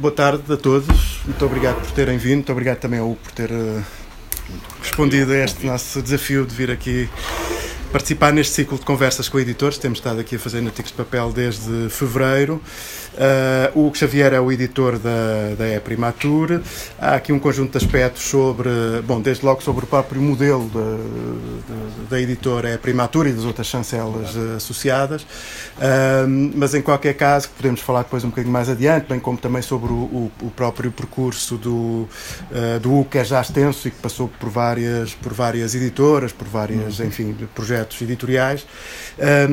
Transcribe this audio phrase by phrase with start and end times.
[0.00, 1.20] boa tarde a todos.
[1.26, 2.36] Muito obrigado por terem vindo.
[2.36, 3.84] Muito obrigado também ao Hugo por ter uh,
[4.82, 7.08] respondido a este nosso desafio de vir aqui
[7.90, 9.76] participar neste ciclo de conversas com editores.
[9.76, 12.60] Temos estado aqui a fazer artigos de papel desde fevereiro.
[13.12, 16.60] Uh, o Hugo Xavier é o editor da, da E-Primatur.
[16.98, 18.70] Há aqui um conjunto de aspectos sobre,
[19.04, 24.36] bom, desde logo sobre o próprio modelo da, da, editora E-Primatur e das outras chancelas
[24.36, 29.18] uh, associadas, uh, mas em qualquer caso, podemos falar depois um bocadinho mais adiante, bem
[29.18, 32.08] como também sobre o, o, o próprio percurso do,
[32.80, 36.46] do Hugo, que é já extenso e que passou por várias, por várias editoras, por
[36.46, 38.66] várias, enfim, projetos editoriais,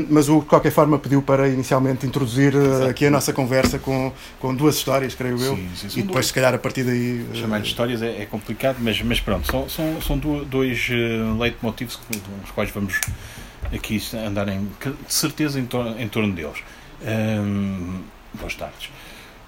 [0.10, 2.54] mas o de qualquer forma, pediu para inicialmente introduzir
[2.90, 5.56] aqui a nossa conversa com, com duas histórias, creio eu.
[5.56, 6.28] Sim, sim, e depois, duas.
[6.28, 7.26] se calhar, a partir daí.
[7.34, 11.96] Chamar de histórias é, é, complicado, mas, mas pronto, são, são, são dois uh, leitmotivos
[11.96, 12.14] com
[12.44, 13.00] os quais vamos
[13.74, 16.60] aqui andar em, de certeza em, tor em torno deles.
[17.02, 18.02] Um,
[18.34, 18.90] boas tardes.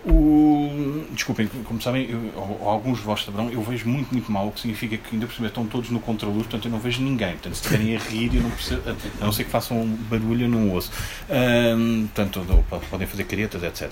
[0.06, 2.34] O, desculpem, como sabem, eu,
[2.66, 5.36] alguns de vós saberão, eu vejo muito, muito mal, o que significa que ainda por
[5.36, 7.32] cima estão todos no contraluz, portanto eu não vejo ninguém.
[7.32, 10.46] Portanto, se estiverem a rir, eu não percebo, a não ser que façam um barulho,
[10.46, 10.90] eu não ouço.
[11.30, 13.92] Um, portanto, podem fazer caretas, etc.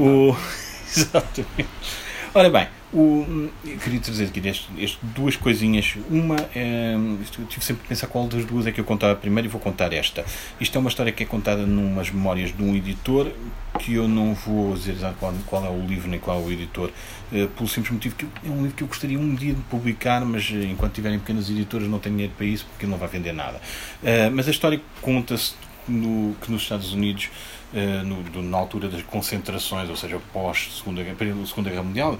[0.00, 0.36] o,
[0.90, 2.07] exatamente.
[2.34, 5.96] Ora bem, o, eu queria trazer aqui deste, este, duas coisinhas.
[6.10, 9.48] Uma, é, eu tive sempre que pensar qual das duas é que eu contava primeiro
[9.48, 10.24] e vou contar esta.
[10.60, 13.32] Isto é uma história que é contada numas memórias de um editor,
[13.78, 16.90] que eu não vou dizer qual, qual é o livro nem qual é o editor,
[17.32, 20.22] uh, pelo simples motivo que é um livro que eu gostaria um dia de publicar,
[20.24, 23.32] mas uh, enquanto tiverem pequenas editoras não tenho dinheiro para isso porque não vai vender
[23.32, 23.58] nada.
[24.02, 25.54] Uh, mas a história conta-se
[25.88, 27.30] no, que nos Estados Unidos
[27.70, 31.04] Uh, no, na altura das concentrações, ou seja, pós-Segunda
[31.46, 32.18] Segunda Guerra Mundial,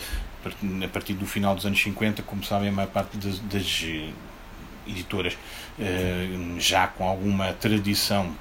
[0.85, 3.85] a partir do final dos anos 50, como sabem, a maior parte das, das
[4.87, 5.35] editoras
[5.79, 8.35] uh, já com alguma tradição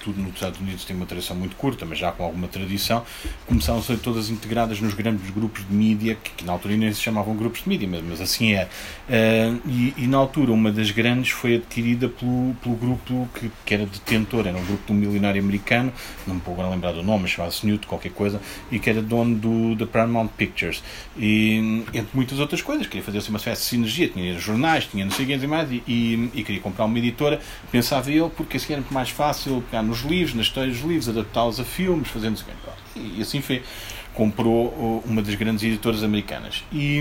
[0.00, 3.04] tudo nos Estados Unidos tem uma tradição muito curta, mas já com alguma tradição,
[3.46, 6.92] começaram a ser todas integradas nos grandes grupos de mídia, que, que na altura nem
[6.92, 8.68] se chamavam grupos de mídia, mas, mas assim é.
[9.08, 13.74] Uh, e, e, na altura uma das grandes foi adquirida pelo, pelo grupo que, que
[13.74, 15.92] era detentor, era um grupo de um milionário americano,
[16.26, 18.40] não me vou agora lembrar do nome, chamava-se Newt, qualquer coisa,
[18.70, 20.82] e que era dono do, da Paramount Pictures.
[21.16, 25.04] E entre muitas outras coisas, queria fazer assim uma espécie de sinergia, tinha jornais, tinha
[25.04, 27.40] não sei o que mais, e, e, e queria comprar uma editora,
[27.70, 31.60] pensava ele, porque assim era mais fácil pegar nos livros, nas histórias dos livros, adaptá-los
[31.60, 32.38] a filmes, fazendo
[32.96, 33.62] e assim foi.
[34.14, 36.64] Comprou uma das grandes editoras americanas.
[36.72, 37.00] E,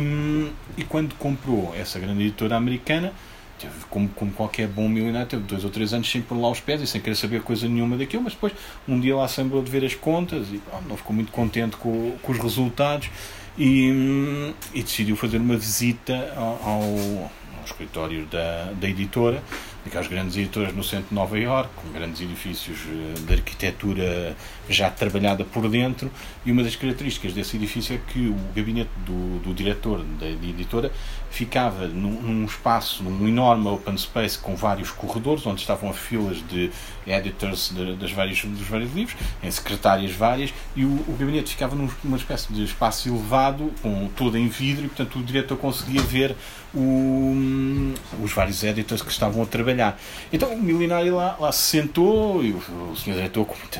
[0.77, 3.11] e quando comprou essa grande editora americana,
[3.57, 6.59] teve, como, como qualquer bom milionário, teve dois ou três anos sem pôr lá os
[6.59, 8.53] pés e sem querer saber coisa nenhuma daquilo, mas depois
[8.87, 12.15] um dia lá se lembrou de ver as contas e não ficou muito contente com,
[12.21, 13.09] com os resultados
[13.57, 17.31] e, e decidiu fazer uma visita ao
[17.77, 19.43] escritório da, da editora
[19.87, 24.35] aquelas grandes editoras no centro de Nova Iorque, com grandes edifícios eh, de arquitetura
[24.69, 26.11] já trabalhada por dentro,
[26.45, 30.91] e uma das características desse edifício é que o gabinete do, do diretor da editora
[31.29, 36.69] ficava num, num, espaço, num enorme open space com vários corredores, onde estavam filas de
[37.05, 41.75] editors de, das várias, dos vários livros, em secretárias várias, e o, o gabinete ficava
[41.75, 46.35] numa espécie de espaço elevado, com todo em vidro, e portanto o diretor conseguia ver
[46.77, 47.93] o,
[48.23, 49.99] os vários editors que estavam a trabalhar.
[50.31, 53.79] Então o milionário lá, lá se sentou e o, o senhor com muito,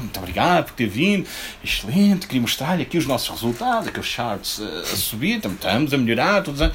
[0.00, 1.26] muito obrigado por ter vindo,
[1.62, 6.42] excelente, queria mostrar-lhe aqui os nossos resultados, aqueles charts a, a subir, estamos a melhorar,
[6.42, 6.72] todos a...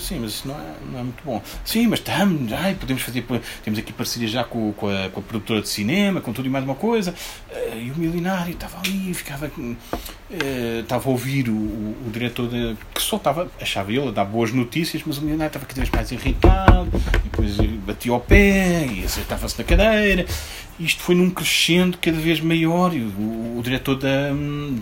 [0.00, 1.42] Sim, mas isso não é, não é muito bom.
[1.64, 3.24] Sim, mas estamos, ai, podemos fazer,
[3.62, 6.50] temos aqui parceria já com, com, a, com a produtora de cinema, com tudo e
[6.50, 7.14] mais uma coisa.
[7.50, 9.50] Eh, e o milionário estava ali, ficava,
[10.30, 14.10] eh, estava a ouvir o, o, o diretor, de, que só estava, achava ele, a
[14.10, 17.56] dar boas notícias, mas o milionário estava cada vez mais irritado, e depois
[17.86, 20.26] batia ao pé, e acertava-se na cadeira,
[20.78, 24.30] isto foi num crescendo cada vez maior e o, o, diretor da,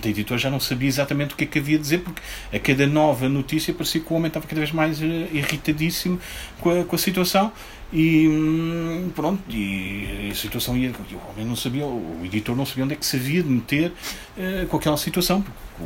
[0.03, 2.23] da editora já não sabia exatamente o que é que havia de dizer porque
[2.53, 6.19] a cada nova notícia parecia que o homem estava cada vez mais uh, irritadíssimo
[6.61, 7.53] com a, com a situação
[7.93, 10.91] e hum, pronto, e a situação ia.
[10.91, 13.93] O homem não sabia, o editor não sabia onde é que se havia de meter
[14.37, 15.45] uh, com aquela situação.
[15.81, 15.85] O,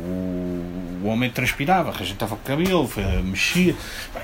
[1.03, 2.89] o homem transpirava, rejeitava o cabelo,
[3.23, 3.75] mexia.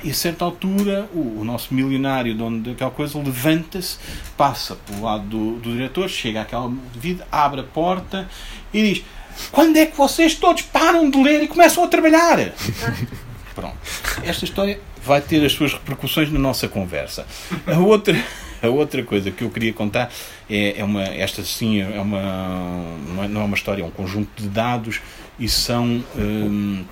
[0.04, 3.98] E a certa altura, o, o nosso milionário, dono daquela coisa, levanta-se,
[4.38, 8.27] passa pelo lado do, do diretor, chega àquela vida, abre a porta
[8.74, 9.06] e diz:
[9.51, 12.38] Quando é que vocês todos param de ler e começam a trabalhar?
[13.56, 13.77] Pronto.
[14.24, 17.25] Esta história vai ter as suas repercussões na nossa conversa.
[17.68, 18.16] A outra,
[18.62, 20.09] a outra coisa que eu queria contar
[20.50, 24.48] é, é uma, esta sim é uma, não é uma história, é um conjunto de
[24.50, 25.01] dados
[25.39, 26.83] e são, hum,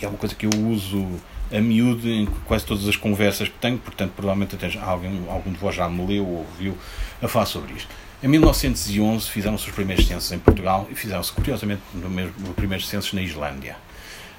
[0.00, 1.06] é uma coisa que eu uso
[1.52, 5.58] a miúdo em quase todas as conversas que tenho, portanto, provavelmente até alguém, algum de
[5.58, 6.76] vós já me leu ou ouviu
[7.20, 7.88] a falar sobre isto.
[8.22, 12.86] Em 1911 fizeram-se os primeiros censos em Portugal e fizeram-se, curiosamente, no mesmo, os primeiros
[12.86, 13.76] censos na Islândia.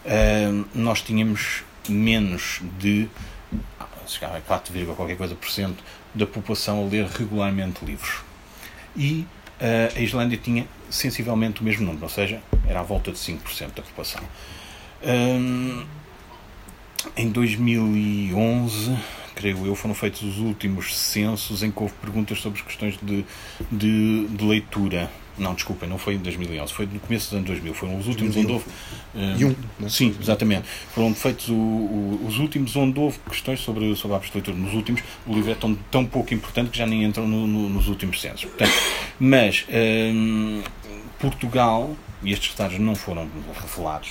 [0.05, 3.09] Uh, nós tínhamos menos de
[4.07, 5.83] chegava a 4, qualquer coisa por cento
[6.13, 8.21] da população a ler regularmente livros.
[8.95, 9.25] E
[9.59, 13.73] uh, a Islândia tinha sensivelmente o mesmo número, ou seja, era à volta de 5%
[13.73, 14.21] da população.
[15.03, 15.83] Um,
[17.17, 18.95] em 2011,
[19.33, 23.25] creio eu, foram feitos os últimos censos em que houve perguntas sobre questões de,
[23.71, 27.73] de, de leitura não, desculpem, não foi em 2011, foi no começo dos anos 2000.
[27.73, 28.43] Foram os últimos 2001.
[28.43, 29.53] onde houve.
[29.53, 30.67] Uh, um, sim, exatamente.
[30.93, 34.55] Foram feitos o, o, os últimos onde houve questões sobre, sobre a leitura.
[34.55, 37.69] Nos últimos, o livro é tão, tão pouco importante que já nem entram no, no,
[37.69, 38.45] nos últimos censos.
[38.45, 38.71] Portanto,
[39.19, 40.61] mas um,
[41.21, 43.29] Portugal, e estes dados não foram
[43.61, 44.09] revelados,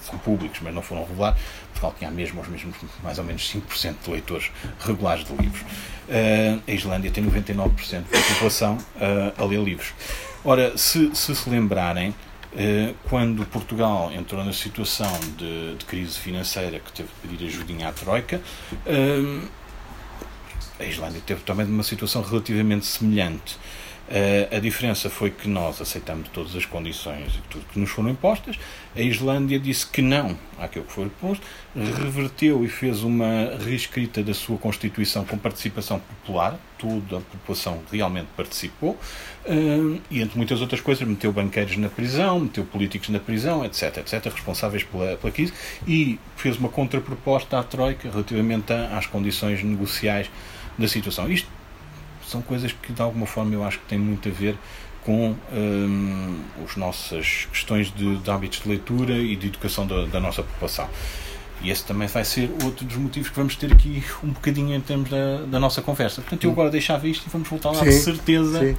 [0.00, 1.40] são públicos, mas não foram revelados,
[1.70, 4.50] Portugal tinha mesmo os mesmos, mais ou menos 5% de leitores
[4.80, 5.62] regulares de livros.
[5.62, 9.92] Uh, a Islândia tem 99% da população uh, a ler livros.
[10.44, 12.14] Ora, se se, se lembrarem,
[12.56, 17.88] eh, quando Portugal entrou na situação de, de, crise financeira que teve de pedir ajudinha
[17.88, 18.40] à Troika,
[20.78, 23.56] a Islândia teve também uma situação relativamente semelhante.
[24.06, 28.10] Uh, a diferença foi que nós aceitamos todas as condições e tudo que nos foram
[28.10, 28.58] impostas.
[28.94, 34.34] A Islândia disse que não àquilo que foi posto, reverteu e fez uma reescrita da
[34.34, 38.90] sua Constituição com participação popular, toda a população realmente participou,
[39.46, 43.96] uh, e entre muitas outras coisas, meteu banqueiros na prisão, meteu políticos na prisão, etc,
[43.96, 45.54] etc, responsáveis pela, pela crise,
[45.88, 50.30] e fez uma contraproposta à Troika relativamente às condições negociais
[50.78, 51.30] da situação.
[51.30, 51.48] Isto
[52.26, 54.56] são coisas que de alguma forma eu acho que têm muito a ver
[55.04, 60.18] com hum, as nossas questões de, de, hábitos de leitura e de educação da, da
[60.18, 60.88] nossa população.
[61.62, 64.80] E esse também vai ser outro dos motivos que vamos ter aqui um bocadinho em
[64.80, 66.20] termos da, da nossa conversa.
[66.20, 68.60] Portanto, eu agora deixava isto e vamos voltar lá, sim, de certeza.
[68.60, 68.76] Sim.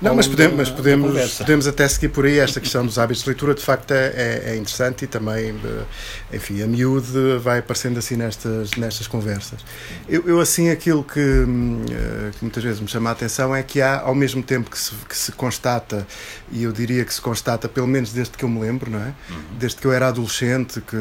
[0.00, 2.38] Não, mas podemos, mas podemos, podemos até seguir por aí.
[2.38, 6.36] Esta questão dos hábitos de leitura, de facto, é, é, é interessante e também, eh,
[6.36, 9.60] enfim, a miúde vai aparecendo assim nestas, nestas conversas.
[10.08, 13.62] Eu, eu assim, aquilo que, hum, eh, que, muitas vezes me chama a atenção é
[13.64, 16.06] que há, ao mesmo tempo que se, que se constata,
[16.52, 19.12] e eu diria que se constata, pelo menos desde que eu me lembro, não é?
[19.30, 19.42] Uhum.
[19.58, 20.96] Desde que eu era adolescente, que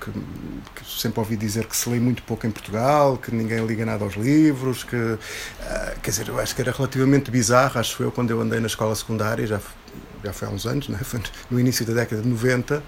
[0.00, 0.10] que
[0.84, 4.14] sempre ouvi dizer que se lê muito pouco em Portugal, que ninguém liga nada aos
[4.14, 5.18] livros, que uh,
[6.02, 8.94] quer dizer, eu acho que era relativamente bizarro, acho eu, quando eu andei na escola
[8.94, 9.60] secundária, já,
[10.24, 10.98] já foi há uns anos, né?
[11.04, 11.20] foi
[11.50, 12.82] no início da década de 90,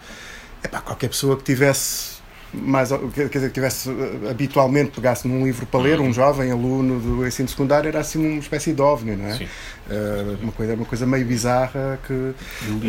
[0.64, 2.19] epá, qualquer pessoa que tivesse
[2.52, 6.12] mais, quer dizer, que tivesse eh, habitualmente pegasse num livro para ler, um uhum.
[6.12, 9.36] jovem aluno do ensino secundário era assim uma espécie de ovni, não é?
[9.36, 9.44] Sim.
[9.90, 12.32] Uh, uma, coisa, uma coisa meio bizarra que,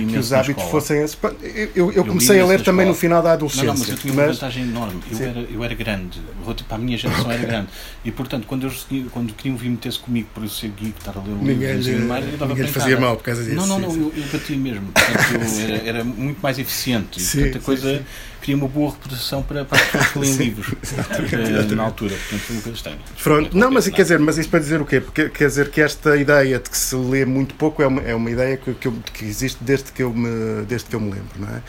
[0.07, 1.17] que os hábitos fossem esses.
[1.41, 3.67] Eu, eu, eu comecei a ler também no final da adolescência.
[3.67, 4.35] Não, não, mas eu tinha uma mas...
[4.35, 5.01] vantagem enorme.
[5.11, 6.21] Eu era, eu era grande,
[6.67, 7.37] para a minha geração okay.
[7.37, 7.67] era grande.
[8.05, 11.21] E portanto, quando, eu, quando queriam vir meter-se comigo por eu ser geek, estar a
[11.21, 13.55] ler um ninguém, livro, mais, eu dava ninguém fazia mal por causa disso.
[13.55, 14.91] Não, não, não, eu, eu batia mesmo.
[14.91, 17.19] Portanto, eu era, era muito mais eficiente.
[17.19, 17.97] E, portanto, a coisa.
[17.97, 18.03] Sim
[18.41, 22.15] cria uma boa reputação para, para as pessoas que livros uh, na altura.
[22.15, 22.99] Portanto, coisa estranha.
[23.23, 24.99] Pronto, não, mas quer dizer, mas isso para dizer o quê?
[24.99, 28.15] Porque quer dizer que esta ideia de que se lê muito pouco é uma, é
[28.15, 31.11] uma ideia que, que, eu, que existe desde que, eu me, desde que eu me
[31.11, 31.61] lembro, não é?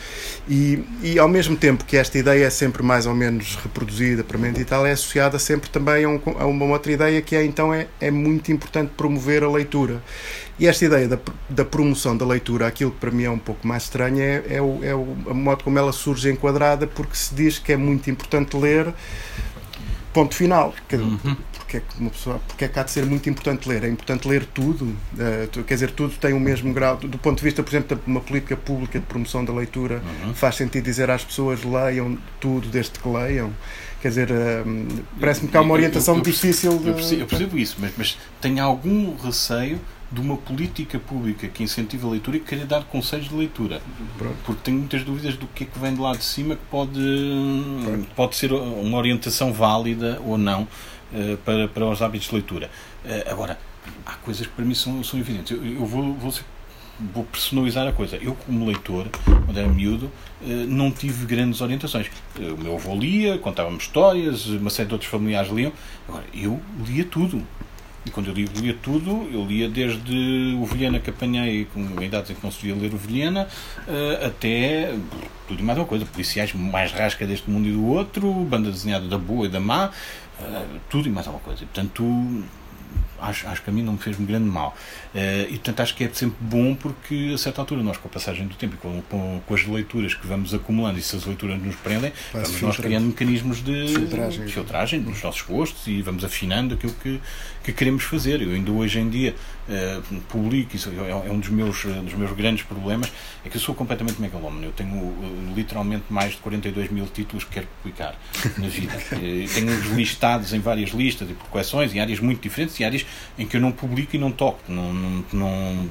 [0.49, 4.37] E, e ao mesmo tempo que esta ideia é sempre mais ou menos reproduzida para
[4.37, 7.43] mente e tal, é associada sempre também a, um, a uma outra ideia que é
[7.43, 10.01] então é, é muito importante promover a leitura.
[10.59, 11.17] E esta ideia da,
[11.49, 14.61] da promoção da leitura, aquilo que para mim é um pouco mais estranho, é, é,
[14.61, 18.09] o, é o, a modo como ela surge enquadrada, porque se diz que é muito
[18.09, 18.93] importante ler,
[20.13, 20.73] ponto final.
[20.91, 21.35] Uhum.
[21.53, 23.83] Porque é que uma pessoa, porque é que há de ser muito importante ler?
[23.83, 26.97] É importante ler tudo, uh, quer dizer, tudo tem o mesmo grau.
[26.97, 30.35] Do ponto de vista, por exemplo, de uma política pública de promoção da leitura, uhum.
[30.35, 33.51] faz sentido dizer às pessoas leiam tudo desde que leiam.
[34.03, 36.89] Quer dizer, uh, parece-me que há uma orientação eu, eu, eu difícil de.
[36.89, 39.79] Eu percebo, eu percebo isso, mas, mas tenho algum receio
[40.13, 43.81] de uma política pública que incentiva a leitura e que queria dar conselhos de leitura.
[44.17, 44.35] Pronto.
[44.45, 46.99] Porque tenho muitas dúvidas do que é que vem de lá de cima que pode,
[48.15, 52.69] pode ser uma orientação válida ou não uh, para, para os hábitos de leitura.
[53.03, 53.57] Uh, agora,
[54.05, 55.51] há coisas que para mim são, são evidentes.
[55.51, 56.33] Eu, eu vou, vou,
[57.13, 58.17] vou, personalizar a coisa.
[58.17, 62.07] Eu, como leitor, quando era miúdo, uh, não tive grandes orientações.
[62.37, 65.73] O meu avô lia, contava-me histórias, uma série de outros familiares liam.
[66.07, 67.43] Agora, eu lia tudo.
[68.05, 72.31] E quando eu digo lia tudo, eu lia desde o Vilhena que apanhei, com idades
[72.31, 73.47] em que não se via ler o Vilhena,
[73.87, 74.93] uh, até
[75.47, 79.07] tudo e mais uma coisa, policiais mais rasca deste mundo e do outro, banda desenhada
[79.07, 81.63] da boa e da má, uh, tudo e mais alguma coisa.
[81.63, 82.03] E, portanto,
[83.23, 84.75] acho, acho que a mim não me fez um grande mal.
[85.13, 88.11] Uh, e portanto acho que é sempre bom porque a certa altura nós com a
[88.11, 91.25] passagem do tempo e com, com, com as leituras que vamos acumulando e se as
[91.25, 94.45] leituras nos prendem, vamos nós criando mecanismos de filtragem.
[94.45, 97.21] de filtragem dos nossos gostos e vamos afinando aquilo que,
[97.63, 98.41] que queremos fazer.
[98.41, 99.35] Eu ainda hoje em dia
[99.67, 103.11] uh, publico, isso é, é um dos meus, dos meus grandes problemas,
[103.45, 104.65] é que eu sou completamente megalómano.
[104.65, 108.15] Eu tenho uh, literalmente mais de 42 mil títulos que quero publicar
[108.57, 108.93] na vida.
[109.09, 113.05] tenho-os listados em várias listas e por coleções, em áreas muito diferentes e áreas
[113.37, 114.59] em que eu não publico e não toco.
[114.67, 115.89] Não, não, não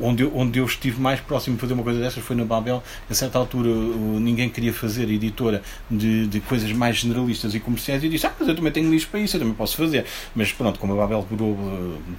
[0.00, 2.82] onde, eu, onde eu estive mais próximo de fazer uma coisa dessas foi na Babel.
[3.08, 8.06] A certa altura ninguém queria fazer editora de, de coisas mais generalistas e comerciais e
[8.06, 10.04] eu disse: Ah, mas eu também tenho livros para isso, eu também posso fazer.
[10.34, 11.56] Mas pronto, como a Babel durou,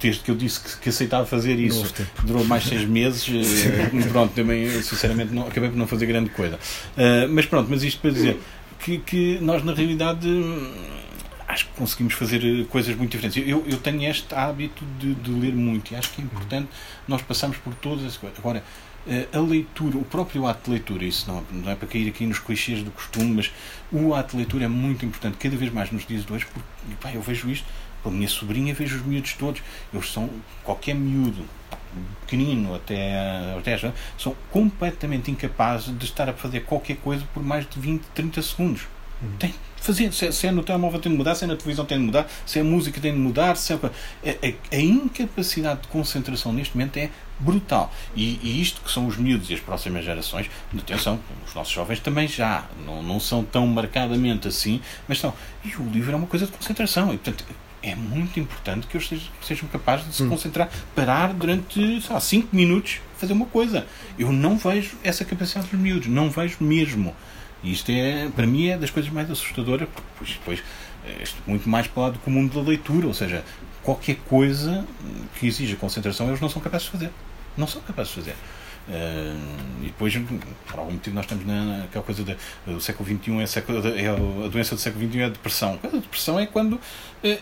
[0.00, 1.92] desde que eu disse que, que aceitava fazer isso,
[2.24, 6.56] durou mais seis meses, eh, pronto, também sinceramente não, acabei por não fazer grande coisa.
[6.96, 8.40] Uh, mas pronto, mas isto para dizer
[8.78, 10.28] que, que nós na realidade
[11.46, 13.42] acho que conseguimos fazer eh, coisas muito diferentes.
[13.46, 16.68] Eu, eu tenho este hábito de, de, ler muito e acho que é importante
[17.06, 18.38] nós passamos por todas as coisas.
[18.38, 18.62] Agora,
[19.06, 22.26] eh, a leitura, o próprio ato de leitura, isso não, não é para cair aqui
[22.26, 23.52] nos clichês do costume, mas
[23.92, 26.96] o ato de leitura é muito importante, cada vez mais nos dias de hoje, porque
[27.00, 27.66] pá, eu vejo isto,
[28.04, 29.62] a minha sobrinha vejo os miúdos todos,
[29.92, 30.28] eles são,
[30.64, 31.44] qualquer miúdo,
[32.22, 37.78] pequenino até, até são completamente incapazes de estar a fazer qualquer coisa por mais de
[37.80, 38.82] 20, 30 segundos.
[39.22, 39.36] Uhum.
[39.38, 39.54] Tem
[39.86, 40.12] fazer.
[40.12, 42.28] Se, se é no telemóvel tem de mudar, se é na televisão tem de mudar,
[42.44, 43.56] se é música tem de mudar.
[43.56, 47.92] Se é, a, a, a incapacidade de concentração neste momento é brutal.
[48.14, 52.00] E, e, isto que são os miúdos e as próximas gerações, atenção, os nossos jovens
[52.00, 55.32] também já não, não são tão marcadamente assim, mas são.
[55.64, 57.14] E o livro é uma coisa de concentração.
[57.14, 57.44] E, portanto,
[57.82, 60.28] é muito importante que eles sejam, sejam capazes de se hum.
[60.28, 63.86] concentrar, parar durante 5 minutos, fazer uma coisa.
[64.18, 67.14] Eu não vejo essa capacidade dos miúdos, não vejo mesmo.
[67.62, 70.62] E isto é, para mim, é das coisas mais assustadoras, porque depois,
[71.06, 73.44] é muito mais para o lado comum da leitura, ou seja,
[73.82, 74.86] qualquer coisa
[75.38, 77.10] que exija concentração eles não são capazes de fazer.
[77.56, 78.36] Não são capazes de fazer.
[78.88, 80.16] Uh, e depois,
[80.68, 82.24] por algum motivo, nós estamos na, naquela coisa
[82.66, 85.78] do século XXI, é, século, é a doença do século XXI é a depressão.
[85.82, 86.80] A depressão é quando uh,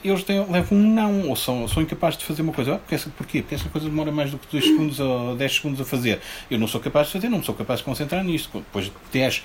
[0.03, 2.75] eles têm, levam um não, ou são, são incapazes de fazer uma coisa.
[2.75, 3.43] Ah, porque essa, porquê?
[3.43, 6.21] Porque essa coisa demora mais do que 2 segundos ou 10 segundos a fazer.
[6.51, 8.59] Eu não sou capaz de fazer, não sou capaz de concentrar nisto.
[8.59, 9.43] Depois de 10 uh,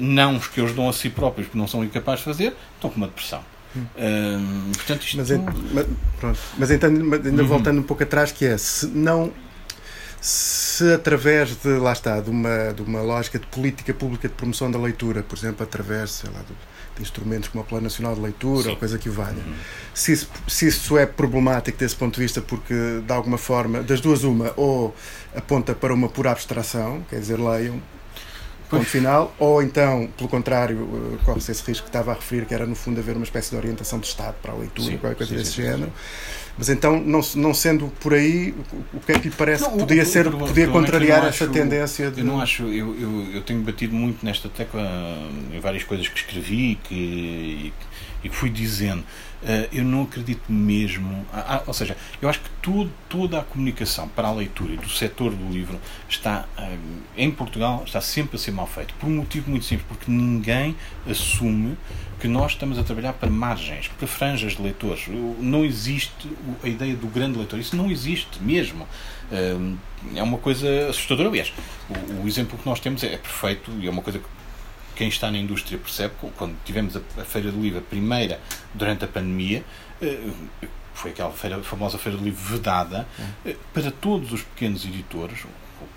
[0.00, 2.96] nãos que eles dão a si próprios porque não são incapazes de fazer, estão com
[2.96, 3.42] uma depressão.
[3.76, 5.30] Uh, portanto, isto mas,
[5.72, 5.86] mas,
[6.18, 6.38] pronto.
[6.56, 7.46] mas então, ainda uhum.
[7.46, 9.30] voltando um pouco atrás, que é se não
[10.26, 14.68] se através de, lá está, de uma, de uma lógica de política pública de promoção
[14.68, 18.64] da leitura, por exemplo, através sei lá, de, instrumentos como o Plano Nacional de Leitura
[18.64, 18.70] Sim.
[18.70, 19.54] ou coisa que o valha, uhum.
[19.94, 22.74] se, isso, se isso é problemático desse ponto de vista, porque
[23.06, 24.92] de alguma forma, das duas, uma, ou
[25.32, 27.80] aponta para uma pura abstração, quer dizer, leiam,
[28.68, 32.54] ponto final, ou então, pelo contrário, eh, corre-se esse risco que estava a referir, que
[32.54, 35.16] era no fundo haver uma espécie de orientação de Estado para a leitura, sim, qualquer
[35.16, 35.92] coisa sim, desse sim, género.
[36.58, 38.54] Mas então, não, não sendo por aí,
[38.94, 41.18] o que é que lhe parece não, que podia, o, ser, o, podia é contrariar
[41.26, 42.10] essa acho, tendência?
[42.10, 42.20] De...
[42.20, 44.82] Eu não acho, eu, eu, eu tenho batido muito nesta tecla
[45.52, 47.72] em várias coisas que escrevi e que,
[48.24, 49.04] e que fui dizendo.
[49.46, 51.24] Uh, eu não acredito mesmo.
[51.32, 54.88] Ah, ou seja, eu acho que tudo, toda a comunicação para a leitura e do
[54.88, 56.78] setor do livro está, uh,
[57.16, 58.92] em Portugal, está sempre a ser mal feito.
[58.94, 60.74] Por um motivo muito simples, porque ninguém
[61.08, 61.78] assume
[62.18, 65.06] que nós estamos a trabalhar para margens, para franjas de leitores.
[65.38, 66.28] Não existe
[66.64, 67.60] a ideia do grande leitor.
[67.60, 68.82] Isso não existe mesmo.
[69.30, 69.76] Uh,
[70.12, 71.28] é uma coisa assustadora.
[71.28, 71.52] Aliás,
[71.88, 74.35] o, o exemplo que nós temos é, é perfeito e é uma coisa que
[74.96, 78.40] quem está na indústria percebe, quando tivemos a, Feira do Livro, a primeira
[78.74, 79.62] durante a pandemia,
[80.00, 80.30] eh,
[80.94, 83.06] foi aquela feira, famosa Feira do Livro vedada,
[83.44, 85.44] eh, para todos os pequenos editores,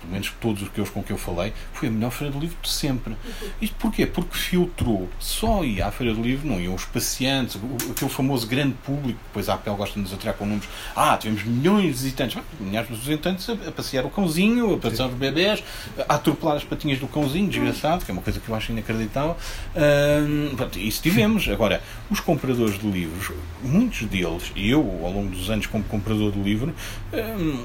[0.00, 2.68] pelo menos todos os com que eu falei, foi a melhor Feira do Livro de
[2.68, 3.14] sempre.
[3.60, 4.06] Isto porquê?
[4.06, 5.08] Porque filtrou.
[5.18, 7.58] Só ia à Feira do Livro, não iam os pacientes,
[7.90, 10.68] aquele famoso grande público, depois a Apple gosta de nos atrair com números.
[10.96, 12.42] Ah, tivemos milhões de visitantes.
[12.58, 15.62] Milhares de visitantes a, passear o cãozinho, a passear os bebés,
[16.08, 19.36] a atropelar as patinhas do cãozinho, desgraçado, que é uma coisa que eu acho inacreditável.
[19.76, 21.48] Hum, pronto, isso tivemos.
[21.48, 26.32] Agora, os compradores de livros, muitos deles, e eu, ao longo dos anos, como comprador
[26.32, 26.74] de livro,
[27.12, 27.64] hum,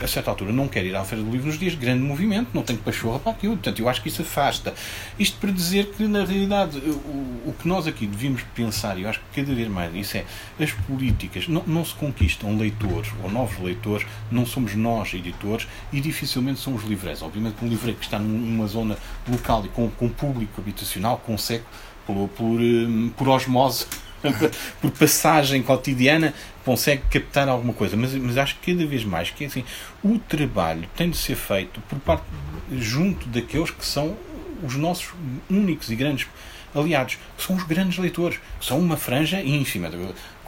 [0.00, 2.48] a certa altura não quer ir à Feira do Livro nos dias de grande movimento,
[2.54, 3.54] não tem pachorra para aquilo.
[3.54, 4.74] Portanto, eu acho que isso afasta.
[5.18, 9.08] Isto para dizer que, na realidade, o, o que nós aqui devíamos pensar, e eu
[9.08, 10.24] acho que cada vez mais isso é,
[10.58, 16.00] as políticas não, não se conquistam leitores ou novos leitores, não somos nós, editores, e
[16.00, 17.22] dificilmente são os livreiros.
[17.22, 18.96] Obviamente que um livreiro que está numa zona
[19.28, 21.64] local e com, com público habitacional consegue,
[22.06, 23.86] por, por, hum, por osmose,
[24.80, 26.34] por passagem cotidiana,
[26.64, 27.96] consegue captar alguma coisa.
[27.96, 29.64] Mas, mas acho que cada vez mais que assim,
[30.02, 32.24] o trabalho tem de ser feito por parte
[32.72, 34.16] junto daqueles que são
[34.62, 35.12] os nossos
[35.48, 36.26] únicos e grandes
[36.74, 39.90] aliados, que são os grandes leitores, que são uma franja ínfima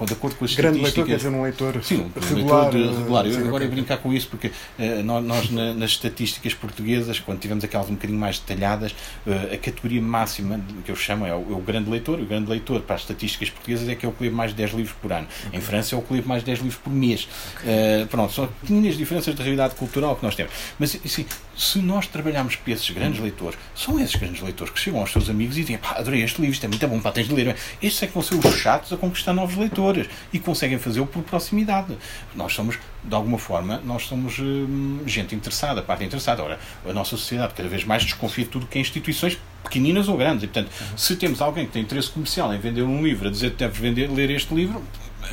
[0.00, 2.72] de acordo com as Grande leitor, quer dizer, um leitor Sim, um regular.
[2.72, 3.26] Leitor de, regular.
[3.26, 7.62] Eu agora ia brincar com isso porque uh, nós, na, nas estatísticas portuguesas, quando tivemos
[7.62, 8.92] aquelas um bocadinho mais detalhadas,
[9.26, 12.18] uh, a categoria máxima que eu chamo é o, é o, grande leitor.
[12.18, 14.56] O grande leitor para as estatísticas portuguesas é que é o que lê mais de
[14.56, 15.26] 10 livros por ano.
[15.46, 15.58] Okay.
[15.58, 17.28] Em França é o que lê mais de 10 livros por mês.
[17.60, 18.02] Okay.
[18.02, 20.52] Uh, pronto, são pequenas diferenças de realidade cultural que nós temos.
[20.78, 25.00] Mas, assim, se nós trabalharmos para esses grandes leitores, são esses grandes leitores que chegam
[25.00, 27.28] aos seus amigos e dizem: pá, adorei este livro, isto é muito bom, pá, tens
[27.28, 27.54] de ler.
[27.82, 29.81] Estes é que vão ser os chatos a conquistar novos leitores
[30.32, 31.96] e conseguem fazê-lo por proximidade.
[32.34, 36.42] Nós somos, de alguma forma, nós somos hum, gente interessada, parte interessada.
[36.42, 40.16] Ora, a nossa sociedade cada vez mais desconfia de tudo que é instituições pequeninas ou
[40.16, 40.44] grandes.
[40.44, 40.98] E, portanto, uhum.
[40.98, 43.78] se temos alguém que tem interesse comercial em vender um livro, a dizer que deves
[43.78, 44.82] vender, ler este livro,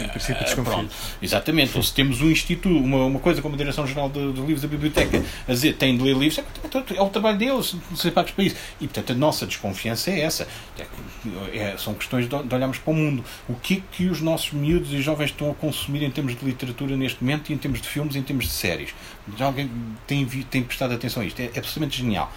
[0.03, 0.89] em princípio desconfio.
[1.22, 1.75] Exatamente.
[1.75, 5.24] Ou se temos um instituto, uma, uma coisa como a Direção-Geral dos Livros da Biblioteca,
[5.48, 8.56] a dizer tem de ler livros, é, é o trabalho deles, ser pagos para isso.
[8.79, 10.48] E, portanto, a nossa desconfiança é essa.
[10.77, 10.86] É,
[11.58, 13.24] é, são questões de, de, olharmos para o mundo.
[13.48, 16.46] O que é que os nossos miúdos e jovens estão a consumir em termos de
[16.46, 18.89] literatura neste momento e em termos de filmes e em termos de séries?
[19.38, 19.70] Já alguém
[20.08, 21.39] tem, tem prestado atenção a isto?
[21.39, 22.32] É, é absolutamente genial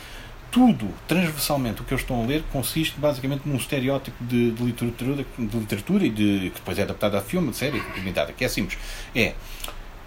[0.53, 5.25] tudo, transversalmente, o que eu estou a ler consiste basicamente num estereótipo de, de, literatura,
[5.39, 8.49] de literatura e de, que depois é adaptado a filme, de série, limitada, que é
[8.49, 8.79] simples.
[9.17, 9.33] É,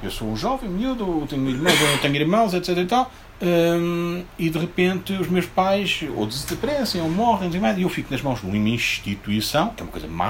[0.03, 3.11] eu sou um jovem, miúdo, tenho irmãos, tenho irmãos, etc e tal,
[3.41, 8.21] um, e de repente os meus pais ou desaparecem ou morrem e eu fico nas
[8.21, 10.29] mãos de uma instituição, que é uma coisa má,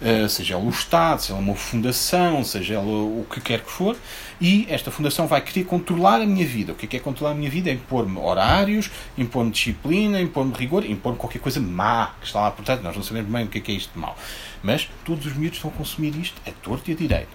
[0.00, 3.70] uh, seja ela o Estado, seja ela uma fundação, seja ela o que quer que
[3.70, 3.96] for,
[4.40, 6.72] e esta fundação vai querer controlar a minha vida.
[6.72, 7.70] O que é, que é controlar a minha vida?
[7.70, 12.64] É impor-me horários, impor-me disciplina, impor-me rigor, impor-me qualquer coisa má que está lá por
[12.64, 12.82] trás.
[12.82, 14.16] Nós não sabemos bem o que é, que é isto de mau.
[14.62, 17.28] Mas todos os miúdos estão a consumir isto a torto e a direito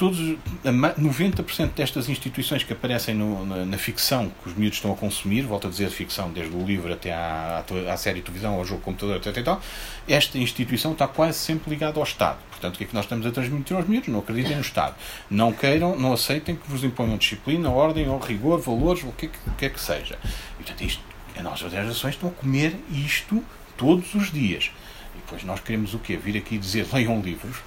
[0.00, 0.18] todos,
[0.64, 5.42] 90% destas instituições que aparecem no, na, na, ficção que os miúdos estão a consumir,
[5.42, 8.64] volto a dizer ficção, desde o livro até à, à, à série de televisão, ao
[8.64, 9.36] jogo de computador, etc.
[9.36, 9.60] E tal,
[10.08, 12.38] esta instituição está quase sempre ligada ao Estado.
[12.48, 14.08] Portanto, o que é que nós estamos a transmitir aos miúdos?
[14.08, 14.94] Não acreditem no Estado.
[15.28, 19.28] Não queiram, não aceitem que vos imponham disciplina, ordem, ou rigor, valores, o que, é
[19.28, 20.18] que, o que é que seja.
[20.24, 21.02] E, portanto, isto,
[21.36, 23.44] as nossas gerações estão a comer isto
[23.76, 24.70] todos os dias.
[25.14, 26.16] E depois nós queremos o quê?
[26.16, 27.58] Vir aqui dizer leiam livros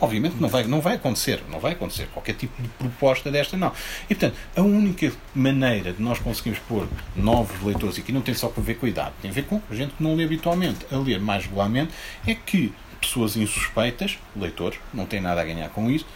[0.00, 3.72] obviamente não vai, não vai acontecer, não vai acontecer qualquer tipo de proposta desta não.
[4.08, 8.52] E portanto, a única maneira de nós conseguirmos pôr novos leitores, aqui não tem só
[8.56, 10.86] a ver com a idade, tem a ver com a gente que não lê habitualmente,
[10.90, 11.92] a ler mais regularmente,
[12.26, 16.06] é que pessoas insuspeitas, leitores, não têm nada a ganhar com isso,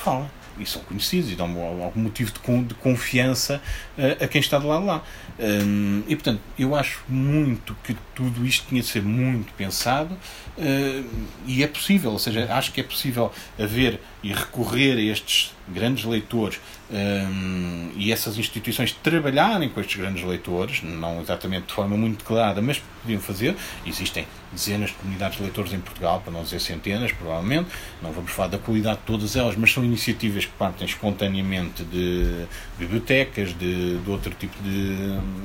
[0.00, 3.60] falam e são conhecidos e dão algum motivo de, confiança
[3.96, 5.02] uh, a quem está do lado lá.
[5.38, 11.26] Um, e portanto, eu acho muito que tudo isto tinha de ser muito pensado uh,
[11.46, 16.04] e é possível, ou seja, acho que é possível haver e recorrer a estes grandes
[16.04, 22.18] leitores um, e essas instituições trabalharem com estes grandes leitores, não exatamente de forma muito
[22.18, 23.56] declarada, mas podiam fazer.
[23.86, 27.68] Existem dezenas de comunidades de leitores em Portugal, para não dizer centenas, provavelmente.
[28.02, 32.46] Não vamos falar da qualidade de todas elas, mas são iniciativas que partem espontaneamente de
[32.78, 34.96] bibliotecas, de, de outro tipo de,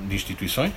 [0.07, 0.71] de instituições.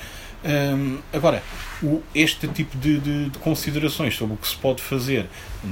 [1.13, 1.43] Agora,
[1.83, 5.27] o, este tipo de, de, de, considerações sobre o que se pode fazer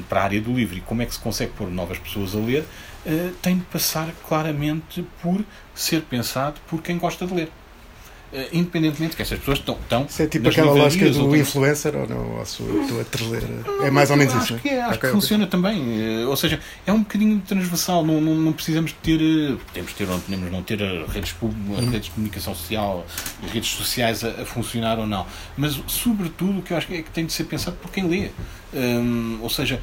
[0.08, 2.38] para a área do livro e como é que se consegue pôr novas pessoas a
[2.38, 2.62] ler,
[3.06, 7.50] uh, tem de passar claramente por ser pensado por quem gosta de ler.
[8.32, 9.76] Eh, independentemente que essas pessoas estão.
[9.76, 11.40] estão isso é tipo aquela lógica do têm...
[11.40, 12.40] influencer ou não?
[12.40, 13.42] A treler?
[13.84, 14.62] É mais ou menos acho isso.
[14.62, 15.50] Que é, acho okay, que funciona okay.
[15.50, 16.22] também.
[16.22, 18.04] Eh, ou seja, é um bocadinho transversal.
[18.04, 19.20] Não, não, não precisamos ter.
[19.20, 21.90] Eh, podemos ter ou não podemos não ter redes, hum.
[21.90, 23.06] redes de comunicação social,
[23.52, 25.24] redes sociais a, a, funcionar ou não.
[25.56, 28.08] Mas, sobretudo, o que eu acho que é que tem de ser pensado por quem
[28.08, 28.30] lê.
[28.74, 29.80] Hum, ou seja,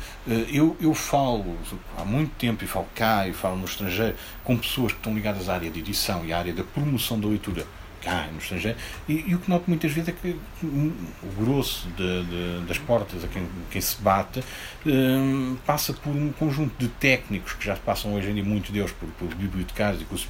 [0.52, 1.58] eu, eu falo
[1.98, 5.48] há muito tempo e falo cá e falo no estrangeiro com pessoas que estão ligadas
[5.48, 7.66] à área de edição e à área da promoção da leitura
[8.04, 8.78] cá no estrangeiro.
[9.08, 13.24] E, e, o que noto muitas vezes é que o grosso de, de, das portas
[13.24, 14.44] a quem, quem se bate
[14.86, 18.92] um, passa por um conjunto de técnicos que já passam hoje em dia, muitos deles
[18.92, 20.28] por, por bibliotecários e cursos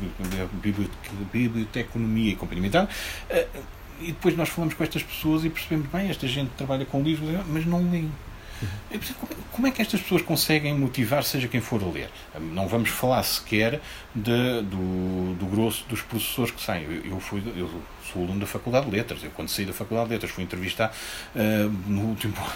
[1.32, 2.90] biblioteconomia e companhia militar.
[3.30, 3.64] Uh,
[4.02, 7.30] e depois nós falamos com estas pessoas e percebemos bem, esta gente trabalha com livros,
[7.48, 8.06] mas não lê
[9.52, 12.10] como é que estas pessoas conseguem motivar, seja quem for a ler?
[12.39, 13.80] Não vamos falar sequer
[14.13, 17.02] de, do, do grosso dos professores que saem.
[17.06, 17.70] Eu, fui, eu
[18.12, 19.24] sou aluno da Faculdade de Letras.
[19.24, 20.94] Eu, quando saí da Faculdade de Letras, fui entrevistar
[21.36, 21.39] uh,
[21.88, 22.54] no último ano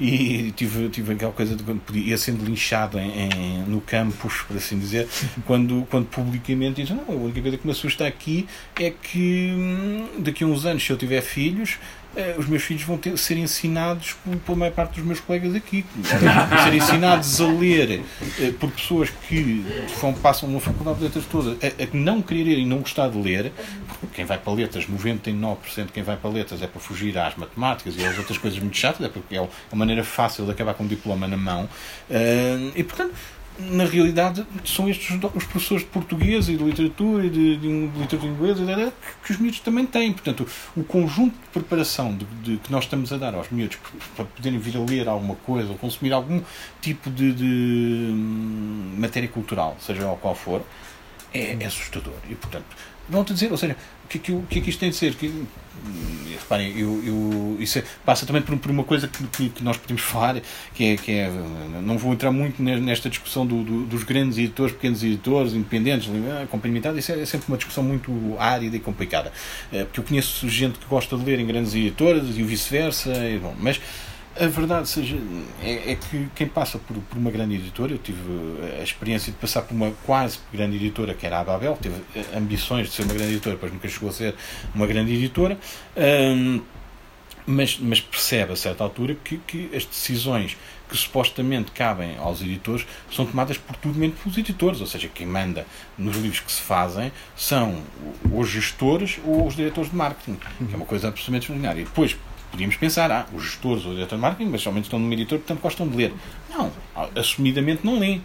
[0.00, 4.42] e tive, tive aquela coisa de quando podia, ia sendo linchado em, em, no campus,
[4.42, 5.08] por assim dizer,
[5.46, 8.48] quando, quando publicamente disse: Não, a única coisa que me assusta aqui
[8.80, 11.78] é que hum, daqui a uns anos, se eu tiver filhos,
[12.38, 15.84] os meus filhos vão ter, ser ensinados por, pela maior parte dos meus colegas aqui.
[16.64, 18.02] ser ensinados a ler
[18.38, 19.64] eh, por pessoas que
[20.00, 23.18] vão, passam uma faculdade de letras toda a, a não querer e não gostar de
[23.18, 23.52] ler,
[24.12, 27.96] quem vai para letras, 99% de quem vai para letras é para fugir às matemáticas
[27.96, 30.84] e às outras coisas muito chatas, é porque é uma maneira fácil de acabar com
[30.84, 31.64] um diploma na mão.
[32.10, 33.14] Uh, e, portanto,
[33.58, 37.98] na realidade, são estes os professores de português e de literatura e de, de, de
[37.98, 40.12] literatura inglesa que, que os miúdos também têm.
[40.12, 43.78] Portanto, o conjunto de preparação de, de, que nós estamos a dar aos miúdos
[44.16, 46.40] para poderem vir a ler alguma coisa ou consumir algum
[46.80, 47.32] tipo de,
[48.10, 50.62] hum, matéria cultural, seja qual for,
[51.32, 52.14] é, é assustador.
[52.28, 52.66] E, portanto,
[53.08, 55.14] vão-te dizer, ou seja, o que, que, que é que isto tem de ser?
[55.14, 55.46] Que,
[56.52, 60.02] reparem, eu, eu, isso é, passa também por, por uma coisa que, que, nós podemos
[60.02, 60.40] falar,
[60.74, 61.30] que é, que é,
[61.82, 66.08] não vou entrar muito nesta discussão do, do, dos grandes editores, pequenos editores, independentes,
[66.50, 69.32] complementados, isso é, é, sempre uma discussão muito árida e complicada,
[69.72, 73.12] eh, porque eu conheço gente que gosta de ler em grandes editoras e vice-versa,
[73.58, 73.80] mas
[74.38, 75.16] a verdade seja,
[75.62, 78.20] é, é, que quem passa por, por, uma grande editora, eu tive
[78.78, 81.96] a experiência de passar por uma quase grande editora, que era a Babel, teve
[82.34, 84.34] ambições de ser uma grande editora, mas nunca chegou a ser
[84.74, 85.58] uma grande editora,
[85.96, 86.62] hum,
[87.44, 90.56] mas, mas, percebe a certa altura que, que, as decisões
[90.88, 95.26] que supostamente cabem aos editores são tomadas por tudo menos pelos editores, ou seja, quem
[95.26, 95.66] manda
[95.98, 97.82] nos livros que se fazem são
[98.32, 101.80] os gestores ou os diretores de marketing, que é uma coisa absolutamente extraordinária.
[101.80, 102.16] E depois,
[102.52, 105.60] podíamos pensar, ah, os gestores ou diretor de marketing, mas somente estão numa editora, portanto
[105.60, 106.12] gostam de ler.
[106.48, 106.70] Não,
[107.16, 108.22] assumidamente não leem.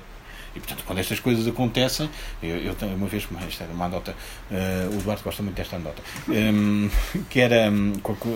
[0.57, 2.09] E, portanto, quando estas coisas acontecem,
[2.41, 3.27] eu, eu tenho uma vez,
[3.61, 4.15] era uma anedota,
[4.49, 6.89] uh, o Eduardo gosta muito desta anedota, um, ehm,
[7.29, 7.93] que era um,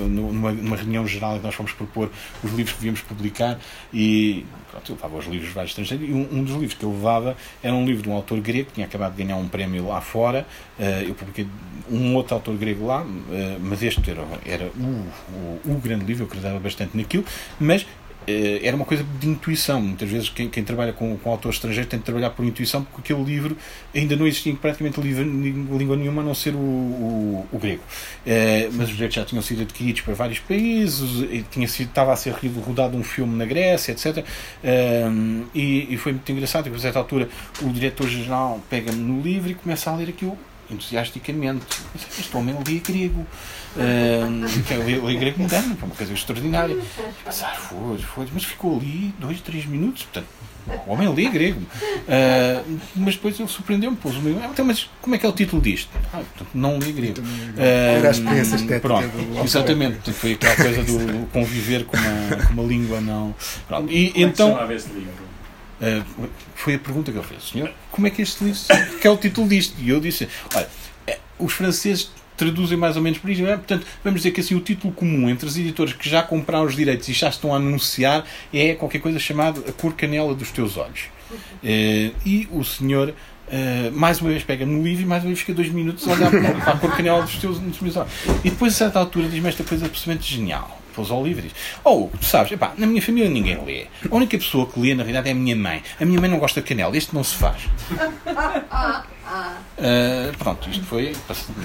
[0.08, 2.12] numa, numa, reunião geral que nós fomos propor
[2.44, 3.58] os livros que devíamos publicar
[3.92, 6.84] e pronto, eu levava os livros de vários estrangeiros e um, um, dos livros que
[6.84, 9.48] eu levava era um livro de um autor grego que tinha acabado de ganhar um
[9.48, 10.46] prémio lá fora.
[10.80, 11.48] Uh, eu publiquei
[11.90, 13.08] um outro autor grego lá, uh,
[13.60, 17.26] mas este era, era o, o, o grande livro, eu acreditava bastante naquilo,
[17.60, 17.86] mas
[18.64, 19.82] era uma coisa de intuição.
[19.82, 23.14] Muitas vezes quem, quem trabalha com, com autor estrangeiro tem de trabalhar por intuição, porque
[23.14, 23.58] aquele livro
[23.94, 27.82] ainda não existia praticamente livro, língua nenhuma a não ser o, o, o grego.
[28.26, 32.16] Uh, mas os direitos já tinham sido adquiridos para vários países, tinha sido, estava a
[32.16, 32.34] ser
[32.66, 34.18] rodado um filme na Grécia, etc.
[34.18, 34.24] Uh,
[34.64, 35.10] eh,
[35.54, 37.30] e, e, foi muito engraçado, porque a certa altura
[37.62, 40.38] o diretor-geral pega-me no livro e começa a ler aquilo
[40.70, 41.66] entusiasticamente.
[42.18, 43.26] Este homem lia grego.
[43.76, 46.78] Uh, lia grego moderno, foi uma coisa extraordinária.
[47.24, 50.04] Pensar, foi, foi, mas ficou ali dois, três minutos.
[50.04, 50.28] Portanto,
[50.86, 51.62] o homem lia grego.
[51.62, 54.38] Uh, mas depois ele surpreendeu-me, pôs o meu.
[54.44, 55.90] Então, mas como é que é o título disto?
[56.14, 57.22] Ah, portanto, não li grego.
[57.58, 58.80] Era a experiência estética.
[58.82, 59.10] Pronto,
[59.44, 60.12] exatamente.
[60.12, 63.34] Foi aquela coisa do conviver com uma, com uma língua não.
[63.68, 63.92] Pronto.
[63.92, 64.58] E, é então.
[65.82, 68.60] Uh, foi a pergunta que eu fiz, senhor, como é que este livro,
[69.02, 69.76] que é o título disto?
[69.80, 70.70] E eu disse, olha,
[71.08, 73.56] eh, os franceses traduzem mais ou menos por isso, é?
[73.56, 76.76] portanto, vamos dizer que assim, o título comum entre as editoras que já compraram os
[76.76, 80.76] direitos e já estão a anunciar é qualquer coisa chamada A Cor Canela dos Teus
[80.76, 81.04] Olhos.
[81.32, 83.14] Uh, e o senhor
[83.52, 86.14] Uh, mais uma vez pega no livro e mais uma vez fica dois minutos a
[86.14, 88.10] olhar para, a cor canela dos teus, dos olhos.
[88.46, 91.58] E depois, a certa altura, diz-me esta coisa absolutamente genial pôs ao livro e diz:
[91.84, 93.88] Oh, tu sabes, epá, na minha família ninguém lê.
[94.10, 95.84] A única pessoa que lê, na realidade, é a minha mãe.
[96.00, 97.64] A minha mãe não gosta de canela, este não se faz.
[99.32, 101.15] Uh, pronto, isto foi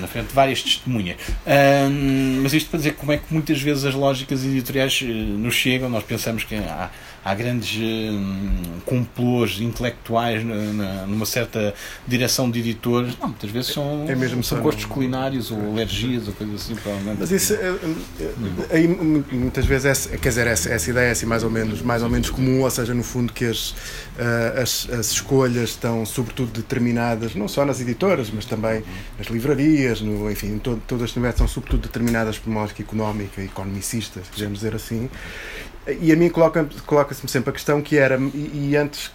[0.01, 1.17] na frente de várias testemunhas.
[1.45, 5.55] Uh, mas isto para dizer como é que muitas vezes as lógicas editoriais uh, nos
[5.55, 6.91] chegam, nós pensamos que há,
[7.25, 7.77] há grandes
[8.85, 11.75] complôs intelectuais numa certa
[12.07, 13.19] direção de editores.
[13.19, 17.19] Não, muitas vezes são, é mesmo são gostos culinários ou alergias ou coisas assim, provavelmente.
[17.19, 17.55] Mas isso,
[18.71, 22.03] aí muitas vezes, é, quer dizer, essa, essa ideia é assim mais ou menos, mais
[22.03, 23.75] ou menos comum, ou seja, no fundo que as,
[24.57, 28.85] as, as escolhas estão sobretudo determinadas, não só nas editoras, mas também
[29.17, 34.23] nas livrarias, no, enfim, todo, as atividades são sobretudo determinadas por uma lógica económica, economicista,
[34.23, 35.09] se quisermos dizer assim.
[36.01, 39.09] E a mim coloca-se-me coloca sempre a questão que era, e, e, antes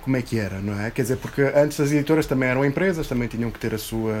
[0.00, 0.88] como é que era, não é?
[0.90, 4.14] Quer dizer, porque antes as editoras também eram empresas, também tinham que ter a sua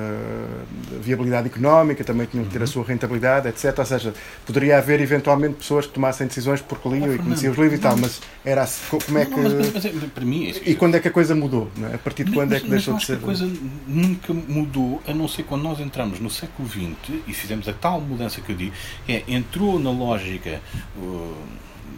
[1.00, 2.66] viabilidade económica, também tinham que ter a uhum.
[2.66, 3.78] sua rentabilidade, etc.
[3.78, 7.78] Ou seja, poderia haver eventualmente pessoas que tomassem decisões porque liam e conheciam os livros
[7.78, 9.36] e tal, mas era assim, como é que.
[9.38, 11.70] Mas, mas, mas, para mim, é e quando é que a coisa mudou?
[11.92, 11.94] É?
[11.94, 13.14] A partir de quando é que deixou de ser.
[13.14, 13.48] a coisa
[13.86, 18.00] nunca mudou, a não ser quando nós entramos no século XX e fizemos a tal
[18.00, 18.74] mudança que eu digo,
[19.08, 20.60] é, entrou na lógica.
[20.96, 21.34] Uh,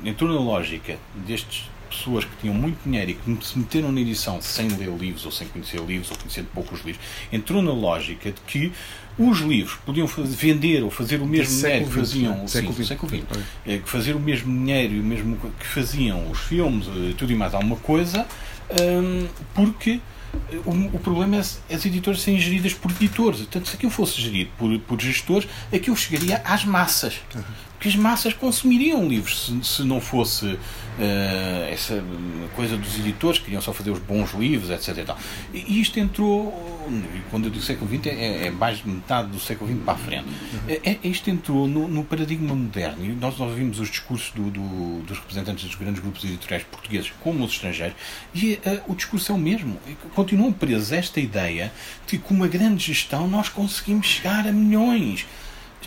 [0.04, 4.40] entrou na lógica destes pessoas que tinham muito dinheiro e que se meteram na edição
[4.42, 8.40] sem ler livros ou sem conhecer livros ou conhecendo poucos livros, entrou na lógica de
[8.42, 8.72] que
[9.18, 13.16] os livros podiam fazer, vender ou fazer o mesmo dinheiro que faziam século XX, século
[13.16, 17.14] XX, é, que fazer o mesmo dinheiro e o mesmo que faziam os filmes, eh,
[17.16, 18.26] tudo e mais alguma coisa,
[18.70, 20.00] hum, porque
[20.64, 23.40] o, o, problema é as editoras serem geridas por editores.
[23.40, 27.20] Portanto, se aquilo fosse gerido por, por gestores, aquilo chegaria às massas.
[27.78, 30.58] Que as massas consumiriam livros se, se não fosse uh,
[31.70, 32.02] essa
[32.54, 35.14] coisa dos editores que queriam só fazer os bons livros, etc.
[35.52, 36.76] E, e isto entrou
[37.30, 39.96] quando eu digo século XX, é, é, mais de metade do século XX para a
[39.96, 40.26] frente.
[40.68, 45.02] É, é, isto entrou no, no, paradigma moderno e nós ouvimos os discursos do, do,
[45.02, 47.96] dos representantes dos grandes grupos editoriais portugueses, como os estrangeiros,
[48.34, 49.78] e uh, o discurso é o mesmo.
[50.14, 51.72] Continuam presos a esta ideia
[52.06, 55.26] de que com uma grande gestão nós conseguimos chegar a milhões.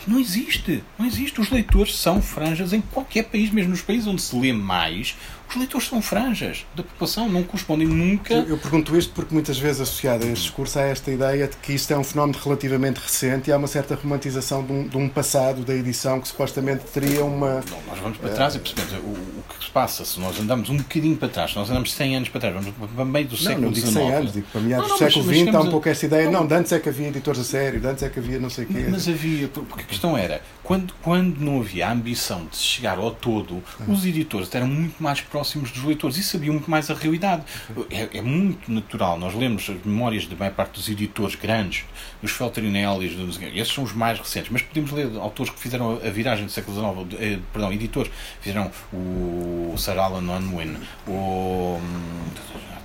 [0.07, 0.83] Não existe.
[0.97, 1.39] Não existe.
[1.41, 5.15] Os leitores são franjas em qualquer país, mesmo nos países onde se lê mais,
[5.49, 8.33] os leitores são franjas da população, não correspondem nunca.
[8.33, 11.57] Eu, eu pergunto isto porque muitas vezes associado a este discurso há esta ideia de
[11.57, 14.97] que isto é um fenómeno relativamente recente e há uma certa romantização de um, de
[14.97, 17.63] um passado da edição que supostamente teria uma.
[17.69, 20.05] Não, nós vamos para trás e percebemos o, o, que se passa.
[20.05, 22.91] Se nós andamos um bocadinho para trás, se nós andamos 100 anos para trás, vamos
[22.95, 23.93] para meio do século XIX.
[23.95, 26.29] Não, digo 100 anos, digo para meados do século XX há um pouco esta ideia.
[26.29, 28.51] Não, de antes é que havia editores a sério, de antes é que havia não
[28.51, 28.85] sei o quê.
[28.87, 33.09] Mas havia, porque a questão era, quando, quando não havia a ambição de chegar ao
[33.09, 37.41] todo, os editores eram muito mais próximos dos leitores e sabiam muito mais a realidade.
[37.89, 39.17] É, é muito natural.
[39.17, 41.85] Nós lemos as memórias da maior parte dos editores grandes,
[42.21, 43.07] dos Feltrinelli,
[43.55, 47.07] esses são os mais recentes, mas podemos ler autores que fizeram a viragem do século
[47.07, 50.77] XIX, eh, perdão, editores, fizeram o Sir Alan Unwin,
[51.07, 52.29] o hum,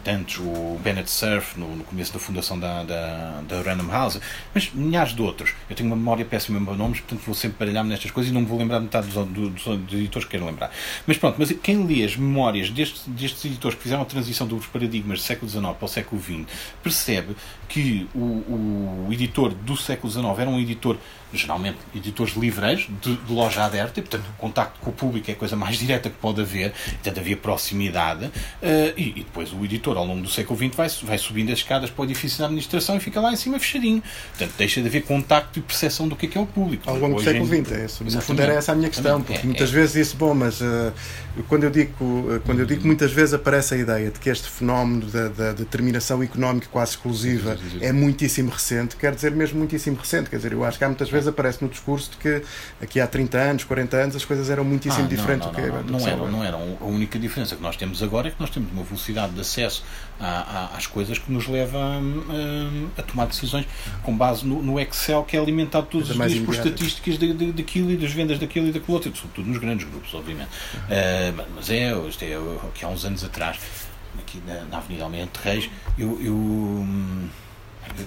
[0.05, 4.21] tantos, o Bennett Cerf, no, no, começo da fundação da, da, da, Random House,
[4.53, 5.55] mas milhares de outros.
[5.69, 8.43] Eu tenho uma memória péssima para nomes, portanto vou sempre baralhar-me nestas coisas e não
[8.43, 10.71] me vou lembrar metade dos, dos, dos, editores que quero lembrar.
[11.07, 14.67] Mas pronto, mas quem lê as memórias destes, destes editores que fizeram a transição dos
[14.67, 16.45] paradigmas do século XIX para o século XX
[16.83, 17.35] percebe
[17.69, 20.99] que o, o editor do século XIX era um editor
[21.33, 25.35] geralmente editores livreiros, de, de, loja aberta, e portanto o contacto com o público é
[25.35, 28.31] a coisa mais direta que pode haver, portanto havia proximidade, uh,
[28.97, 31.91] e, e, depois o editor ao longo do século XX vai, vai subindo as escadas
[31.91, 34.03] para o edifício da administração e fica lá em cima fechadinho.
[34.31, 36.89] Portanto, deixa de haver contacto e percepção do que é, que é o público.
[36.89, 38.05] Ao longo do século XX, é isso.
[38.05, 39.73] No fundo era essa a minha questão, porque é, muitas é.
[39.73, 40.93] vezes disse, bom, mas uh,
[41.49, 41.93] quando, eu digo,
[42.45, 45.53] quando eu digo que muitas vezes aparece a ideia de que este fenómeno da, da
[45.53, 50.65] determinação económica quase exclusiva é muitíssimo recente, quer dizer mesmo muitíssimo recente, quer dizer, eu
[50.65, 52.43] acho que há muitas vezes aparece no discurso de que
[52.81, 55.67] aqui há 30 anos, 40 anos, as coisas eram muitíssimo ah, diferentes não, não, do
[55.67, 56.79] que não, não, não, eram, não eram.
[56.81, 57.57] A única diferença.
[57.57, 59.85] Que nós temos agora é que nós temos uma velocidade de acesso
[60.21, 63.67] a, a, às coisas que nos leva a, a, tomar decisões
[64.03, 67.53] com base no, no, Excel que é alimentado todos os dias por estatísticas de, de,
[67.53, 70.49] daquilo e das vendas daquilo e daquilo outro, sobretudo nos grandes grupos, obviamente.
[70.49, 72.39] Uh, mas é, isto é,
[72.75, 73.59] que há uns anos atrás,
[74.19, 77.29] aqui na, na Avenida Almirante Reis, eu, eu hum,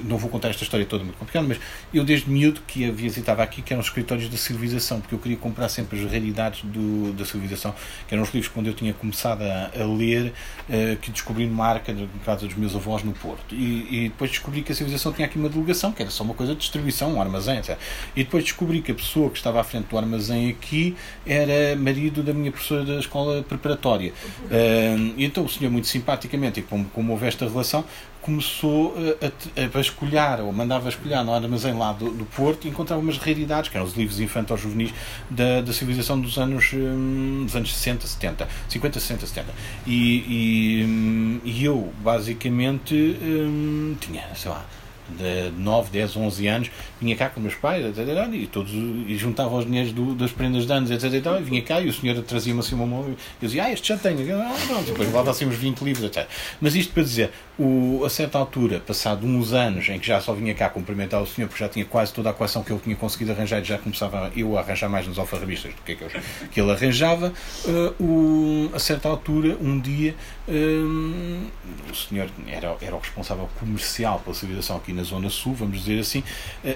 [0.03, 1.59] não vou contar esta história toda muito complicada, mas
[1.93, 5.19] eu desde miúdo que a visitava aqui, que eram os escritórios da civilização, porque eu
[5.19, 7.73] queria comprar sempre as raridades do, da civilização,
[8.07, 10.33] que eram os livros quando eu tinha começado a, a ler,
[10.69, 13.53] uh, que descobri numa arca de casa dos meus avós no Porto.
[13.53, 16.33] E, e, depois descobri que a civilização tinha aqui uma delegação, que era só uma
[16.33, 17.77] coisa de distribuição, um armazém, etc.
[18.15, 20.95] E depois descobri que a pessoa que estava à frente do armazém aqui
[21.25, 24.13] era marido da minha professora da escola preparatória.
[24.45, 27.85] Uh, e então o senhor, muito simpaticamente, e como, como houve esta relação,
[28.27, 32.69] começou a, a, a vasculhar, ou mandava vasculhar no armazém lá do, do Porto e
[32.69, 34.93] encontrava umas raridades, que eram os livros infantos-juvenis
[35.29, 39.53] da, da civilização dos anos, hum, dos anos 60, 70, 50, 60, 70.
[39.85, 44.65] E, e, hum, e eu, basicamente, hum, tinha, sei lá,
[45.09, 49.55] de 9, 10, 11 anos, vinha cá com meus pais, etc, e, todos, e juntava
[49.55, 52.59] os dinheiros do, das prendas de anos, etc, e vinha cá e o senhor trazia-me
[52.59, 55.55] assim uma mão, eu dizia, ah, este já tenho, ah, não, depois levava assim uns
[55.55, 56.27] 20 livros, etc.
[56.59, 60.33] Mas isto para dizer, o, a certa altura, passado uns anos em que já só
[60.33, 62.95] vinha cá cumprimentar o senhor, porque já tinha quase toda a coleção que ele tinha
[62.95, 66.03] conseguido arranjar, e já começava eu a arranjar mais nos alfarrabistas do que, é que,
[66.03, 66.09] eu,
[66.51, 67.33] que ele arranjava,
[67.65, 70.15] uh, o, a certa altura, um dia,
[70.47, 71.47] um,
[71.89, 75.99] o senhor era, era o responsável comercial pela civilização aqui na Zona Sul, vamos dizer
[75.99, 76.23] assim,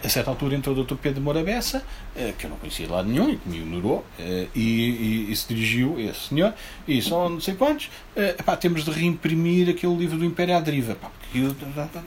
[0.03, 0.95] a certa altura entrou o Dr.
[0.95, 1.83] Pedro Morabessa,
[2.15, 5.31] eh, que eu não conhecia de lado nenhum e que me ignorou, eh, e, e,
[5.31, 6.53] e, se dirigiu a esse senhor
[6.87, 10.55] e disse: oh, não sei quantos, eh, epá, temos de reimprimir aquele livro do Império
[10.55, 10.93] à Deriva.
[10.93, 11.55] Epá, eu,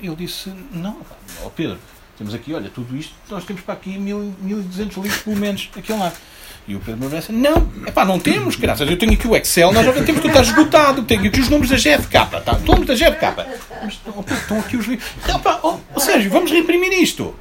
[0.03, 0.98] ele disse: não,
[1.44, 1.79] oh Pedro,
[2.16, 6.12] temos aqui, olha, tudo isto, nós temos para aqui 1200 livros pelo menos, aquele lá.
[6.66, 8.88] E o Pedro Moreira não, é pá, não temos, graças.
[8.88, 11.03] Eu tenho aqui o Excel, nós já temos tudo está esgotado.
[11.03, 12.57] Tenho aqui os números da GFK, tá?
[12.57, 13.27] Os números da GFK.
[13.83, 15.07] Mas oh, estão aqui os livros.
[15.29, 17.35] Não, pá, oh, oh, Sérgio, vamos reimprimir isto.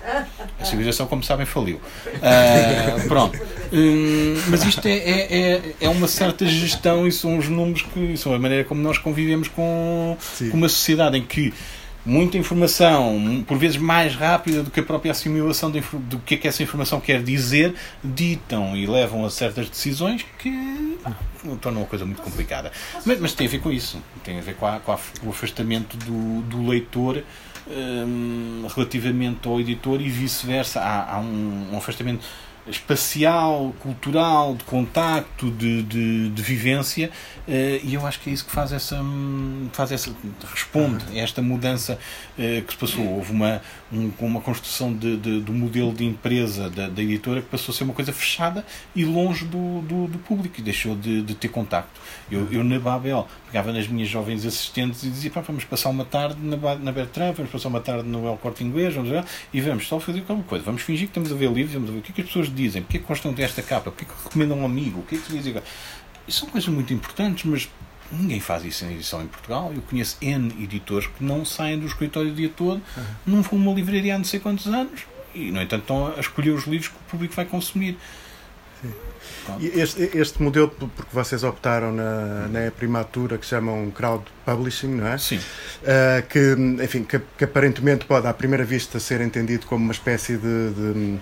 [0.60, 1.80] A civilização, como sabem, faliu.
[2.06, 3.40] Uh, pronto.
[3.72, 8.18] Hum, mas isto é, é, é, é, uma certa gestão e são os números que.
[8.18, 10.18] são a maneira como nós convivemos com,
[10.52, 11.54] com uma sociedade em que
[12.06, 16.38] muita informação, por vezes mais rápida do que a própria assimilação de, do que é
[16.38, 20.98] que essa informação quer dizer, ditam e levam a certas decisões que
[21.62, 22.72] tornam a coisa muito complicada.
[23.06, 25.30] Mas, mas, tem a ver com isso, tem a ver com, a, com, a, o
[25.30, 27.24] afastamento do, do leitor
[27.68, 30.82] um, relativamente ao editor e vice-versa.
[30.82, 32.26] Há, há um, um, afastamento
[32.68, 37.10] espacial, cultural, de contacto, de, de, de vivência,
[37.48, 37.52] uh,
[37.84, 39.00] e eu acho que é isso que faz essa,
[39.74, 40.16] faz essa
[40.52, 42.00] responde a esta mudança
[42.38, 43.06] uh, que se passou.
[43.06, 47.50] Houve uma, um, uma construção de, de, do modelo de empresa da, da, editora que
[47.50, 51.22] passou a ser uma coisa fechada e longe do, do, do público, e deixou de,
[51.22, 52.00] de ter contacto.
[52.32, 56.04] Eu, eu, na Babel, pegava nas minhas jovens assistentes e dizia, pá, vamos passar uma
[56.04, 59.62] tarde na, na Bertrand, vamos passar uma tarde no El Corte Inglês, vamos ver, e
[59.62, 62.02] vamos só fazer alguma coisa, vamos fingir que estamos a ver livros, vamos ver o
[62.02, 64.24] que é que as pessoas dizem, porque é que gostam desta capa, porque é que
[64.24, 65.54] recomendam um amigo, o que é que dizem.
[66.28, 67.70] Isso são coisas muito importantes, mas
[68.12, 69.72] ninguém faz isso em edição em Portugal.
[69.76, 73.04] Eu conheço N editores que não saem do escritório o dia todo, uhum.
[73.28, 75.02] não vão a uma livraria há não sei quantos anos
[75.36, 78.00] e, no entanto, estão a escolher os livros que o público vai consumir.
[79.62, 85.18] Este, este modelo, porque vocês optaram na, na primatura que chamam crowd publishing, não é?
[85.18, 85.38] Sim.
[85.38, 90.38] Uh, que, enfim, que, que, aparentemente pode à primeira vista ser entendido como uma espécie
[90.38, 91.20] de, de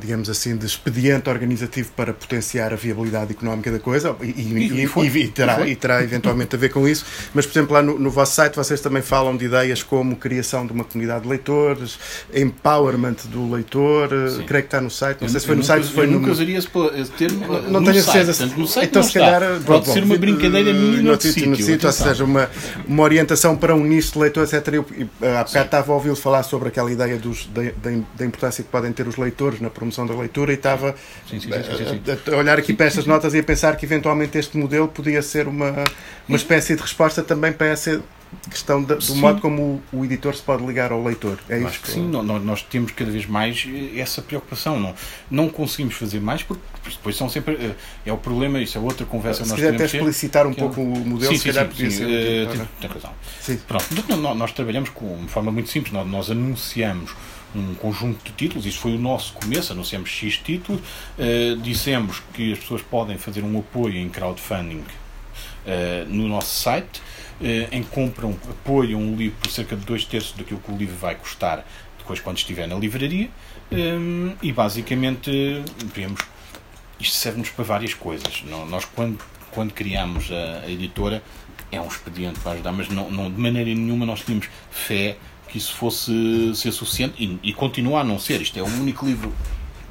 [0.00, 5.18] digamos assim, de expediente organizativo para potenciar a viabilidade económica da coisa e, e, e,
[5.18, 7.04] e terá, e, terá, eventualmente a ver com isso.
[7.34, 10.66] Mas, por exemplo, lá no, no, vosso site vocês também falam de ideias como criação
[10.66, 11.98] de uma comunidade de leitores,
[12.34, 14.44] empowerment do leitor, Sim.
[14.44, 15.20] creio que está no site.
[15.20, 16.20] Não sei se foi no site se foi eu no.
[16.20, 16.68] Nunca usaria esse
[17.16, 17.46] termo.
[17.70, 18.46] Não, tenho certeza.
[18.46, 19.42] No site então, se calhar.
[19.64, 21.50] Pode bom, ser uma brincadeira minha no, sítio.
[21.50, 22.50] No sítio ou seja, uma,
[22.86, 24.74] uma orientação para um nicho de leitores, etc.
[24.74, 24.86] Eu,
[25.36, 27.62] há bocado estava a ouvi-lo falar sobre aquela ideia dos, da,
[28.16, 30.94] da importância que podem ter os leitores na promoção promoção da leitura e estava
[31.28, 34.38] sim, sim, sim, a, a, olhar aqui para estas notas e a pensar que eventualmente
[34.38, 35.84] este modelo podia ser uma,
[36.28, 38.02] uma espécie de resposta também para essa
[38.48, 39.16] questão de, do sim.
[39.16, 41.38] modo como o, o, editor se pode ligar ao leitor.
[41.48, 41.66] É isso?
[41.66, 44.78] Acho que sim, nós, nós, temos cada vez mais essa preocupação.
[44.78, 44.94] Não,
[45.28, 47.54] não conseguimos fazer mais porque depois são sempre.
[47.54, 47.74] Eh,
[48.06, 49.44] é o problema, isso é outra conversa.
[49.44, 50.84] Se quiser até explicitar um pouco é...
[50.84, 52.04] o modelo, sim, se calhar podia ser.
[52.04, 53.12] Uh, tem, tem razão.
[53.40, 53.58] Sim.
[53.66, 55.92] Pronto, nós, nós trabalhamos com uma forma muito simples.
[55.92, 57.12] Nós, nós anunciamos
[57.54, 62.52] um conjunto de títulos, isso foi o nosso começo, anunciamos X títulos, uh, dissemos que
[62.52, 67.00] as pessoas podem fazer um apoio em crowdfunding uh, no nosso site,
[67.40, 70.76] uh, em que compram, apoiam um livro por cerca de dois terços daquilo que o
[70.76, 71.64] livro vai custar
[71.98, 73.28] depois quando estiver na livraria,
[73.70, 75.30] um, e basicamente,
[75.94, 76.20] vemos,
[76.98, 78.42] isto serve-nos para várias coisas.
[78.68, 79.18] Nós, quando,
[79.52, 81.22] quando criamos a, a editora,
[81.70, 85.16] é um expediente para ajudar, mas não, não, de maneira nenhuma nós tínhamos fé
[85.50, 88.40] que isso fosse ser suficiente e, e continua a não ser.
[88.40, 89.32] Isto é o único livro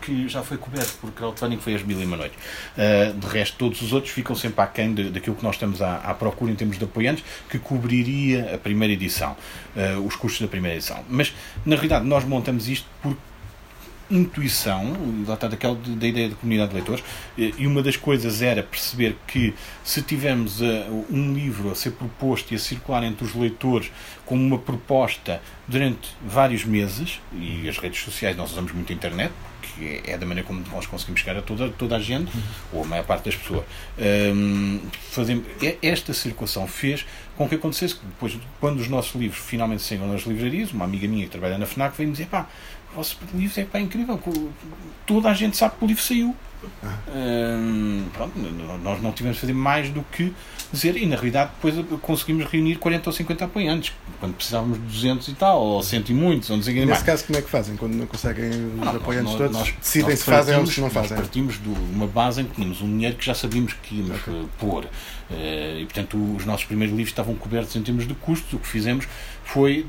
[0.01, 2.37] que já foi coberto por crowdfunding foi as Mil e Uma Noites.
[2.77, 5.97] Uh, de resto, todos os outros ficam sempre aquém de, daquilo que nós estamos à,
[5.97, 9.35] à, procura em termos de apoiantes, que cobriria a primeira edição,
[9.75, 11.03] uh, os custos da primeira edição.
[11.07, 11.33] Mas,
[11.65, 13.19] na realidade, nós montamos isto porque
[14.09, 14.95] intuição,
[15.27, 17.03] lá está daquela da ideia de comunidade de leitores,
[17.37, 22.51] e uma das coisas era perceber que se tivermos uh, um livro a ser proposto
[22.51, 23.91] e a circular entre os leitores
[24.25, 29.31] como uma proposta durante vários meses, e as redes sociais, nós usamos muito a internet,
[29.61, 32.31] que é da maneira como nós conseguimos chegar a toda, toda a gente,
[32.73, 33.63] ou a maior parte das pessoas.
[33.97, 34.79] Um,
[35.11, 35.45] fazemos,
[35.81, 37.05] esta circulação fez
[37.37, 41.07] com que acontecesse que depois, quando os nossos livros finalmente saíram nas livrarias, uma amiga
[41.07, 42.47] minha que trabalha na FNAC veio-me dizer, pá,
[42.93, 44.19] o vosso livro é pá, incrível,
[45.05, 46.35] toda a gente sabe que o livro saiu.
[47.15, 48.37] Hum, pronto,
[48.83, 50.33] nós não tivemos a fazer mais do que
[50.71, 55.27] dizer, e na realidade depois conseguimos reunir 40 ou 50 apoiantes, quando precisávamos de 200
[55.29, 57.03] e tal, ou 100 e muitos, ou não sei Nesse mais.
[57.03, 57.75] caso, como é que fazem?
[57.77, 60.81] Quando não conseguem os não, apoiantes nós, todos, nós, decidem nós se fazem ou se
[60.81, 61.11] não fazem?
[61.11, 64.19] Nós partimos de uma base em que tínhamos um dinheiro que já sabíamos que íamos
[64.19, 64.45] okay.
[64.59, 64.85] pôr.
[65.29, 68.51] Uh, e portanto, os nossos primeiros livros estavam cobertos em termos de custos.
[68.53, 69.07] O que fizemos
[69.43, 69.85] foi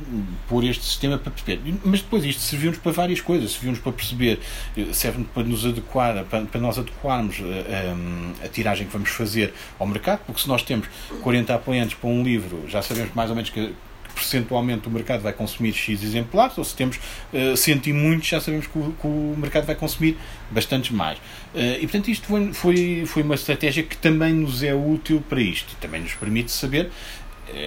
[0.49, 1.61] pôr este sistema para perceber.
[1.85, 3.53] Mas depois isto serviu-nos para várias coisas.
[3.53, 4.41] Serviu-nos para perceber,
[4.77, 7.95] eh, serve-nos para nos adequar, para, para nós adequarmos a, eh,
[8.43, 10.89] a, a, tiragem que vamos fazer ao mercado, porque se nós temos
[11.23, 13.75] 40 apoiantes para um livro, já sabemos mais ou menos que
[14.11, 16.99] percentualmente o mercado vai consumir X exemplares, ou se temos
[17.33, 20.17] uh, cento e muitos, já sabemos que o, que o mercado vai consumir
[20.51, 21.19] bastantes mais.
[21.19, 25.41] Uh, e portanto, isto foi, foi, foi uma estratégia que também nos é útil para
[25.41, 26.91] isto, também nos permite saber eh,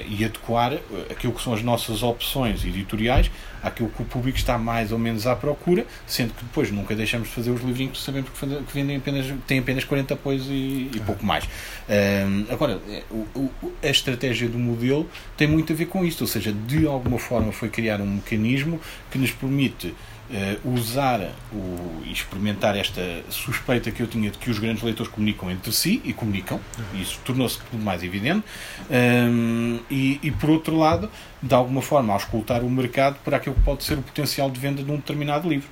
[0.07, 0.73] e adequar
[1.09, 3.29] aquilo que são as nossas opções editoriais
[3.63, 7.29] àquilo que o público está mais ou menos à procura, sendo que depois nunca deixamos
[7.29, 11.01] de fazer os livrinhos que sabemos que, vendem apenas, têm apenas 40 apoios e, e
[11.05, 11.45] pouco mais.
[11.89, 16.21] Um, agora, eh, o, o, a estratégia do modelo tem muito a ver com isto,
[16.21, 19.93] ou seja, de alguma forma foi criar um mecanismo que nos permite
[20.29, 21.19] uh, usar
[21.51, 26.01] o, experimentar esta suspeita que eu tinha de que os grandes leitores comunicam entre si
[26.03, 27.01] e comunicam, uhum.
[27.01, 28.43] isso tornou-se tudo mais evidente,
[28.89, 31.09] um, e, e, por outro lado,
[31.41, 34.83] de alguma forma, auscultar o mercado para aquilo que pode ser o potencial de venda
[34.83, 35.69] de um determinado livro.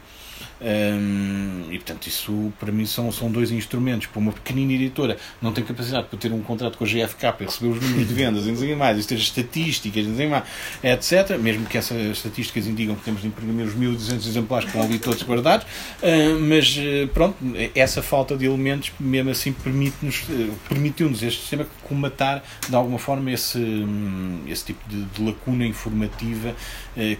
[0.61, 4.07] Um, e portanto, isso para mim são, são dois instrumentos.
[4.07, 7.43] Para uma pequenina editora não tem capacidade para ter um contrato com a GFK e
[7.45, 10.43] receber os números de vendas e mais, e ter as estatísticas, não sei mais,
[10.83, 11.37] etc.
[11.39, 14.99] Mesmo que essas estatísticas indicam que temos de imprimir os 1200 exemplares que estão ali
[14.99, 17.35] todos guardados, uh, mas uh, pronto,
[17.73, 23.31] essa falta de elementos, mesmo assim, permite-nos, uh, permitiu-nos este sistema comatar de alguma forma
[23.31, 26.55] esse, um, esse tipo de, de lacuna informativa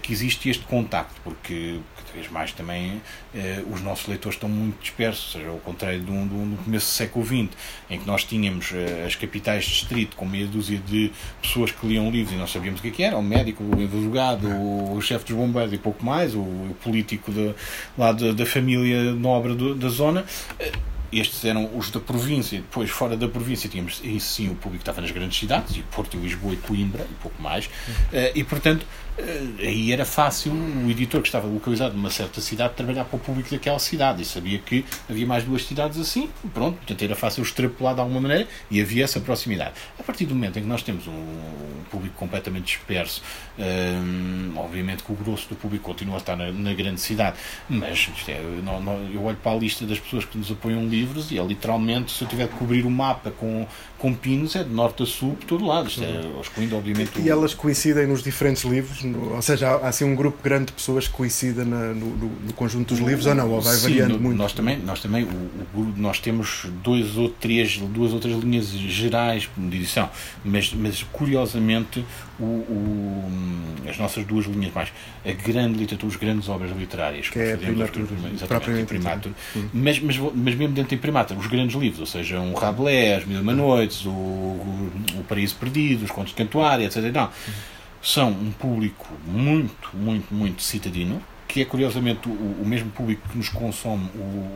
[0.02, 3.00] que existe este contacto, porque cada vez mais também
[3.34, 6.86] eh, os nossos leitores estão muito dispersos, ou seja, ao contrário do, do, do começo
[6.86, 7.48] do século XX,
[7.90, 11.10] em que nós tínhamos eh, as capitais de distrito com meia dúzia de
[11.40, 13.72] pessoas que liam livros e não sabíamos o que, é que era, o médico, o
[13.82, 17.54] advogado, o, o chefe dos bombeiros e pouco mais, o, o político de,
[17.96, 20.24] lá de, da família nobre do, da zona.
[20.58, 20.72] Eh,
[21.12, 25.00] estes eram os da província, depois fora da província tínhamos, e sim, o público estava
[25.00, 28.30] nas grandes cidades, e Porto, Lisboa e Coimbra, e pouco mais, uhum.
[28.34, 28.86] e portanto
[29.18, 33.18] eh, aí era fácil o editor que estava localizado numa certa cidade trabalhar para o
[33.18, 37.42] público daquela cidade e sabia que havia mais duas cidades assim, pronto, portanto era fácil
[37.42, 39.72] extrapolar de alguma maneira e havia essa proximidade.
[39.98, 43.22] A partir do momento em que nós temos um público completamente disperso,
[43.58, 47.36] hum, obviamente que o grosso do público continua a estar na, na grande cidade,
[47.68, 51.30] mas é, não, não, eu olho para a lista das pessoas que nos apoiam livros
[51.32, 53.66] e é literalmente, se eu tiver que cobrir o mapa com,
[54.02, 57.20] com pinos, é de norte a sul por todo lado, isto é, excluindo obviamente...
[57.20, 59.04] E elas coincidem nos diferentes livros?
[59.04, 62.52] no, ou seja, há, assim um grupo grande de pessoas que coincida na, no, no,
[62.52, 63.48] conjunto dos livros ou não?
[63.48, 64.36] Ou vai Sim, variando no, muito?
[64.36, 68.70] Nós também, nós, também o, o, nós temos dois ou três, duas ou três linhas
[68.70, 70.10] gerais de edição,
[70.44, 72.04] mas, mas curiosamente
[72.40, 73.24] o,
[73.88, 74.92] as nossas duas linhas mais,
[75.24, 79.34] a grande literatura, as grandes obras literárias, que é a primatura, exatamente, primatura,
[79.72, 83.40] mas, mas, mas mesmo dentro da primatura, os grandes livros, ou seja, um Rabelais, Mil
[83.40, 87.02] Uma Noites, o, o, Paraíso Perdido, os Contos de Cantuária, etc.
[87.12, 87.30] Não
[88.02, 93.38] são um público muito, muito, muito citadino, que é curiosamente o, o mesmo público que
[93.38, 94.10] nos consome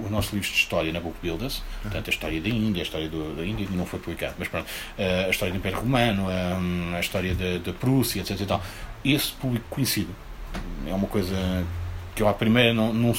[0.04, 3.08] os nossos livros de história na Book Builders, portanto a história da Índia, a história
[3.08, 4.66] do, da Índia não foi publicado, mas pronto,
[4.98, 8.58] a história do Império Romano, a, a história da, Prússia, etc.
[9.04, 10.10] Esse público conhecido
[10.88, 11.64] é uma coisa
[12.14, 13.14] que eu à primeira não, não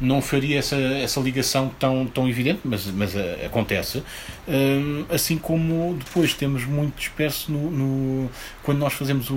[0.00, 3.98] não faria essa, essa ligação tão, tão evidente, mas, mas uh, acontece.
[3.98, 8.30] Uh, assim como depois temos muito disperso no, no
[8.70, 9.34] quando nós fazemos o,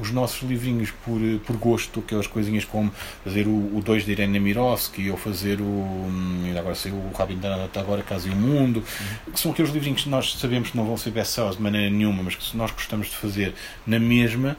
[0.00, 2.90] os nossos livrinhos por, por gosto, aquelas coisinhas como
[3.22, 6.06] fazer o 2 de Irene Mirovski ou fazer o.
[6.42, 9.32] ainda agora sei o Rabin Danata agora, Casa e o Mundo, uhum.
[9.34, 12.22] que são aqueles livrinhos que nós sabemos que não vão ser best-sellers de maneira nenhuma,
[12.22, 13.52] mas que nós gostamos de fazer
[13.86, 14.56] na mesma.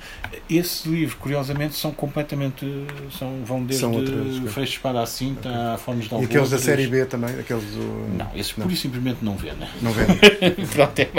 [0.47, 2.67] Esses livros, curiosamente, são completamente.
[3.17, 5.61] São, vão desde são outras, para a cinta, okay.
[5.73, 7.31] a formas de E aqueles da série B também?
[7.31, 8.15] Aqueles do...
[8.15, 8.65] Não, esses não.
[8.65, 9.67] pura e simplesmente não vendem.
[9.81, 10.15] Não vendem.
[10.71, 11.09] Pronto, é,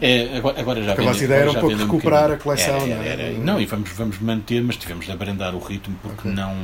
[0.00, 2.94] é, agora, agora já A vossa ideia era um pouco recuperar um a coleção, era,
[2.94, 3.44] era, era, não é?
[3.44, 6.32] Não, e vamos, vamos manter, mas tivemos de abrandar o ritmo porque okay.
[6.32, 6.54] não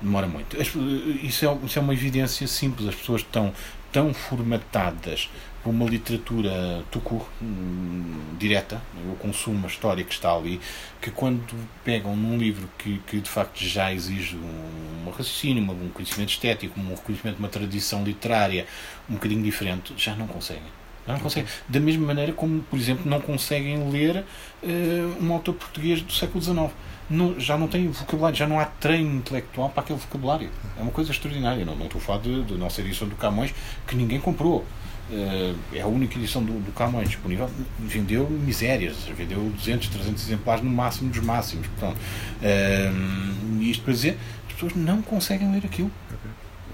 [0.00, 0.60] demora muito.
[0.60, 2.88] Isso é, isso é uma evidência simples.
[2.88, 3.52] As pessoas estão
[3.92, 5.28] tão formatadas
[5.62, 10.60] por uma literatura tucur, hum, direta, o consumo, a história que está ali,
[11.00, 11.54] que quando
[11.84, 16.80] pegam num livro que, que de facto já exige um, um raciocínio, um conhecimento estético,
[16.80, 18.66] um reconhecimento de uma tradição literária
[19.08, 20.81] um bocadinho diferente, já não conseguem.
[21.06, 21.48] Não conseguem.
[21.68, 24.24] Da mesma maneira como, por exemplo, não conseguem ler
[24.62, 26.70] uh, um autor português do século XIX.
[27.10, 30.48] Não, já não tem vocabulário, já não há treino intelectual para aquele vocabulário.
[30.78, 31.64] É uma coisa extraordinária.
[31.64, 33.52] Não, não estou a falar da nossa edição do Camões,
[33.86, 34.64] que ninguém comprou.
[35.10, 37.50] Uh, é a única edição do, do Camões disponível.
[37.80, 41.66] Vendeu misérias, vendeu 200, 300 exemplares no máximo dos máximos.
[41.66, 45.90] Portanto, uh, isto para dizer, as pessoas não conseguem ler aquilo.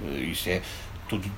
[0.04, 0.60] Uh, isto é
[1.08, 1.28] tudo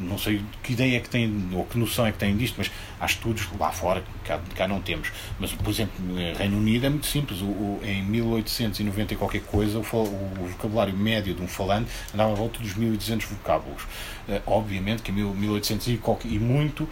[0.00, 2.70] não sei que ideia é que têm, ou que noção é que têm disto, mas
[2.98, 5.10] há estudos lá fora que cá, cá não temos.
[5.38, 7.40] Mas, por exemplo, no Reino Unido é muito simples.
[7.40, 12.32] O, o, em 1890 e qualquer coisa, o, o, vocabulário médio de um falante andava
[12.32, 13.82] à volta dos 1200 vocábulos.
[14.28, 16.88] Uh, obviamente que em 1800 e, qualquer, e muito uh,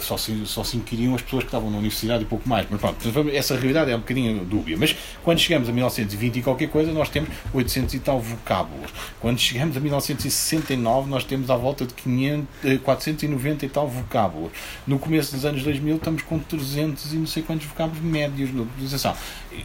[0.00, 2.66] só, se, só se inquiriam as pessoas que estavam na universidade e pouco mais.
[2.68, 4.76] Mas pronto, essa realidade é um bocadinho dúbia.
[4.78, 8.90] Mas quando chegamos a 1920 e qualquer coisa, nós temos 800 e tal vocábulos.
[9.20, 12.43] Quando chegamos a 1969, nós temos à volta de 500,
[12.82, 14.52] 490 e tal vocábulos.
[14.86, 18.62] No começo dos anos 2000, estamos com 300 e não sei quantos vocábulos médios na
[18.62, 19.16] utilização.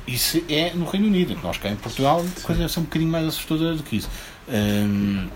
[0.07, 1.37] Isso é no Reino Unido.
[1.43, 4.09] Nós cá em Portugal, a coisa é um bocadinho mais assustadora do que isso.
[4.47, 5.27] Hum,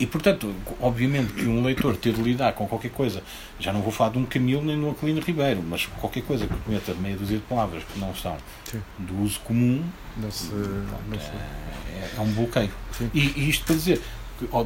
[0.00, 3.20] e, portanto, obviamente que um leitor ter de lidar com qualquer coisa,
[3.58, 6.46] já não vou falar de um Camilo nem de um Aquilino Ribeiro, mas qualquer coisa
[6.46, 8.80] que cometa meia dúzia de palavras que não são Sim.
[8.98, 9.82] do uso comum,
[10.16, 11.26] não se, pronto, não se...
[11.26, 12.70] É, é, um bloqueio.
[13.12, 14.00] E, e, isto para dizer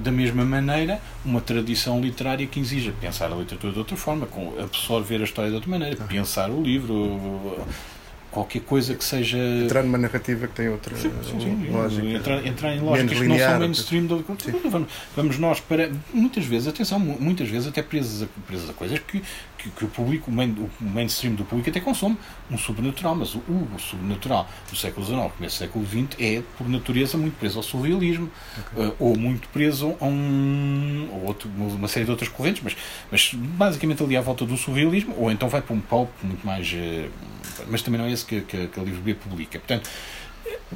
[0.00, 4.28] da mesma maneira, uma tradição literária que exija pensar a literatura de outra forma,
[4.62, 7.64] absorver a história de outra maneira, pensar o livro
[8.32, 9.38] qualquer coisa que seja.
[9.38, 11.70] Entrar numa narrativa que tem outra sim, sim, sim.
[11.70, 12.08] lógica.
[12.08, 14.06] Entrar, entrar em lógicas que não são mainstream.
[14.06, 14.24] Do...
[14.70, 15.92] Vamos, vamos nós para.
[16.12, 19.22] Muitas vezes, atenção, muitas vezes até presas a, presas a coisas que,
[19.62, 20.50] que, que, o público, o, main,
[20.80, 22.16] o mainstream do público até consome.
[22.50, 26.68] Um sobrenatural, mas o, o sobrenatural do século XIX, começo do século XX, é por
[26.68, 28.86] natureza muito preso ao surrealismo okay.
[28.86, 31.08] uh, ou muito preso a um.
[31.12, 32.76] ou outro, uma série de outras correntes, mas,
[33.10, 36.72] mas basicamente ali à volta do surrealismo, ou então vai para um pulp muito mais.
[36.72, 37.10] Uh,
[37.68, 39.58] mas também não é esse que, que, que a Livro B publica.
[39.58, 39.88] Portanto,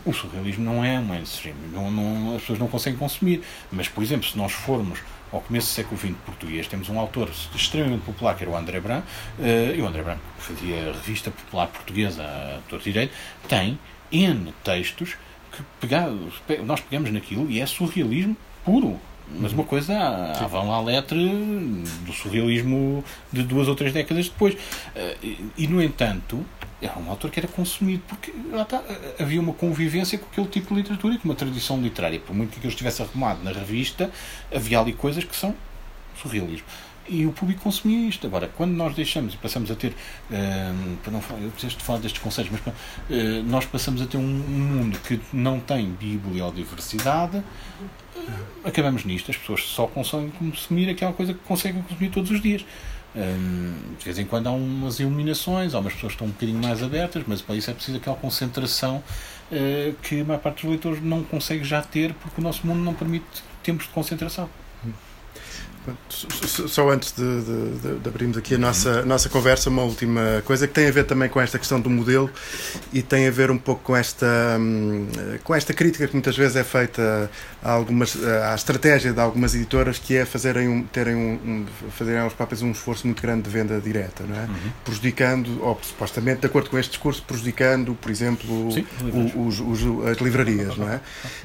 [0.05, 3.43] o surrealismo não é mainstream, não, não, as pessoas não conseguem consumir.
[3.73, 5.01] Mas, por exemplo, se nós formos
[5.33, 8.81] ao começo do século XX português, temos um autor extremamente popular que era o André
[8.81, 13.13] Brand, uh, e o André Brand fazia revista popular portuguesa a todo direito,
[13.49, 13.79] tem
[14.11, 15.17] N textos
[15.53, 19.01] que pegados, nós pegamos naquilo e é surrealismo puro.
[19.29, 24.55] Mas uma coisa à vão à letra do surrealismo de duas ou três décadas depois.
[24.55, 26.47] Uh, e, no entanto,
[26.81, 28.83] era um autor que era consumido, porque está,
[29.19, 32.21] havia uma convivência com aquele tipo de literatura e com uma tradição literária.
[32.21, 34.11] Por muito que eu estivesse arrumado na revista,
[34.55, 35.55] havia ali coisas que são
[36.21, 36.67] surrealismo.
[37.09, 38.27] E o público consumia isto.
[38.27, 41.85] Agora, quando nós deixamos e passamos a ter, uh, para não falar, eu preciso de
[41.85, 47.39] falar destes conselhos, mas uh, nós passamos a ter um, mundo que não tem bibliodiversidade,
[47.39, 48.23] uh,
[48.65, 49.31] acabamos nisto.
[49.31, 52.65] As pessoas só conseguem consumir aquela coisa que conseguem consumir todos os dias.
[53.17, 56.61] Um, de vez em quando há umas iluminações, há umas pessoas que estão um bocadinho
[56.61, 59.03] mais abertas, mas para isso é preciso aquela concentração
[59.51, 62.81] uh, que a maior parte dos leitores não consegue já ter, porque o nosso mundo
[62.81, 63.25] não permite
[63.63, 64.51] tempos de concentração.
[66.09, 70.67] Só antes de, de, de, abrirmos aqui a nossa, a nossa conversa, uma última coisa
[70.67, 72.31] que tem a ver também com esta questão do modelo
[72.93, 74.27] e tem a ver um pouco com esta,
[74.59, 75.07] hum,
[75.45, 77.31] com esta crítica que muitas vezes é feita
[77.63, 82.33] a algumas, à estratégia de algumas editoras, que é fazerem, um, terem um, fazerem aos
[82.33, 84.45] próprios um esforço muito grande de venda direta, não é?
[84.47, 84.73] Uhum.
[84.85, 88.87] prejudicando, ou supostamente, de acordo com este discurso, prejudicando, por exemplo, Sim,
[89.37, 91.01] os, os, as livrarias, não é?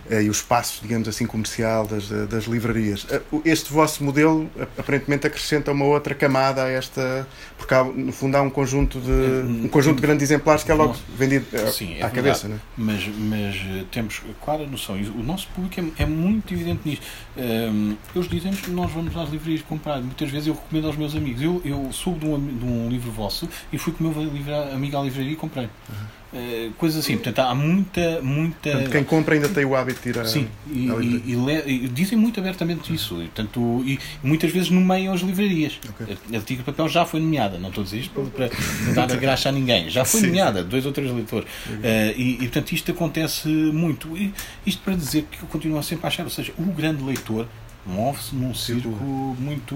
[0.09, 3.05] Eh, e os espaços, digamos assim, comercial das, das livrarias.
[3.09, 7.27] Eh, este vosso modelo ele aparentemente acrescenta uma outra camada a esta,
[7.57, 10.75] porque há, no fundo há um conjunto de um conjunto de grandes exemplares que é
[10.75, 12.59] logo vendido eh, Sim, é à cabeça, não é?
[12.77, 17.05] Mas, mas eh, temos clara noção, o nosso público é, é muito evidente nisto.
[17.35, 20.97] Um, ehm, eles dizem que nós vamos às livrarias comprar, muitas vezes eu recomendo aos
[20.97, 21.41] meus amigos.
[21.41, 24.53] Eu, eu soube de um, de um livro vosso e fui com o meu livro,
[24.73, 25.65] amigo à livraria e comprei.
[25.65, 26.20] Uhum.
[26.33, 28.21] Uh, coisas assim, portanto há muita.
[28.21, 28.71] muita...
[28.71, 30.25] Portanto, quem compra ainda tem o hábito de ir a.
[30.25, 30.87] Sim, e,
[31.25, 35.77] e, e, dizem muito abertamente isso, e, portanto, e muitas vezes nomeiam as livrarias.
[35.89, 36.17] Okay.
[36.33, 38.49] A, a Tigre Papel já foi nomeada, não estou a dizer isto para,
[38.93, 40.27] dar a graxa a ninguém, já foi Sim.
[40.27, 41.45] nomeada, dois ou três leitores.
[41.67, 41.81] Uh,
[42.15, 44.15] e, e, portanto, isto acontece muito.
[44.17, 44.33] E
[44.65, 47.45] isto para dizer que eu continuo sempre a achar, ou seja, o grande leitor
[47.85, 49.75] move-se num círculo muito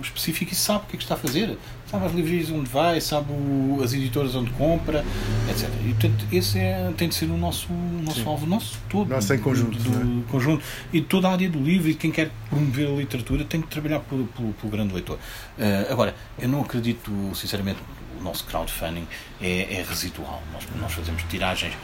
[0.00, 1.58] específico e sabe o que é que está a fazer.
[1.90, 5.04] Sabe as livrarias onde vai, sabe o, as editoras onde compra,
[5.50, 5.68] etc.
[5.84, 9.08] E portanto, esse é, tem de ser o nosso, o nosso alvo, nosso todo.
[9.08, 9.78] Nosso em conjunto.
[9.78, 10.30] Do, do é?
[10.30, 10.62] conjunto.
[10.92, 14.00] E toda a área do livro e quem quer promover a literatura tem que trabalhar
[14.00, 15.18] pelo, pelo, pelo grande leitor.
[15.58, 17.78] Uh, agora, eu não acredito, sinceramente,
[18.22, 19.06] nosso crowdfunding
[19.40, 20.42] é, é residual.
[20.52, 21.74] Nós, nós fazemos tiragens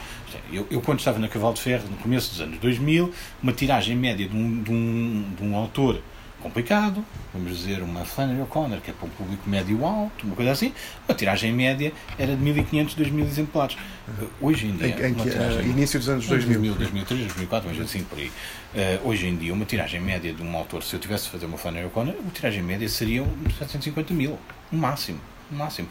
[0.51, 3.11] eu, eu, quando estava na Cavalo de Ferro, no começo dos anos 2000,
[3.41, 6.01] uma tiragem média de um, de um, de um autor
[6.41, 10.73] complicado, vamos dizer uma Flannery O'Connor, que é para um público médio-alto, uma coisa assim,
[11.05, 13.77] a tiragem média era de 1500, 2000 exemplares.
[14.39, 14.87] Hoje em dia.
[14.87, 16.75] Em, em que, tiragem, início dos anos 2000.
[16.75, 18.27] 2000 2003, 2004, mas assim por aí.
[18.73, 21.45] Uh, hoje em dia, uma tiragem média de um autor, se eu tivesse de fazer
[21.45, 23.25] uma Flannery O'Connor, a tiragem média seria
[23.57, 24.39] 750 mil,
[24.71, 25.19] no máximo.
[25.51, 25.89] No máximo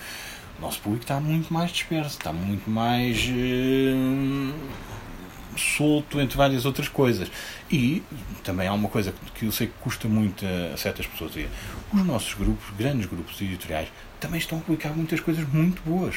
[0.61, 4.55] nosso público está muito mais disperso, está muito mais uh,
[5.57, 7.31] solto entre várias outras coisas.
[7.71, 8.03] E
[8.43, 11.49] também há uma coisa que eu sei que custa muito a certas pessoas ver.
[11.93, 13.89] Os nossos grupos, grandes grupos editoriais,
[14.21, 16.17] também estão a publicar muitas coisas muito boas.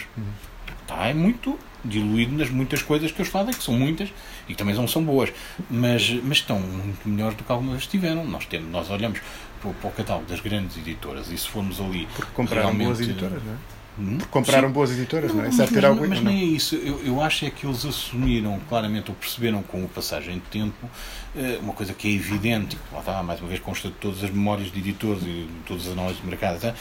[0.81, 4.09] Está é muito diluído nas muitas coisas que eles fazem, que são muitas
[4.47, 5.31] e que também não são boas,
[5.69, 8.25] mas, mas estão muito melhores do que algumas estiveram.
[8.25, 9.19] Nós, temos, nós olhamos
[9.61, 12.07] para, para o catálogo das grandes editoras e se formos ali.
[12.15, 13.80] Porque compraram boas editoras, não é?
[13.99, 14.17] Hum?
[14.29, 14.73] compraram Sim.
[14.73, 15.47] boas editoras, não é?
[15.47, 16.07] Mas, mas, algum...
[16.07, 16.75] mas nem é isso.
[16.75, 20.89] Eu, eu acho é que eles assumiram claramente, ou perceberam com o passagem de tempo,
[21.35, 24.29] eh, uma coisa que é evidente, lá está, mais uma vez consta de todas as
[24.29, 26.73] memórias de editores e de todas as análises de mercado, tá?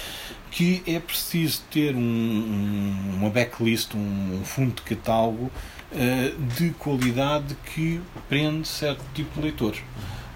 [0.50, 5.50] que é preciso ter um, um, uma backlist, um, um, fundo de catálogo
[5.92, 9.80] uh, de qualidade que prende certo tipo de leitores.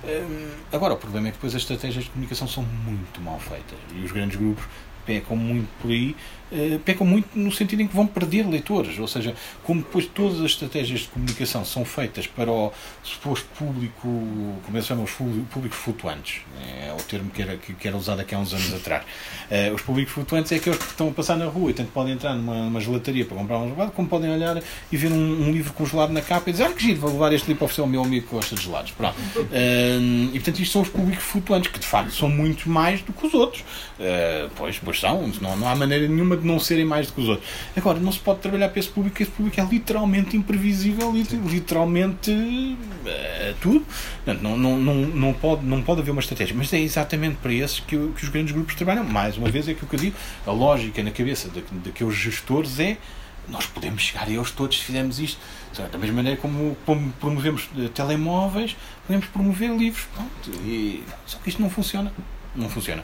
[0.04, 3.78] Uh, agora, o problema é que depois as estratégias de comunicação são muito mal feitas
[3.94, 4.64] e os grandes grupos
[5.04, 6.16] pecam muito por aí,
[6.54, 8.98] uh, pecam muito no sentido em que vão perder leitores.
[8.98, 14.00] Ou seja, como depois todas as estratégias de comunicação são feitas para o suposto público,
[14.02, 18.34] como eles chamam, os públicos flutuantes, é o termo que era, que era usado aqui
[18.34, 19.04] há uns anos atrás.
[19.50, 22.14] Uh, os públicos flutuantes é aqueles que estão a passar na rua e tanto podem
[22.14, 25.52] entrar numa, numa gelataria para comprar um gelado, como podem olhar e ver um, um
[25.52, 27.64] livro com gelado na capa e dizer, ah, que giro, vou levar este livro para
[27.66, 28.92] oferecer ao meu amigo que gosta de gelados.
[28.92, 29.16] Pronto.
[29.18, 33.12] Uh, e portanto, isto são os públicos flutuantes, que de facto são muito mais do
[33.12, 33.64] que os outros.
[34.56, 37.28] Pois, pois são, não, não há maneira nenhuma de não serem mais do que os
[37.28, 37.48] outros.
[37.76, 43.54] Agora, não se pode trabalhar para esse público, esse público é literalmente imprevisível, literalmente uh,
[43.60, 43.84] tudo.
[44.26, 47.80] Não, não, não, não, pode, não pode haver uma estratégia, mas é exatamente para esses
[47.80, 49.04] que, que os grandes grupos trabalham.
[49.04, 50.16] Mais uma vez, é aquilo que eu digo,
[50.46, 51.50] a lógica na cabeça
[51.84, 52.96] daqueles gestores é
[53.48, 55.38] nós podemos chegar a eles todos se fizermos isto.
[55.90, 58.76] Da mesma maneira como, como promovemos eh, telemóveis,
[59.06, 60.06] podemos promover livros.
[60.14, 62.12] Pronto, e, só que isto não funciona.
[62.54, 63.02] Não funciona.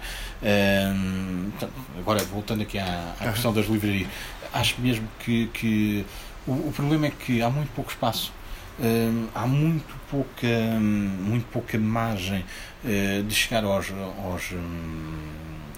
[1.99, 4.09] agora, voltando aqui à, à questão das livrarias,
[4.53, 6.07] acho mesmo que, que
[6.47, 8.33] o, o, problema é que há muito pouco espaço.
[9.35, 10.47] há muito pouca,
[10.81, 12.45] muito pouca margem
[12.85, 13.87] uh, de chegar aos,
[14.25, 14.53] aos,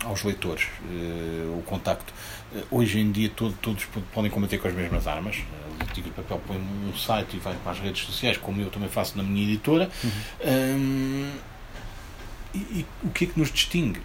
[0.05, 2.13] aos leitores, uh, o contacto.
[2.53, 5.37] Uh, hoje em dia todo, todos podem combater com as mesmas armas.
[5.81, 8.71] O Tigre de Papel põe um site e vai para as redes sociais, como eu
[8.71, 9.91] também faço na minha editora.
[10.03, 11.31] Uhum.
[12.55, 14.01] E, o que é que nos distingue?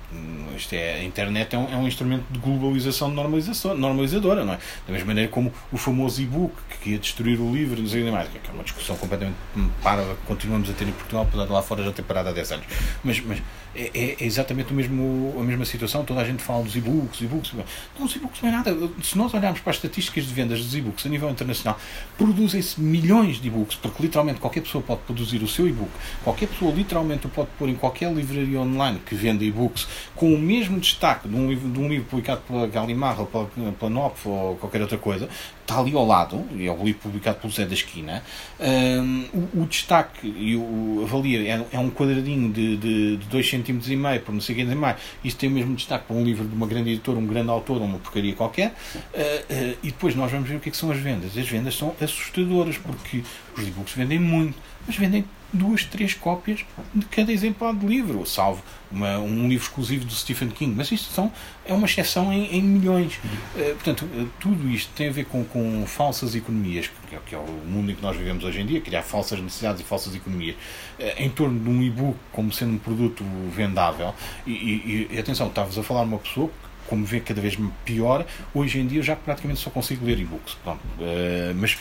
[0.56, 4.54] Isto é, a internet é um, é um instrumento de globalização de normalização, normalizadora, não
[4.54, 4.60] é?
[4.86, 8.30] Da mesma maneira como o famoso e-book que ia destruir o livro, não sei mais,
[8.30, 9.36] que é uma discussão completamente
[9.84, 12.52] para continuamos a ter em Portugal, apesar de lá fora já ter parado há 10
[12.54, 12.66] anos.
[13.04, 13.42] Mas, mas
[13.78, 16.04] é, é, exatamente o mesmo, a mesma situação.
[16.04, 17.54] Toda a gente fala dos e-books, e-books.
[17.98, 18.76] Não, os e-books não é nada.
[19.04, 21.80] Se nós olharmos para as estatísticas de vendas dos e-books a nível internacional,
[22.18, 25.92] produzem-se milhões de e-books, porque literalmente qualquer pessoa pode produzir o seu e-book,
[26.24, 30.38] qualquer pessoa literalmente o pode pôr em qualquer livraria online que vende e-books com o
[30.38, 34.56] mesmo destaque de um de um livro publicado pela Gallimard ou pela, pela Nopf ou
[34.56, 35.30] qualquer outra coisa,
[35.62, 38.24] está ali ao lado, é o livro publicado pelo Zé da Esquina.
[38.60, 40.56] Um, o, o, destaque e
[41.04, 44.56] avalia é, é um quadradinho de 2 de, de dois e meio por não sei
[44.56, 44.98] quem mais.
[45.24, 47.82] Isto tem o mesmo destaque para um livro de uma grande editora, um grande autor,
[47.82, 48.70] uma porcaria qualquer.
[48.70, 51.38] Uh, uh, e depois nós vamos ver o que, é que são as vendas.
[51.38, 53.24] As vendas são assustadoras, porque
[53.56, 58.62] os e-books vendem muito, mas vendem duas, três cópias de cada exemplar de livro, salvo
[58.92, 60.74] uma, um livro exclusivo do Stephen King.
[60.76, 61.32] Mas isto são,
[61.66, 63.16] é uma exceção em, em milhões.
[63.56, 67.36] Uh, portanto, uh, tudo isto tem a ver com, com falsas economias, que é, que
[67.36, 70.16] é, o mundo em que nós vivemos hoje em dia, criar falsas necessidades e falsas
[70.16, 70.56] economias,
[71.00, 73.24] uh, em torno de um e-book como sendo um produto
[73.56, 74.14] vendável.
[74.46, 76.50] E, e, e atenção, estavas a falar uma pessoa
[76.88, 80.54] como vê cada vez pior, hoje em dia eu já praticamente só consigo ler e-books.
[80.54, 81.78] Uh, mas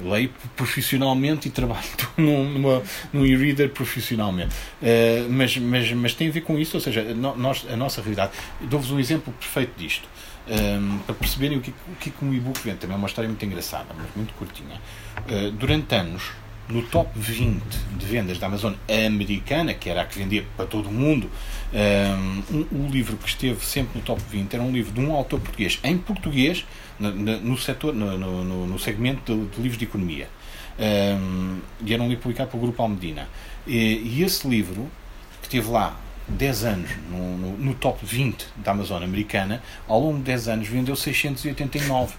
[0.00, 1.86] leio profissionalmente e trabalho
[2.16, 2.82] num, numa,
[3.12, 4.54] num e-reader profissionalmente.
[4.82, 8.32] Uh, mas, mas, mas tem a ver com isso, ou seja, nós, a nossa realidade.
[8.62, 10.08] Dou-vos um exemplo perfeito disto.
[10.46, 12.76] Um, ehm, para perceberem o que, o que um e-book vende.
[12.76, 14.78] Também é uma história muito engraçada, mas muito curtinha.
[15.20, 16.22] Uh, durante anos,
[16.68, 17.60] no top 20
[17.98, 21.30] de vendas da Amazon americana, que era a que vendia para todo o mundo,
[21.72, 22.42] ehm,
[22.72, 25.78] um, livro que esteve sempre no top 20 era um livro de um autor português,
[25.84, 26.64] em português,
[26.98, 30.28] no, no, setor, no, no, no segmento de, de, livros de economia.
[30.78, 33.28] Um, e era um livro publicado pelo Grupo Almedina.
[33.66, 34.90] E, e esse livro,
[35.42, 35.98] que teve lá
[36.28, 40.68] 10 anos no, no, no, top 20 da Amazon americana, ao longo de 10 anos
[40.68, 42.14] vendeu 689.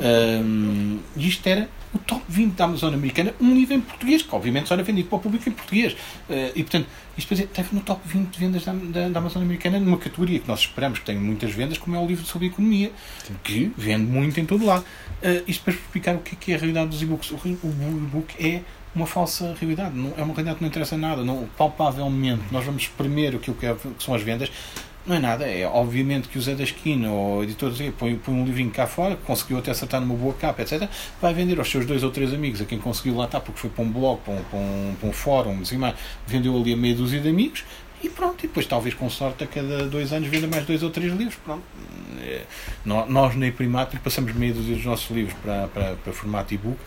[0.00, 4.34] Um, e isto era o top 20 da Amazon americana, um livro em português, que
[4.34, 5.92] obviamente só era vendido para o público em português.
[6.28, 6.86] Uh, e portanto,
[7.16, 10.48] isto esteve no top 20 de vendas da, da, da, Amazon americana, numa categoria que
[10.48, 12.92] nós esperamos que tenha muitas vendas, como é o livro sobre economia,
[13.26, 13.34] Sim.
[13.42, 14.84] que vende muito em todo lado.
[15.22, 17.30] Uh, isto para explicar o que é, que é a realidade dos e-books.
[17.30, 18.62] O, e-book é
[18.94, 21.24] uma falsa realidade, não, é uma realidade que não interessa nada.
[21.24, 24.50] Não, palpavelmente, nós vamos espremer o que, que, é, que são as vendas
[25.06, 28.34] não é nada, é obviamente que o Zé da Esquina ou o editor põe, põe
[28.34, 30.88] um livrinho cá fora, conseguiu até acertar numa boa capa, etc.
[31.20, 33.70] Vai vender aos seus dois ou três amigos, a quem conseguiu lá estar, porque foi
[33.70, 35.78] para um blog, para um, para um, para um fórum, assim
[36.26, 37.64] vendeu ali a meia dúzia de amigos
[38.02, 40.90] e pronto, e depois talvez com sorte a cada dois anos venda mais dois ou
[40.90, 41.36] três livros.
[41.44, 41.62] Pronto.
[42.20, 42.42] É,
[42.84, 46.78] nós na Primático passamos meia dúzia dos nossos livros para, para, para formato e-book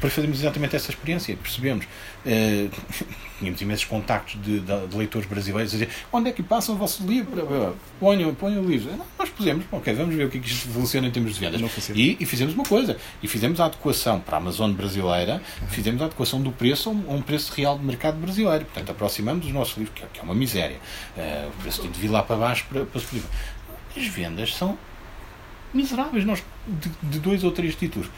[0.00, 1.36] para fazermos exatamente essa experiência.
[1.36, 1.86] Percebemos.
[2.24, 2.70] Uh,
[3.40, 6.78] tínhamos imensos contactos de, de, de, leitores brasileiros a dizer onde é que passam o
[6.78, 7.74] vosso livro?
[7.98, 8.92] Ponham, ponham o livro.
[9.18, 11.90] Nós pusemos, ok, vamos ver o que é que isto funciona em termos de vendas.
[11.94, 16.04] E, e, fizemos uma coisa, e fizemos a adequação para a Amazon brasileira, fizemos a
[16.04, 18.66] adequação do preço a um, a um, preço real de mercado brasileiro.
[18.66, 20.76] Portanto, aproximamos os nossos livros, que é, que é uma miséria.
[21.48, 23.22] O preço tem de vir lá para baixo para, para subir.
[23.96, 24.78] As vendas são
[25.72, 26.24] miseráveis.
[26.24, 28.08] Nós, de, de dois ou três títulos,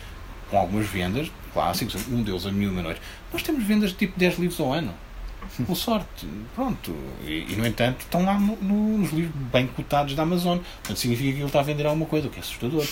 [0.52, 3.00] com algumas vendas clássicos, um deles a mil menores.
[3.32, 4.92] Nós temos vendas de tipo 10 livros ao ano.
[5.66, 6.28] Com sorte.
[6.54, 6.94] Pronto.
[7.24, 10.58] E, e, no entanto, estão lá no, no, nos livros bem cotados da Amazon.
[10.58, 12.86] Portanto, significa que ele está a vender alguma coisa, o que é assustador.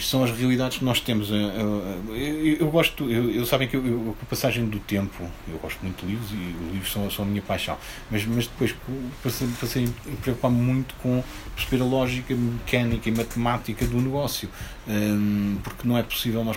[0.00, 1.30] São as realidades que nós temos.
[1.30, 5.80] Eu, eu, eu gosto, eu, eu, sabem que eu, a passagem do tempo, eu gosto
[5.82, 7.78] muito de livros e os livros são, são a minha paixão,
[8.10, 8.74] mas, mas depois
[9.22, 11.22] passei, passei a preocupar-me muito com
[11.54, 14.48] perceber a lógica mecânica e matemática do negócio,
[14.88, 16.56] um, porque não é possível nós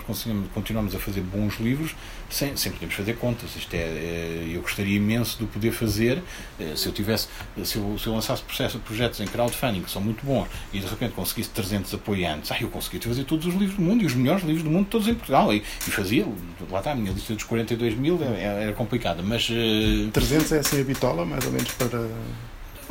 [0.52, 1.94] continuarmos a fazer bons livros
[2.28, 3.54] sem, sem podermos fazer contas.
[3.54, 6.22] Isto é, é, eu gostaria imenso de poder fazer,
[6.58, 7.28] eh, se eu tivesse,
[7.64, 10.86] se eu, se eu lançasse processo, projetos em crowdfunding que são muito bons e de
[10.86, 14.14] repente conseguisse 300 apoiantes, ah, eu conseguia fazer todos os livros do mundo e os
[14.14, 15.52] melhores livros do mundo, todos em Portugal.
[15.52, 16.26] E, e fazia,
[16.70, 19.48] lá está, a minha lista dos 42 mil era, era complicada, mas.
[19.50, 20.10] Uh...
[20.12, 22.08] 300 é assim a bitola, mais ou menos, para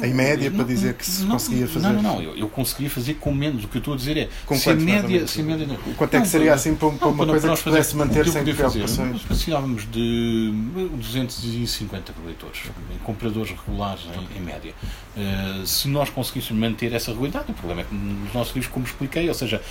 [0.01, 1.87] em média para dizer que se não, conseguia fazer.
[1.87, 3.63] Não, não, não, eu, eu conseguia fazer com menos.
[3.63, 5.75] O que eu estou a dizer é com se a média, se a média não.
[5.93, 9.21] Quanto é que seria assim para, para uma coisa que pudesse manter sem preocupações?
[9.21, 10.51] Precisávamos de
[10.97, 12.61] 250 leitores,
[13.03, 14.73] compradores regulares em, em média.
[15.15, 18.85] Uh, se nós conseguíssemos manter essa regularidade, o problema é que nos nossos livros, como
[18.85, 19.61] expliquei, ou seja,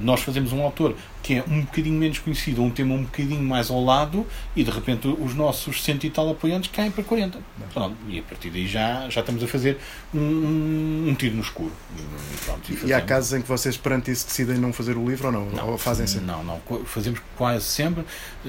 [0.00, 3.70] nós fazemos um autor que é um bocadinho menos conhecido, um tema um bocadinho mais
[3.70, 7.38] ao lado, e de repente os nossos cento e tal apoiantes caem para 40.
[7.72, 9.78] Pronto, e a partir daí já, já estamos a fazer fazer
[10.12, 11.72] um, um tiro no escuro.
[11.96, 15.08] E, pronto, e, e há casos em que vocês, perante isso, decidem não fazer o
[15.08, 15.46] livro ou não?
[15.46, 16.26] não ou fazem sempre?
[16.26, 16.60] Não, não.
[16.84, 18.04] Fazemos quase sempre.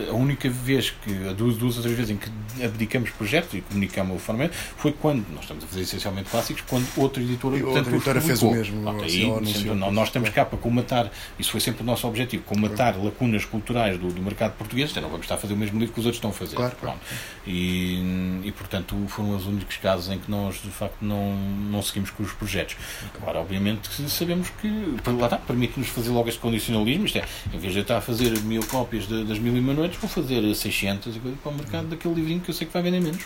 [0.09, 2.29] A única vez que, duas, duas ou três vezes em que
[2.63, 7.21] abdicamos projetos e comunicamos formalmente, foi quando, nós estamos a fazer essencialmente clássicos, quando outra
[7.21, 8.89] editora, e outra editora fez o mesmo.
[8.89, 12.93] aí, sempre, não, nós estamos cá para comatar, isso foi sempre o nosso objetivo, comatar
[12.93, 13.05] claro.
[13.05, 15.93] lacunas culturais do, do mercado português, então não vamos estar a fazer o mesmo livro
[15.93, 16.55] que os outros estão a fazer.
[16.55, 16.99] Claro, claro.
[17.45, 22.09] E, e, portanto, foram os únicos casos em que nós, de facto, não, não seguimos
[22.09, 22.75] com os projetos.
[23.21, 24.67] Agora, obviamente, sabemos que
[25.05, 28.01] lá está, permite-nos fazer logo este condicionalismo, isto é, em vez de eu estar a
[28.01, 31.87] fazer mil cópias de, das mil e uma noites, vou fazer 600 para o mercado
[31.87, 33.23] daquele livrinho que eu sei que vai vender menos.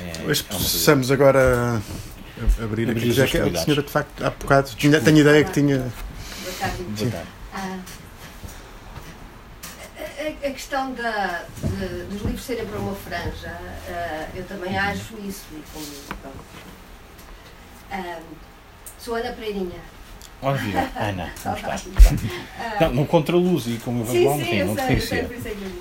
[0.00, 1.82] É, Hoje é possamos agora
[2.62, 3.12] abrir, abrir aqui.
[3.12, 5.78] Já que a senhora, de facto, há bocado, tinha, tenho ideia que tinha.
[5.78, 6.82] Boa tarde.
[6.82, 7.97] Boa tarde.
[10.28, 15.14] Ah, a, questão da, de, dos livros serem para uma franja, uh, eu também acho
[15.26, 15.46] isso.
[15.52, 15.86] E como,
[17.92, 18.22] uh,
[18.98, 19.80] sou Ana Pereirinha.
[20.42, 20.60] Olha,
[20.96, 21.76] Ana, como está?
[22.80, 25.30] não, no Contraluz e como eu sim, sim, ontem, não te conhecia.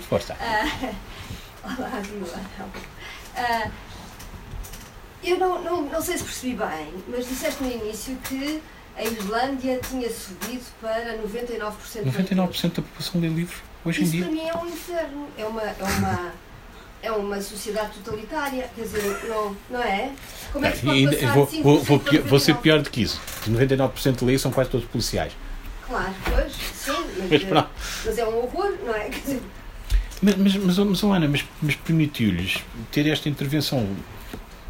[0.07, 0.33] Força.
[0.35, 0.95] Uh,
[1.63, 2.39] olá, viva.
[3.35, 3.71] Uh,
[5.23, 8.61] eu não, não, não sei se percebi bem, mas disseste no início que
[8.95, 11.73] a Islândia tinha subido para 99%
[12.05, 14.25] 99% da população lê livros hoje Isso em dia.
[14.25, 15.27] para mim é um inferno.
[15.38, 16.33] É uma, é uma,
[17.03, 18.69] é uma sociedade totalitária.
[18.75, 20.11] Quer dizer, não, não é?
[20.51, 23.21] Como é que se pode passar vou, vou, vou, vou ser pior do que isso.
[23.47, 25.33] 99% de leis são quase todos policiais.
[25.88, 26.91] Claro, pois, sim.
[27.17, 27.67] Mas, mas, é,
[28.05, 29.09] mas é um horror, não é?
[29.09, 29.41] Quer dizer,
[30.21, 32.57] mas, mas, mas, mas, Ana, mas, mas permitiu-lhes
[32.91, 33.88] ter esta intervenção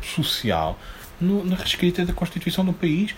[0.02, 0.78] social
[1.20, 3.16] no, na reescrita da Constituição do país.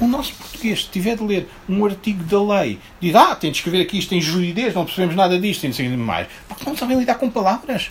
[0.00, 3.58] O nosso português, se tiver de ler um artigo da lei, diz: Ah, tem de
[3.58, 6.28] escrever aqui isto em juridez, não percebemos nada disto, e não sei mais.
[6.48, 7.90] Porque não sabem lidar com palavras.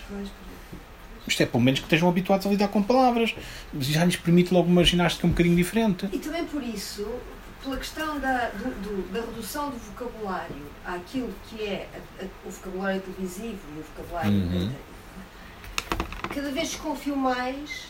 [1.27, 3.35] Isto é pelo menos que estejam habituados a lidar com palavras.
[3.79, 6.07] Já lhes permite logo uma ginástica um bocadinho diferente.
[6.11, 7.05] E também por isso,
[7.61, 12.49] pela questão da, do, do, da redução do vocabulário àquilo que é a, a, o
[12.49, 14.31] vocabulário televisivo e o vocabulário.
[14.31, 14.71] Uhum.
[16.33, 17.89] Cada vez desconfio mais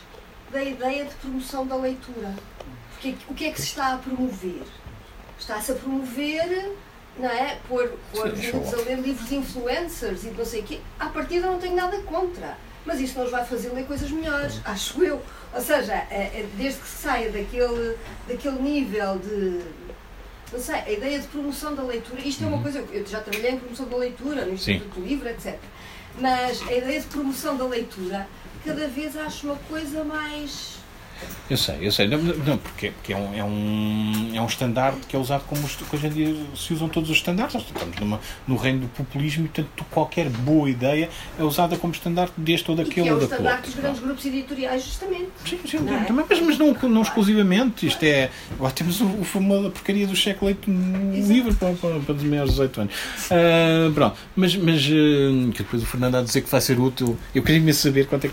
[0.50, 2.34] da ideia de promoção da leitura.
[2.92, 4.62] Porque o que é que se está a promover?
[5.38, 6.72] Está-se a promover,
[7.18, 7.58] não é?
[7.68, 10.80] Pôr, pôr a ler livros de influencers e não sei o quê.
[10.98, 12.56] À partida não tenho nada contra.
[12.84, 15.22] Mas isso nos vai fazer ler coisas melhores, acho eu.
[15.52, 17.96] Ou seja, é, é, desde que se saia daquele,
[18.26, 19.60] daquele nível de.
[20.50, 22.22] Não sei, a ideia de promoção da leitura.
[22.22, 22.62] Isto é uma uhum.
[22.62, 22.78] coisa.
[22.90, 25.58] Eu já trabalhei em promoção da leitura, no Instituto do Livro, etc.
[26.18, 28.26] Mas a ideia de promoção da leitura
[28.64, 30.77] cada vez acho uma coisa mais
[31.50, 32.06] eu sei, eu sei.
[32.06, 35.62] Não, não porque, porque é, um, é, um, é um estandarte que é usado como
[35.64, 37.54] hoje em dia se usam todos os estandartes.
[37.54, 41.08] Nós estamos numa, no reino do populismo e, portanto, qualquer boa ideia
[41.38, 43.32] é usada como estandarte deste ou daquele ou daquele.
[43.32, 45.28] É o estandarte dos grandes grupos editoriais, justamente.
[45.46, 46.04] Sim, sim, não é?
[46.04, 47.86] também, mas, mas não, não exclusivamente.
[47.86, 48.30] Isto é.
[48.52, 52.22] Agora temos o, o, a porcaria do cheque leite no livro para, para, para os
[52.22, 52.94] maiores de 18 anos.
[52.94, 57.16] Uh, pronto, mas, mas uh, que depois o Fernando a dizer que vai ser útil.
[57.34, 58.30] Eu queria mesmo saber quanto é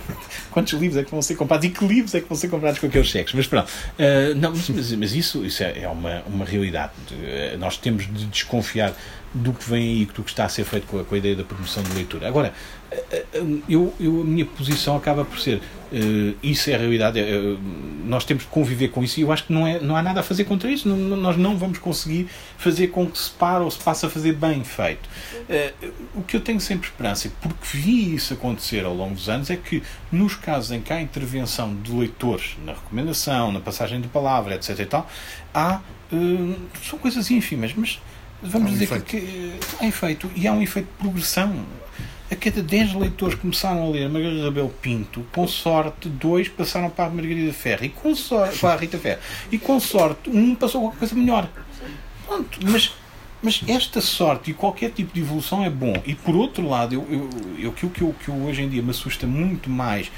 [0.51, 2.74] quantos livros é que vão ser comprados e que livros é que vão ser comprados
[2.79, 3.33] com aqueles cheques.
[3.33, 6.91] Mas pronto, uh, não, mas, mas, isso, isso é, é uma, uma realidade.
[7.11, 8.93] Uh, nós temos de desconfiar
[9.33, 11.35] do que vem aí, do que está a ser feito com a, com a ideia
[11.35, 12.27] da promoção de leitura.
[12.27, 12.53] Agora,
[13.67, 17.21] eu, eu, a minha posição acaba por ser Uh, isso é a realidade.
[17.21, 17.59] Uh,
[18.03, 20.19] nós temos de conviver com isso e eu acho que não, é, não há nada
[20.19, 20.89] a fazer contra isso.
[20.89, 22.27] Não, nós não vamos conseguir
[22.57, 25.07] fazer com que se pare ou se passe a fazer bem feito.
[25.49, 29.49] Uh, o que eu tenho sempre esperança, porque vi isso acontecer ao longo dos anos,
[29.49, 29.81] é que
[30.11, 34.77] nos casos em que há intervenção de leitores na recomendação, na passagem de palavra, etc.
[34.79, 35.09] E tal,
[35.53, 35.79] há.
[36.83, 38.01] são coisas ínfimas, mas
[38.41, 39.05] vamos um dizer efeito.
[39.05, 41.65] que, que há efeito e há um efeito de progressão
[42.29, 47.05] a cada 10 leitores começaram a ler Margarida Rabelo Pinto, com sorte, dois passaram para
[47.05, 49.19] a Margarida Ferro e com sorte, para a Rita Ferro,
[49.51, 51.47] e com sorte, um passou qualquer coisa melhor.
[52.25, 52.93] Pronto, mas,
[53.43, 56.01] mas esta sorte e qualquer tipo de evolução é bom.
[56.05, 59.27] E por outro lado, eu, eu, eu, que, que, que hoje em dia me assusta
[59.27, 60.11] muito mais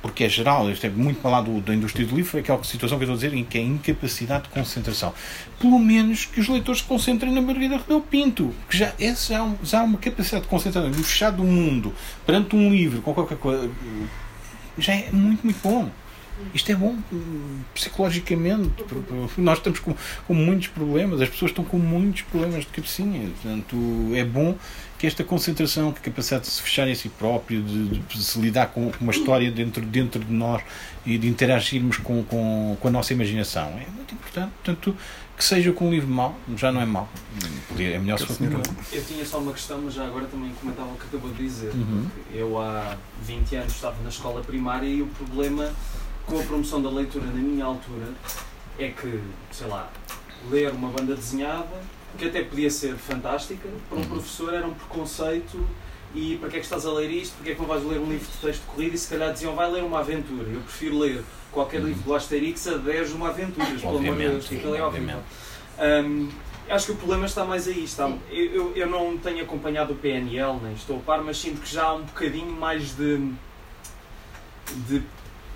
[0.00, 2.62] porque é geral, isto é muito para lá do, da indústria do livro, é aquela
[2.62, 5.12] situação que eu estou a dizer, em que é incapacidade de concentração.
[5.58, 9.52] Pelo menos que os leitores se concentrem na Margarida Rebelo Pinto, que já, é, já,
[9.62, 11.92] já há uma capacidade de concentração no fechado do mundo,
[12.24, 13.68] perante um livro, com qualquer coisa,
[14.78, 15.90] já é muito, muito bom.
[16.54, 16.96] Isto é bom
[17.74, 18.70] psicologicamente.
[19.36, 19.92] Nós estamos com,
[20.26, 23.28] com muitos problemas, as pessoas estão com muitos problemas de cabecinha.
[23.42, 23.76] Portanto,
[24.14, 24.56] é bom
[24.98, 28.38] que esta concentração, que a capacidade de se fechar em si próprio, de, de se
[28.40, 30.60] lidar com uma história dentro, dentro de nós
[31.06, 34.50] e de interagirmos com, com, com a nossa imaginação, é muito importante.
[34.62, 34.96] Portanto,
[35.36, 37.08] que seja com um livro mau, já não é mau.
[37.78, 38.44] É melhor se for
[38.92, 41.72] Eu tinha só uma questão, mas já agora também comentava o que acabou de dizer.
[41.72, 42.08] Uhum.
[42.34, 45.72] Eu há 20 anos estava na escola primária e o problema
[46.26, 48.08] com a promoção da leitura na minha altura
[48.80, 49.20] é que,
[49.52, 49.88] sei lá,
[50.50, 54.08] ler uma banda desenhada que até podia ser fantástica, para um uhum.
[54.08, 55.66] professor era um preconceito
[56.14, 57.98] e para que é que estás a ler isto, porque é que não vais ler
[57.98, 60.48] um livro de texto de corrida e se calhar diziam vai ler uma aventura.
[60.48, 64.28] Eu prefiro ler qualquer livro do Asterix a 10 de uma aventura, pelo amor de
[64.28, 65.22] Deus, aquilo é óbvio.
[65.78, 66.28] Um,
[66.68, 67.84] acho que o problema está mais aí.
[67.84, 71.60] Está, eu, eu, eu, não tenho acompanhado o PNL, nem estou a par, mas sinto
[71.60, 73.32] que já há um bocadinho mais de,
[74.88, 75.02] de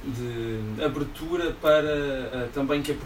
[0.04, 2.96] de abertura para uh, também que a,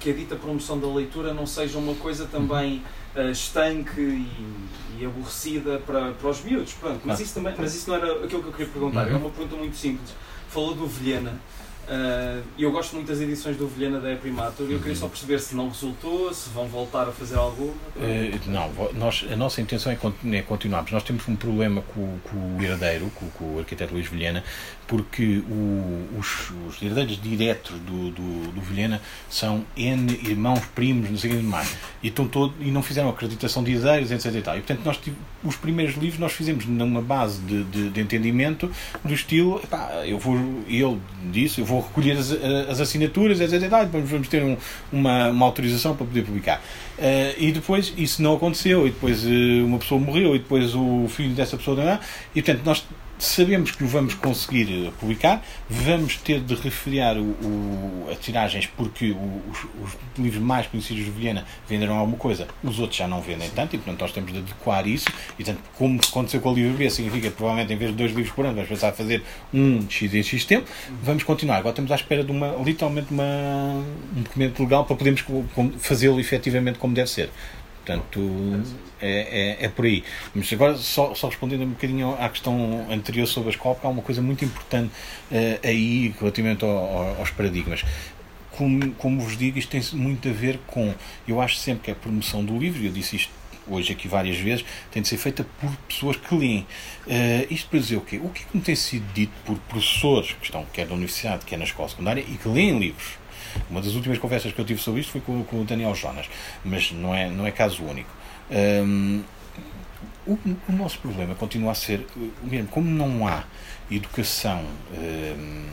[0.00, 2.82] que a dita promoção da leitura não seja uma coisa também
[3.14, 6.72] uh, estanque e, e, aborrecida para, para os miúdos.
[6.74, 9.08] Pronto, mas, isso também, mas isso não era aquilo que eu queria perguntar.
[9.08, 9.18] É uhum.
[9.18, 10.14] uma pergunta muito simples.
[10.48, 11.38] Falou do Vilhena.
[11.86, 15.38] Uh, eu gosto muito das edições do Vilhena da Primatur e eu queria só perceber
[15.38, 17.72] se não resultou, se vão voltar a fazer alguma.
[17.94, 19.98] Uh, não, nós, a nossa intenção é,
[20.36, 20.90] é continuarmos.
[20.90, 24.42] Nós temos um problema com, com o herdeiro, com, com, o arquiteto Luís Vilhena,
[24.86, 31.18] porque o, os, os, herdeiros diretos do, do, do Vilhena são N irmãos, primos, não
[31.18, 31.76] sei o mais.
[32.02, 34.34] E, estão todo, e não fizeram acreditação de herdeiros, etc.
[34.34, 34.56] E, tal.
[34.56, 35.00] e portanto, nós,
[35.42, 38.70] os primeiros livros nós fizemos numa base de, de, de entendimento
[39.04, 40.36] do estilo, epá, eu vou,
[40.68, 41.00] ele
[41.32, 42.30] disse, eu vou recolher as,
[42.70, 43.54] as assinaturas, etc.
[43.54, 44.56] E depois vamos ter um,
[44.92, 46.62] uma, uma autorização para poder publicar.
[46.96, 51.06] Uh, e depois isso não aconteceu, e depois uh, uma pessoa morreu, e depois o
[51.08, 52.00] filho dessa pessoa.
[52.34, 52.86] E portanto, nós
[53.18, 58.66] sabemos que o vamos conseguir eh, publicar, vamos ter de refriar o, o, as tiragens
[58.66, 59.12] porque
[59.50, 63.48] os, os, livros mais conhecidos de Viena venderam alguma coisa, os outros já não vendem
[63.50, 65.08] tanto e portanto nós temos de adequar isso
[65.38, 68.12] e portanto como aconteceu com o livro B significa que provavelmente em vez de dois
[68.12, 70.68] livros por ano vamos pensar a fazer um de X em X tempo,
[71.02, 71.58] vamos continuar.
[71.58, 73.24] Agora estamos à espera de uma, literalmente uma,
[74.16, 75.24] um documento legal para podermos
[75.78, 77.30] fazê-lo efetivamente como deve ser.
[77.86, 78.64] Portanto,
[79.00, 80.02] é, é, é, por aí.
[80.34, 84.02] Mas agora, só, só respondendo um bocadinho à questão anterior sobre a escola, há uma
[84.02, 84.90] coisa muito importante
[85.30, 87.84] uh, aí relativamente ao, ao, aos paradigmas.
[88.50, 90.92] Como, como vos digo, isto tem muito a ver com.
[91.28, 93.32] Eu acho sempre que a promoção do livro, eu disse isto
[93.68, 96.66] hoje aqui várias vezes, tem de ser feita por pessoas que leem.
[97.06, 98.16] Uh, isto para dizer o quê?
[98.16, 101.44] O que é que me tem sido dito por professores que estão quer na universidade,
[101.46, 103.25] quer na escola secundária e que leem livros?
[103.70, 106.26] Uma das últimas conversas que eu tive sobre isto foi com, com o Daniel Jonas,
[106.64, 108.10] mas não é, não é caso único.
[108.50, 109.22] Um,
[110.26, 110.38] o,
[110.68, 112.68] o, nosso problema continua a ser o mesmo.
[112.68, 113.44] Como não há
[113.90, 115.66] educação um,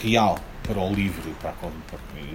[0.00, 1.68] real para o livro, para, para,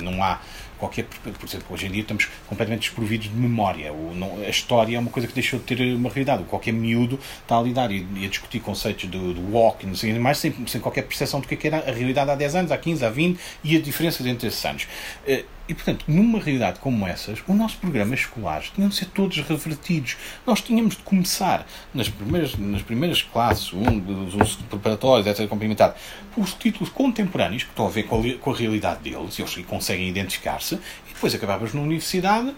[0.02, 0.40] não há
[0.80, 1.06] qualquer.
[1.06, 3.92] Por exemplo, hoje em dia estamos completamente desprovidos de memória.
[3.94, 6.44] O, não, a história é uma coisa que deixou de ter uma realidade.
[6.46, 10.18] Qualquer miúdo está a lidar e, e a discutir conceitos do, do walk não sei
[10.18, 12.78] mais, sem, sem qualquer percepção do que, é era a realidade há 10 anos, há
[12.78, 14.88] 15, há 20 e as diferenças entre esses anos.
[15.28, 19.38] Uh, e, portanto, numa realidade como essas, os nossos programas escolares tinham de ser todos
[19.38, 20.18] revertidos.
[20.46, 25.96] Nós tínhamos de começar nas primeiras, nas primeiras classes, um, os preparatórios, etc., complementar,
[26.36, 29.56] os títulos contemporâneos que estão a ver com a, com a realidade deles, e eles
[29.68, 32.52] conseguem identificar-se, e depois acabavas na universidade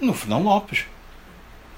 [0.00, 0.86] no Fernão Lopes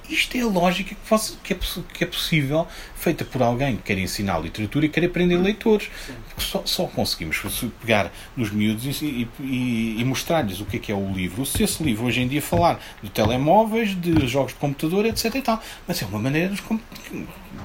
[0.08, 0.94] isto é a lógica
[1.42, 1.58] que, é,
[1.92, 5.90] que é possível, feita por alguém que quer ensinar literatura e quer aprender leitores.
[6.38, 7.40] Só, só, conseguimos
[7.80, 11.44] pegar nos miúdos e, e, e mostrar-lhes o que é que é o livro.
[11.44, 15.34] Se esse livro hoje em dia falar de telemóveis, de jogos de computador, etc.
[15.34, 15.62] E tal.
[15.86, 16.62] Mas é uma maneira de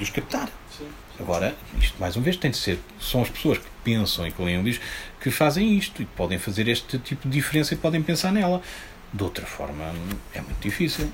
[0.01, 0.49] os, captar.
[1.19, 2.79] Agora, isto mais uma vez tem de ser.
[2.99, 4.83] São as pessoas que pensam e que leem livros
[5.21, 8.61] que fazem isto e que podem fazer este tipo de diferença e podem pensar nela.
[9.13, 9.93] De outra forma,
[10.33, 11.09] é muito difícil.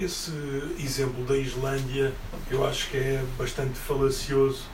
[0.00, 0.30] Esse
[0.78, 2.12] exemplo da Islândia
[2.50, 4.64] eu acho que é bastante falacioso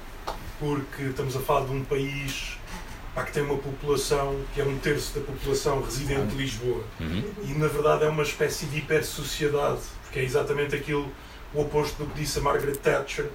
[0.59, 2.59] porque estamos a falar de um país
[3.15, 7.23] pá, que tem uma população que é um terço da população residente de Lisboa Uhum.
[7.45, 11.09] e na verdade é uma espécie de hiper-sociedade porque é exatamente aquilo
[11.55, 13.27] o oposto do que disse a Margaret Thatcher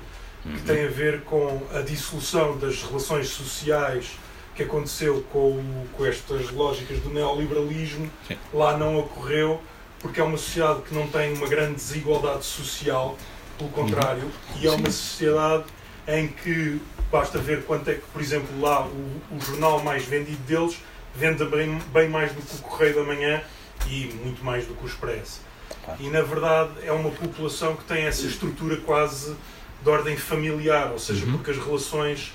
[0.44, 0.60] que Uhum.
[0.66, 4.12] tem a ver com a dissolução das relações sociais
[4.56, 8.10] que aconteceu com, com estas lógicas do neoliberalismo.
[8.28, 8.38] Sim.
[8.54, 9.62] Lá não ocorreu,
[10.08, 13.18] porque é uma sociedade que não tem uma grande desigualdade social,
[13.58, 15.66] pelo contrário, e é uma sociedade
[16.08, 16.82] em que
[17.12, 20.78] basta ver quanto é que, por exemplo, lá o, o jornal mais vendido deles
[21.14, 23.42] vende bem, bem mais do que o Correio da Manhã
[23.90, 25.42] e muito mais do que o Expresso.
[26.00, 29.36] E na verdade é uma população que tem essa estrutura quase
[29.84, 31.34] de ordem familiar, ou seja, Uhum.
[31.34, 32.34] porque as relações,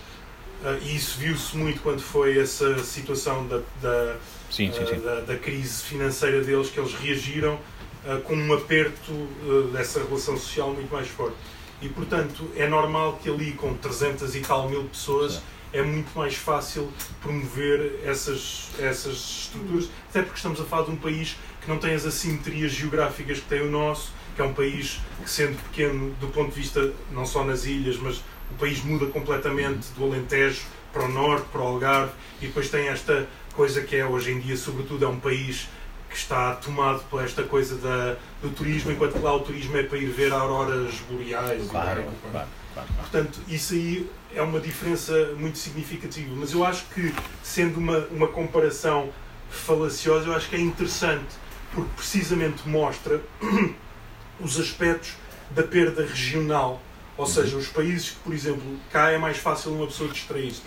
[0.62, 4.16] ah, e isso viu-se muito quando foi essa situação da, da,
[4.52, 5.00] Sim, sim, ah, sim.
[5.00, 7.58] da, da crise financeira deles, que eles reagiram
[8.04, 11.36] ah, com um aperto ah, dessa relação social muito mais forte.
[11.80, 15.40] E portanto é normal que ali com 300 e tal mil pessoas
[15.72, 16.92] é muito mais fácil
[17.22, 21.94] promover essas, essas estruturas, até porque estamos a falar de um país que não tem
[21.94, 26.28] as assimetrias geográficas que tem o nosso, que é um país que, sendo pequeno do
[26.28, 28.18] ponto de vista não só nas ilhas, mas
[28.50, 30.60] o país muda completamente do Alentejo
[30.92, 34.40] para o norte, para o Algarve, e depois tem esta coisa que é hoje em
[34.40, 35.68] dia, sobretudo, é um país
[36.08, 39.82] que está tomado por esta coisa da, do turismo, enquanto que lá o turismo é
[39.82, 41.64] para ir ver auroras boreais.
[41.64, 42.48] e Claro, claro, claro.
[42.74, 42.88] claro.
[42.98, 46.34] Portanto, isso aí é uma diferença muito significativa.
[46.36, 49.10] Mas eu acho que, sendo uma, uma comparação
[49.50, 51.34] falaciosa, eu acho que é interessante,
[51.72, 53.20] porque precisamente mostra
[54.38, 55.14] os aspectos
[55.50, 56.80] da perda regional.
[57.16, 60.60] Ou seja, os países que, por exemplo, cá é mais fácil uma pessoa distrair-se,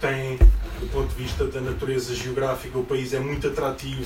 [0.00, 0.36] tem,
[0.80, 4.02] do ponto de vista da natureza geográfica, o país é muito atrativo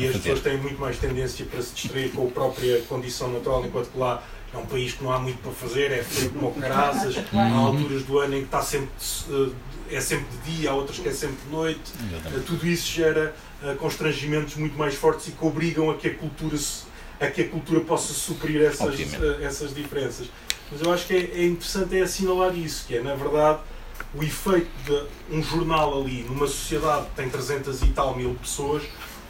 [0.00, 0.22] e as fazer.
[0.22, 3.98] pessoas têm muito mais tendência para se distrair com a própria condição natural, enquanto que
[3.98, 4.22] lá
[4.52, 8.02] é um país que não há muito para fazer, é frio como caraças, há alturas
[8.04, 8.88] do ano em que está sempre,
[9.30, 11.92] eh, é sempre de dia, há outras que é sempre de noite.
[12.12, 12.40] Eh.
[12.46, 16.56] Tudo isso gera eh, constrangimentos muito mais fortes e que obrigam a que a cultura,
[17.20, 18.94] a que a cultura possa suprir essas,
[19.42, 20.28] essas diferenças.
[20.70, 23.58] Mas eu acho que é, é interessante é assinalar isso, que é, na verdade,
[24.14, 28.82] o efeito de um jornal ali, numa sociedade que tem 300 e tal mil pessoas,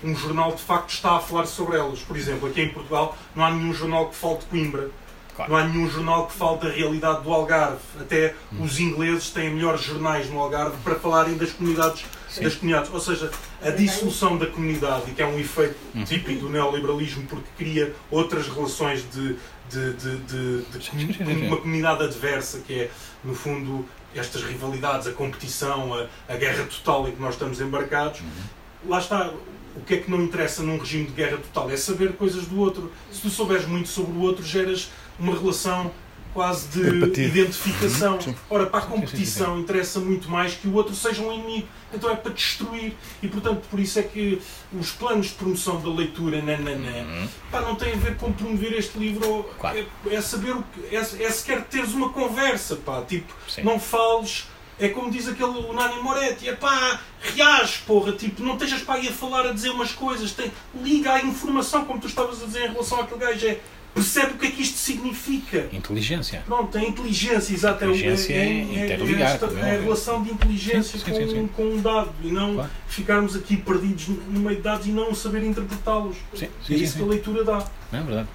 [0.02, 2.00] um jornal de facto está a falar sobre elas.
[2.00, 4.90] Por exemplo, aqui em Portugal não há nenhum jornal que fale de Coimbra.
[5.34, 5.50] Claro.
[5.50, 7.78] Não há nenhum jornal que fale da realidade do Algarve.
[7.98, 8.62] Até Hum.
[8.62, 12.44] os ingleses têm melhores jornais no Algarve para falarem das comunidades, Sim.
[12.44, 12.92] das comunidades.
[12.92, 16.04] Ou seja, a dissolução da comunidade, que é um efeito Uhum.
[16.04, 19.36] típico do neoliberalismo, porque cria outras relações de,
[19.68, 22.90] de, de, de- de uma comunidade adversa, que é,
[23.24, 23.84] no fundo,
[24.14, 28.20] estas rivalidades, a competição, a, a guerra total em que nós estamos embarcados.
[28.20, 28.90] Uhum.
[28.90, 29.32] Lá está.
[29.76, 31.68] O que é que não interessa num regime de guerra total?
[31.68, 32.92] É saber coisas do outro.
[33.10, 35.90] Se tu souberes muito sobre o outro, geras uma relação
[36.34, 37.24] quase de Empatia.
[37.26, 38.20] identificação.
[38.20, 38.34] Sim.
[38.50, 41.68] Ora, para a competição interessa muito mais que o outro seja um inimigo.
[41.94, 42.92] Então é para destruir.
[43.22, 47.28] E portanto, por isso é que os planos de promoção da leitura nananã, Uhum.
[47.50, 49.44] pá, não tem a ver com promover este livro.
[49.60, 49.78] Claro.
[50.10, 50.94] É, é saber o que.
[50.94, 53.00] É, é sequer teres uma conversa, pá.
[53.02, 53.62] Tipo, Sim.
[53.62, 54.46] não fales.
[54.76, 59.06] É como diz aquele Unani Moretti, é pá, reage, porra, tipo, não estejas para aí
[59.06, 60.50] a falar, a dizer umas coisas, tem,
[60.82, 63.60] liga à informação, como tu estavas a dizer em relação àquele gajo, é,
[63.94, 65.68] percebe o que é que isto significa.
[65.72, 66.42] Inteligência.
[66.46, 70.30] Pronto, a inteligência, exato, é, o- Inteligência é esta- como é é a relação de
[70.32, 72.70] inteligência Sim, sim, com, sim, com um dado e não Claro.
[72.88, 76.16] ficarmos aqui perdidos no meio de dados e não saber interpretá-los.
[76.34, 77.64] Sim, é isso que a leitura dá.
[77.92, 78.28] Não é verdade?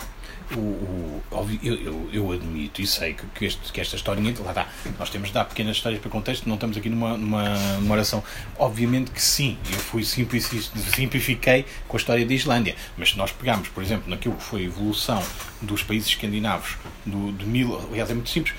[0.55, 1.21] O, o-
[1.61, 5.09] eu, eu, eu admito e sei que, que, este, que esta historinha, lá está, nós
[5.09, 8.23] temos de dar pequenas histórias para contexto, não estamos aqui numa, numa, numa oração.
[8.57, 13.67] Obviamente que sim, eu fui simplifiquei com a história da Islândia, mas se nós pegarmos,
[13.69, 15.21] por exemplo, naquilo que foi a evolução
[15.61, 18.55] dos países escandinavos, do, de mil, aliás, é muito simples.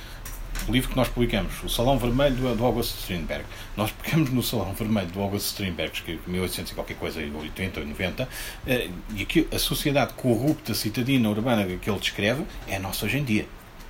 [0.68, 3.44] O livro que nós publicamos, O Salão Vermelho do, do August Strindberg.
[3.76, 7.86] Nós pegamos no Salão Vermelho do August Strindberg, em 1800 e qualquer coisa, 80 ou
[7.86, 8.28] 90,
[8.66, 13.18] eh, e aqui a sociedade corrupta, citadina, urbana que ele descreve é a nossa hoje
[13.18, 13.46] em dia.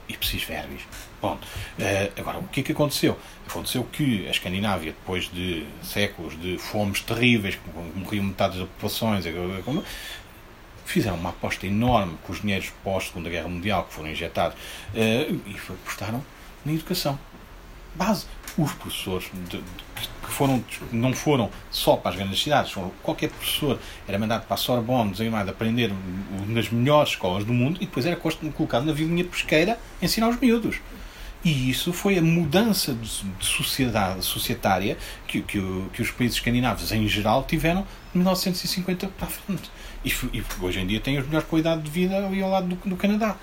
[0.09, 0.83] E preciso verbis.
[1.21, 1.39] Bom,
[1.79, 3.19] eh, agora, o que é que aconteceu?
[3.49, 9.25] Aconteceu que a Escandinávia, depois de séculos de fomes terríveis, que morriam metade das populações,
[10.85, 14.57] fizeram uma aposta enorme com os dinheiros pós-Segunda Guerra Mundial que foram injetados
[14.95, 16.25] eh, e apostaram
[16.65, 17.19] na educação.
[17.95, 18.27] Base.
[18.57, 19.65] Os professores de- de-
[20.25, 24.57] que foram, não foram só para as grandes cidades, qualquer professor era mandado para a
[24.57, 25.93] Sorbonne, desanimado, aprender
[26.47, 30.77] nas melhores escolas do mundo e depois era colocado na vilinha pesqueira ensinar os miúdos.
[31.45, 33.09] E isso foi a mudança de
[33.45, 35.59] sociedade societária que, que,
[35.93, 37.83] que os países escandinavos em geral tiveram
[38.13, 39.71] de 1950 para a frente.
[40.05, 42.91] E, e hoje em dia têm a melhor qualidade de vida ali ao lado do,
[42.91, 43.37] do Canadá.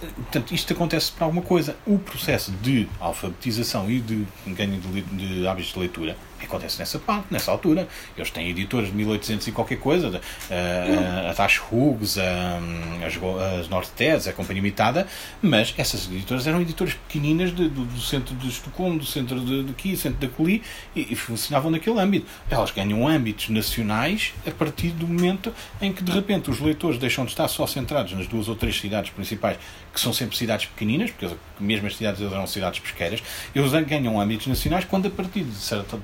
[0.00, 1.76] Portanto, isto acontece por alguma coisa.
[1.86, 7.26] O processo de alfabetização e de ganho de, de hábitos de leitura acontece nessa parte,
[7.30, 7.88] nessa altura.
[8.16, 10.20] Eles têm editoras de 1800 e qualquer coisa,
[10.50, 12.58] a, a Tash Hughes, a,
[13.04, 15.06] as, as Norteds, a Companhia Limitada,
[15.42, 19.64] mas essas editoras eram editoras pequeninas de, do, do, centro de Estocolmo, do centro de,
[19.64, 20.62] de aqui, do centro da Coli,
[20.94, 22.26] e, e, funcionavam naquele âmbito.
[22.48, 27.24] Elas ganham âmbitos nacionais a partir do momento em que, de repente, os leitores deixam
[27.24, 29.58] de estar só centrados nas duas ou três cidades principais,
[29.94, 33.22] que são sempre cidades pequeninas, porque mesmo as cidades eram cidades pesqueiras,
[33.54, 35.52] eles ganham âmbitos nacionais quando, a partir de,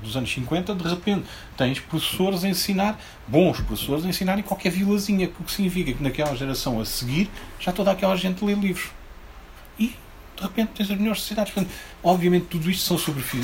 [0.01, 1.25] dos anos 50, de repente
[1.57, 6.01] tens professores a ensinar, bons professores a ensinar em qualquer vilazinha, o que significa que
[6.01, 7.29] naquela geração a seguir
[7.59, 8.89] já toda aquela gente lê livros.
[10.41, 11.53] De repente tens as melhores sociedades.
[11.53, 11.73] Portanto,
[12.03, 12.97] obviamente, tudo isto são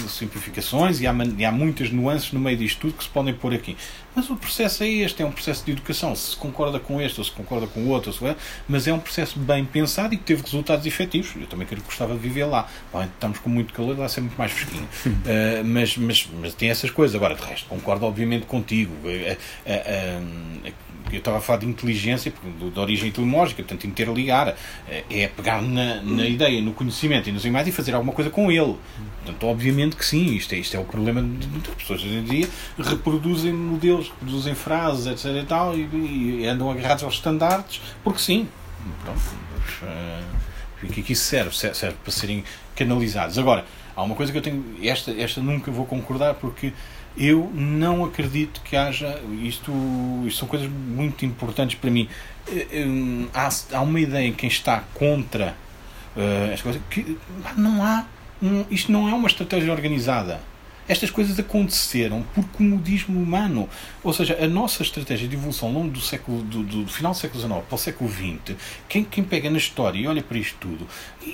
[0.07, 3.53] simplificações e há, e há muitas nuances no meio disto tudo que se podem pôr
[3.53, 3.77] aqui.
[4.15, 6.15] Mas o processo é este: é um processo de educação.
[6.15, 8.19] Se concorda com este ou se concorda com o outro, se...
[8.67, 11.35] mas é um processo bem pensado e que teve resultados efetivos.
[11.35, 12.67] Eu também quero gostava de viver lá.
[12.91, 14.87] Bom, estamos com muito calor, vai ser muito mais fresquinho.
[15.05, 17.15] uh, mas, mas, mas tem essas coisas.
[17.15, 18.93] Agora, de resto, concordo obviamente contigo.
[19.03, 19.37] Uh,
[19.67, 22.33] uh, eu estava a falar de inteligência,
[22.73, 24.55] de origem etimológica, portanto, interligar,
[24.89, 28.29] eh, é pegar na, na ideia, no conhecimento e nos animais e fazer alguma coisa
[28.29, 28.75] com ele.
[29.23, 32.23] Portanto, obviamente que sim, isto é, isto é o problema de muitas pessoas hoje em
[32.23, 35.43] dia, reproduzem modelos, reproduzem frases, etc.
[35.43, 38.47] e tal, e, e andam agarrados aos estandartes, porque sim.
[39.03, 39.19] Pronto,
[39.83, 40.37] uh,
[40.83, 41.55] o que é que isso serve?
[41.55, 42.43] Serve para serem
[42.75, 43.37] canalizados.
[43.37, 46.71] Agora, há uma coisa que eu tenho, esta, esta nunca vou concordar, porque
[47.17, 49.19] eu não acredito que haja.
[49.41, 49.71] Isto,
[50.25, 52.07] isto são coisas muito importantes para mim.
[52.47, 52.85] Eh, eh,
[53.33, 55.55] há, há uma ideia em quem está contra
[56.15, 57.17] uh, esta coisa que
[57.57, 58.05] não há.
[58.41, 60.39] Um, isto não é uma estratégia organizada.
[60.87, 63.69] Estas coisas aconteceram por comodismo humano.
[64.03, 67.17] Ou seja, a nossa estratégia de evolução ao longo do século do, do final do
[67.17, 68.55] século XIX para o século XX,
[68.87, 70.87] quem, quem pega na história e olha para isto tudo,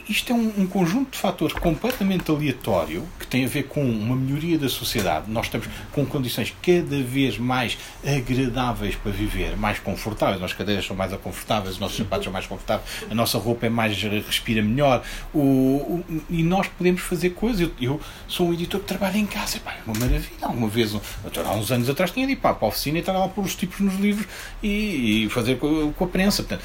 [0.09, 4.15] isto é um, um, conjunto de fatores completamente aleatório que tem a ver com uma
[4.15, 5.29] melhoria da sociedade.
[5.29, 10.41] Nós estamos com condições cada vez mais agradáveis para viver, mais confortáveis.
[10.41, 13.69] As cadeiras são mais confortáveis, os nossos sapatos são mais confortáveis, a nossa roupa é
[13.69, 15.03] mais respira melhor.
[15.33, 17.61] O, o e nós podemos fazer coisas.
[17.61, 20.37] Eu, eu, sou um editor que trabalha em casa, pá, é uma maravilha.
[20.41, 23.27] Alguma vez, há uns anos atrás, tinha de ir para a oficina e estar lá
[23.27, 24.27] por os tipos nos livros
[24.61, 26.43] e, e fazer com, com a prensa.
[26.43, 26.63] Portanto,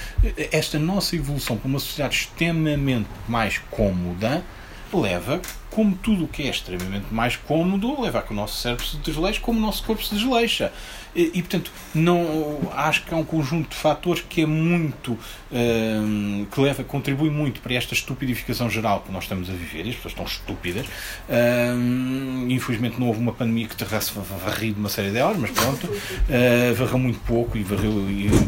[0.52, 4.44] esta nossa evolução para uma sociedade extremamente mais cômoda
[4.92, 8.84] leva, como tudo o que é extremamente mais cômodo, leva a que o nosso cérebro
[8.84, 10.72] se desleixe como o nosso corpo se desleixa.
[11.14, 15.18] E, e, portanto, não, acho que é um conjunto de fatores que é muito.
[15.50, 19.86] Um, que leva, contribui muito para esta estupidificação geral que nós estamos a viver.
[19.86, 20.86] E as pessoas estão estúpidas.
[21.28, 24.12] Um, infelizmente, não houve uma pandemia que terrasse
[24.44, 25.86] varrido uma série de horas, mas pronto.
[25.86, 27.92] Uh, varreu muito pouco e varreu,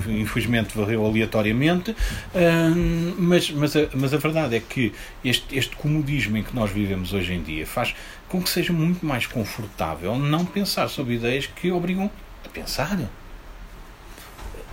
[0.08, 1.96] infelizmente, varreu aleatoriamente.
[2.34, 4.92] Um, mas, mas, a, mas a verdade é que
[5.24, 7.94] este, este comodismo em que nós vivemos hoje em dia faz
[8.28, 12.10] com que seja muito mais confortável não pensar sobre ideias que obrigam
[12.44, 12.98] a pensar.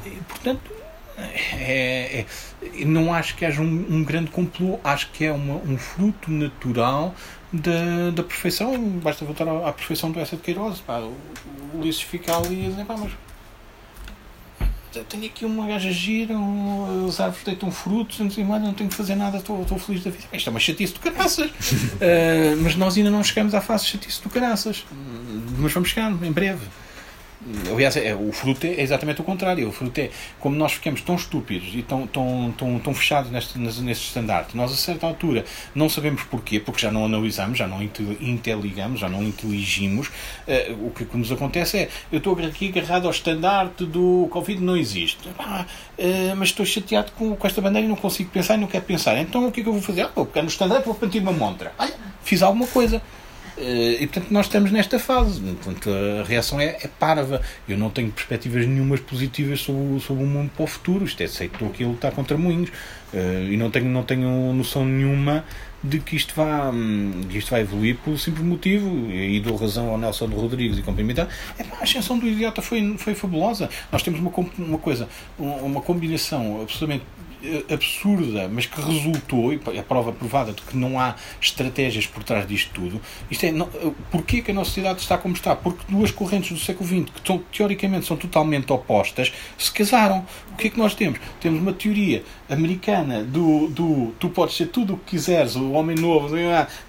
[0.05, 0.71] E, portanto,
[1.17, 5.77] é, é, não acho que haja um, um, grande complô, acho que é uma, um
[5.77, 7.15] fruto natural
[7.51, 8.77] da, da perfeição.
[8.99, 10.79] Basta voltar à, à perfeição do Essa de Queiroz.
[10.79, 11.15] Pá, o,
[11.73, 13.11] Ulisses fica ali e dizer, pá, mas
[15.03, 19.15] tenho aqui uma gaja gira, um, as árvores deitam frutos, não, não tenho que fazer
[19.15, 20.23] nada, estou, estou feliz da vida.
[20.33, 21.49] Isto é uma chatice do caraças.
[21.49, 24.85] uh, mas nós ainda não chegamos à fase de chatice do caraças.
[25.57, 26.65] Mas vamos chegar em breve.
[27.71, 29.67] Aliás, é, o fruto é exatamente o contrário.
[29.69, 30.09] O fruto é
[30.39, 33.57] como nós ficamos tão estúpidos e tão, tão, tão, tão fechados neste,
[33.91, 38.99] estandarte, nós a certa altura não sabemos porquê, porque já não analisamos, já não interligamos,
[38.99, 40.07] já não inteligimos.
[40.07, 44.61] Uh, o que, que nos acontece é: eu estou aqui agarrado ao estandarte do Covid,
[44.61, 45.29] não existe.
[45.37, 45.65] Ah,
[45.97, 48.85] uh, mas estou chateado com, com esta bandeira e não consigo pensar e não quero
[48.85, 49.17] pensar.
[49.19, 50.01] Então o que é que eu vou fazer?
[50.01, 51.71] Ah, vou pegar no estandarte vou partir uma montra.
[51.77, 53.01] Olha, fiz alguma coisa.
[53.57, 55.39] Eh, e portanto nós estamos nesta fase.
[55.39, 57.41] Portanto, a reação é, é parva.
[57.67, 61.05] Eu não tenho perspectivas nenhumas positivas sobre, sobre o mundo para o futuro.
[61.05, 62.69] Isto é, sei que estou aqui a lutar contra moinhos.
[63.13, 65.45] Uh, e não tenho, não tenho noção nenhuma
[65.83, 69.89] de que isto, vá, hum, que isto vai evoluir por simples motivo, e dou razão
[69.89, 71.27] ao Nelson Rodrigues e cumprimentar,
[71.57, 73.69] é, a ascensão do idiota foi, foi fabulosa.
[73.91, 77.26] Nós temos uma, uma coisa, uma combinação absolutamente eh,
[77.71, 82.47] absurda, mas que resultou, e a prova provada de que não há estratégias por trás
[82.47, 85.55] disto tudo, isto é, eh, porquê que a nossa sociedade está como está?
[85.55, 90.25] Porque duas correntes do século XX, que teoricamente são totalmente opostas, se casaram.
[90.53, 91.19] O que é que nós temos?
[91.39, 95.95] Temos uma teoria americana do, do tu podes ser tudo o que quiseres, o homem
[95.95, 96.35] novo,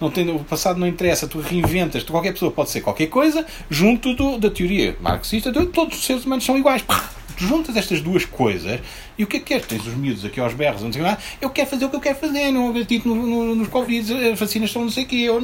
[0.01, 3.45] não tem, o passado não interessa, tu reinventas, tu, qualquer pessoa pode ser qualquer coisa,
[3.69, 6.83] junto do, da teoria marxista de todos os seres humanos são iguais.
[7.39, 8.81] Tu juntas estas duas coisas
[9.17, 9.67] e o que é que queres?
[9.67, 12.01] Tens os miúdos aqui aos berros, não sei lá, eu quero fazer o que eu
[12.01, 15.31] quero fazer, não acredito no, no, nos Covid, as vacinas são não sei o quê,
[15.31, 15.41] ou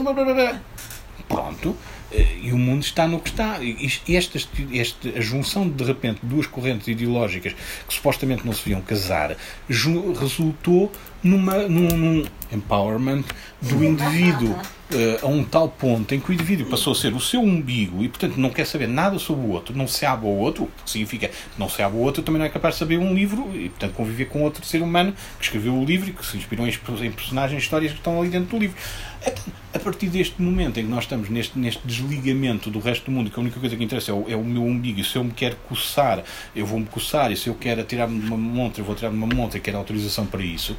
[1.29, 1.77] Pronto.
[2.43, 3.59] E o mundo está no que está.
[3.63, 4.39] E esta,
[4.73, 7.55] esta, a junção de, de repente duas correntes ideológicas
[7.87, 9.37] que supostamente não se viam casar
[9.69, 10.93] resultou
[11.23, 13.25] numa, num, num empowerment
[13.63, 17.21] do indivíduo uh, a um tal ponto em que o indivíduo passou a ser o
[17.21, 20.35] seu umbigo e, portanto, não quer saber nada sobre o outro, não se abre ao
[20.35, 22.99] outro, o que significa não se abre ao outro, também não é capaz de saber
[22.99, 26.25] um livro e, portanto, conviver com outro ser humano que escreveu o livro e que
[26.25, 28.77] se inspirou em, personagens, histórias que estão ali dentro do livro.
[29.75, 33.29] A partir deste momento em que nós estamos neste, neste desligamento do resto do mundo,
[33.29, 35.25] que a única coisa que interessa é o, é o meu umbigo, e se eu
[35.25, 36.23] me quero coçar,
[36.55, 39.25] eu vou-me coçar, e se eu quero atirar-me de uma montra, eu vou atirar-me de
[39.25, 40.77] uma montra e quero autorização para isso.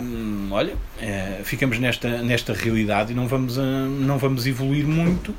[0.00, 5.32] Hum, olha, é, ficamos nesta, nesta realidade e não vamos, uh, não vamos evoluir muito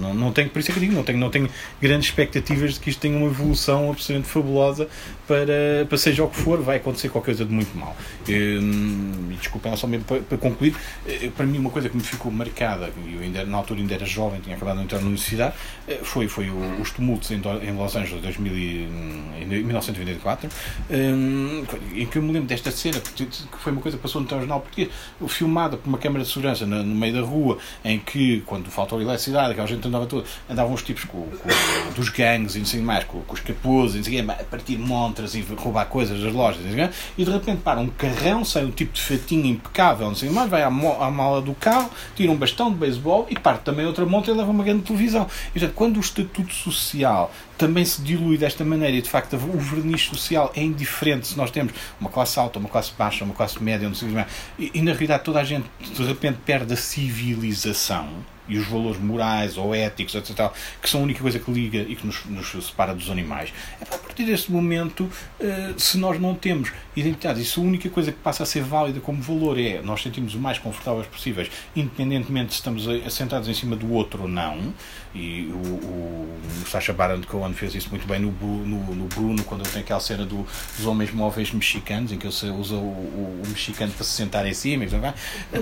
[0.00, 1.48] não, não tenho, por isso é que digo, não tenho, não tenho
[1.80, 4.88] grandes expectativas de que isto tenha uma evolução absolutamente fabulosa
[5.26, 7.96] para, para seja o que for, vai acontecer qualquer coisa de muito mal.
[8.28, 10.74] Hum, e desculpem, só mesmo para, para, concluir,
[11.06, 13.94] eh, para mim uma coisa que me ficou marcada, e eu ainda, na altura ainda
[13.94, 15.54] era jovem, tinha acabado de entrar na universidade,
[15.86, 20.50] eh, foi, foi o, os tumultos em, em Los Angeles 2000, em 1924,
[20.90, 21.64] hum,
[21.94, 23.28] em que eu me lembro desta cena, que
[23.58, 24.88] foi uma coisa que passou no jornal português,
[25.28, 29.00] filmada por uma câmara de segurança no, no meio da rua, em que, quando faltou
[29.00, 32.66] eletricidade, cidade, aquela gente andava toda, andavam os tipos com, com, dos gangues e não
[32.66, 36.20] sei mais, com, com os capuzes, e não sei, a partir montras e roubar coisas
[36.20, 40.06] das lojas, sei, e de repente para um carrão, sai um tipo de fatinho impecável,
[40.06, 43.38] não sei mais, vai à, à mala do carro, tira um bastão de beisebol e
[43.38, 45.26] parte também outra montra e leva uma grande televisão.
[45.50, 49.58] E, portanto, quando o estatuto social também se dilui desta maneira e de facto o
[49.58, 53.62] verniz social é indiferente se nós temos uma classe alta, uma classe baixa, uma classe
[53.62, 54.26] média, não sei mais,
[54.58, 58.08] e, e na realidade toda a gente de repente perde a civilização
[58.50, 60.50] e os valores morais ou éticos, etc.,
[60.82, 63.52] que são a única coisa que liga e que nos, nos separa dos animais.
[63.80, 67.88] É a partir desse momento, uh, se nós não temos identidade, e se a única
[67.88, 71.50] coisa que passa a ser válida como valor é nós sentimos o mais confortáveis possíveis,
[71.74, 74.74] independentemente se estamos assentados em cima do outro ou não,
[75.14, 79.42] e o, o, o Sacha Baron Cohen fez isso muito bem no, no, no Bruno,
[79.44, 80.46] quando ele tem aquela cena do,
[80.76, 84.46] dos homens móveis mexicanos, em que ele usa o, o, o mexicano para se sentar
[84.46, 84.84] em cima.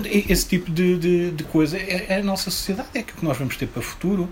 [0.03, 3.57] Esse tipo de, de, de coisa é, é a nossa sociedade é que nós vamos
[3.57, 4.29] ter para o futuro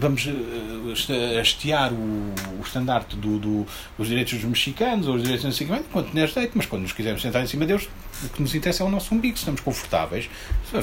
[0.00, 5.44] vamos uh, hastear o, o estandarte do, do, dos direitos dos mexicanos ou os direitos
[5.44, 7.88] não sei enquanto não é jeito, mas quando nos quisermos sentar em cima deles,
[8.24, 10.28] o que nos interessa é o nosso umbigo, se estamos confortáveis,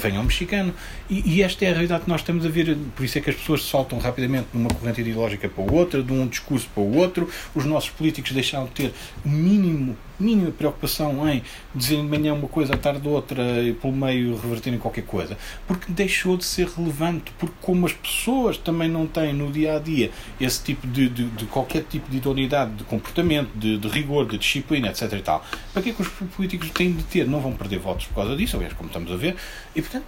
[0.02, 0.74] venha ao mexicano.
[1.10, 3.30] E, e, esta é a realidade que nós estamos a ver, por isso é que
[3.30, 6.96] as pessoas saltam rapidamente de uma corrente ideológica para outra, de um discurso para o
[6.96, 8.94] outro, os nossos políticos deixaram de ter
[9.26, 11.42] o mínimo mínima preocupação em
[11.74, 15.92] dizer de manhã uma coisa, à tarde outra e pelo meio reverterem qualquer coisa, porque
[15.92, 20.12] deixou de ser relevante, porque como as pessoas também não têm no dia a dia
[20.40, 24.38] esse tipo de, de, de qualquer tipo de idoneidade de comportamento, de, de, rigor, de
[24.38, 25.14] disciplina, etc.
[25.14, 27.26] E tal, para que é que os políticos têm de ter?
[27.30, 29.36] Não vão perder votos por causa disso, aliás, como estamos a ver,
[29.76, 30.06] e portanto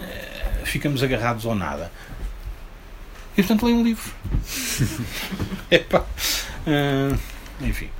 [0.00, 1.92] eh, ficamos agarrados ao nada.
[3.32, 4.12] E portanto leio um livro.
[5.70, 6.04] Epá.
[6.66, 7.18] Uh,
[7.60, 7.90] enfim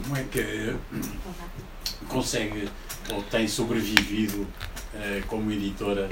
[0.00, 0.74] como é que
[2.08, 2.68] consegue
[3.10, 6.08] ou tem sobrevivido uh, como editora?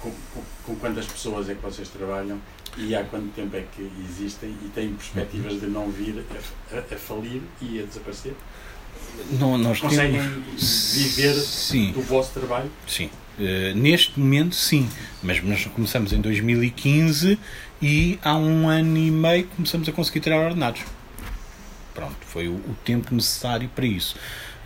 [0.00, 2.40] Com, com, com, quantas pessoas é que vocês trabalham
[2.78, 6.24] e há quanto tempo é que existem e têm perspectivas de não vir
[6.72, 8.34] a, a, a falir e a desaparecer?
[9.38, 10.92] Não, nós Conseguem temos...
[10.94, 11.92] viver sim.
[11.92, 12.70] do vosso trabalho?
[12.86, 13.10] Sim.
[13.38, 14.88] Uh, neste momento, sim.
[15.22, 17.38] Mas nós começamos em 2015
[17.80, 20.82] e há um ano e meio começamos a conseguir tirar ordenados.
[21.94, 24.16] Pronto, foi o, o tempo necessário para isso.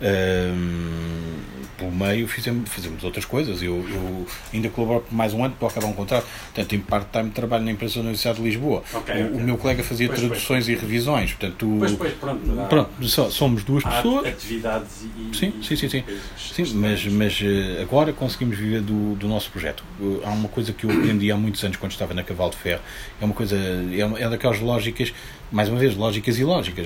[0.01, 1.35] Um,
[1.77, 3.61] pelo meio fizemos, fizemos outras coisas.
[3.61, 6.25] Eu, eu ainda colaboro por mais um ano para acabar um contrato.
[6.53, 8.83] Portanto, em part-time trabalho na empresa da Universidade de Lisboa.
[8.93, 9.37] Okay, o, okay.
[9.37, 10.77] o, meu colega fazia pois, traduções pois.
[10.77, 11.33] e revisões.
[11.33, 14.27] Portanto, pois, pois, pronto, pronto somos duas há pessoas.
[14.27, 15.35] Atividades e.
[15.35, 15.89] Sim, sim, sim.
[15.89, 16.03] sim.
[16.37, 19.83] sim mas, mas eh, agora conseguimos viver do, do nosso projeto.
[20.23, 22.81] Há uma coisa que eu aprendi há muitos anos quando estava na Cavalo de Ferro.
[23.21, 23.55] É uma coisa.
[23.57, 25.13] É, é daquelas lógicas
[25.51, 26.85] mais uma vez, lógicas e lógicas.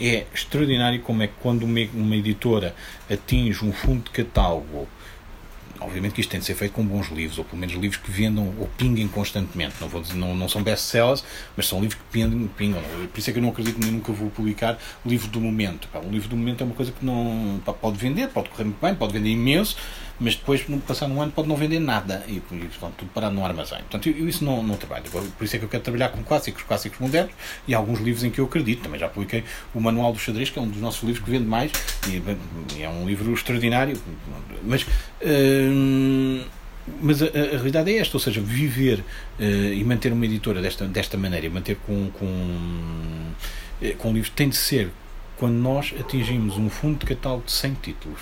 [0.00, 2.74] É extraordinário como é que quando uma, editora
[3.10, 4.88] atinge um fundo de catálogo
[5.80, 8.10] obviamente que isto tem de ser feito com bons livros, ou pelo menos livros que
[8.10, 9.74] vendam ou pinguem constantemente.
[9.80, 11.24] Não, vou dizer, não, não são best-sellers,
[11.56, 12.80] mas são livros que pingam, pingam.
[13.12, 15.88] Por isso é que eu não acredito nem nunca vou publicar livro do momento.
[15.94, 18.94] O livro do momento é uma coisa que não pode vender, pode correr muito bem,
[18.94, 19.76] pode vender imenso,
[20.18, 23.78] mas depois, passar um ano, pode não vender nada e, e tudo parado no armazém.
[23.78, 25.04] Portanto, eu, eu isso não, não trabalho.
[25.10, 27.32] Por isso é que eu quero trabalhar com clássicos, clássicos modernos
[27.66, 28.82] e alguns livros em que eu acredito.
[28.82, 31.46] Também já publiquei o Manual do Xadrez, que é um dos nossos livros que vende
[31.46, 31.72] mais
[32.06, 34.00] e é um livro extraordinário.
[34.62, 34.86] Mas.
[35.24, 36.42] Hum,
[37.00, 40.86] mas a, a, realidade é esta, ou seja, viver uh, e manter uma editora desta,
[40.86, 44.90] desta maneira, manter com, com, uh, com livros, tem de ser
[45.38, 48.20] quando nós atingimos um fundo de catálogo de 100 títulos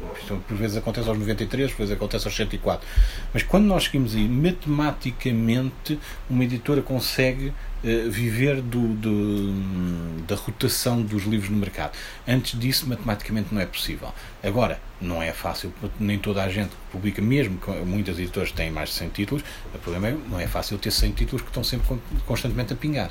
[0.00, 2.86] por vezes acontece aos 93, por vezes acontece aos 104.
[3.32, 5.98] Mas quando nós seguimos aí, matematicamente,
[6.28, 11.92] uma editora consegue uh, viver do, do, da rotação dos livros no mercado.
[12.26, 14.12] Antes disso, matematicamente, não é possível.
[14.42, 18.90] Agora, não é fácil, nem toda a gente publica, mesmo que muitas editoras têm mais
[18.90, 19.44] de 100 títulos,
[19.74, 23.10] o problema é não é fácil ter 100 títulos que estão sempre constantemente a pingar.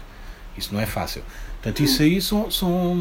[0.57, 1.23] Isso não é fácil.
[1.53, 2.99] Portanto, isso aí são, são,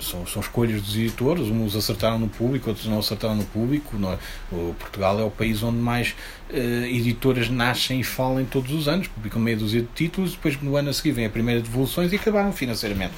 [0.00, 1.48] são, são, escolhas dos editores.
[1.48, 3.96] Uns acertaram no público, outros não acertaram no público.
[3.96, 4.18] Não é?
[4.52, 6.14] o Portugal é o país onde mais
[6.50, 6.56] uh,
[6.86, 9.08] editoras nascem e falam todos os anos.
[9.08, 12.16] Publicam meia dúzia de títulos, depois no ano a seguir vem a primeira devoluções e
[12.16, 13.14] acabaram financeiramente.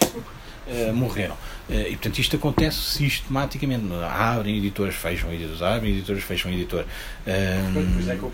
[0.66, 1.34] Uh, morreram.
[1.68, 3.84] Uh, e portanto isto acontece sistematicamente.
[4.08, 6.84] Abrem editoras, fecham editoras, abrem editoras, fecham editor.
[7.26, 8.32] Uh, pois é que eu.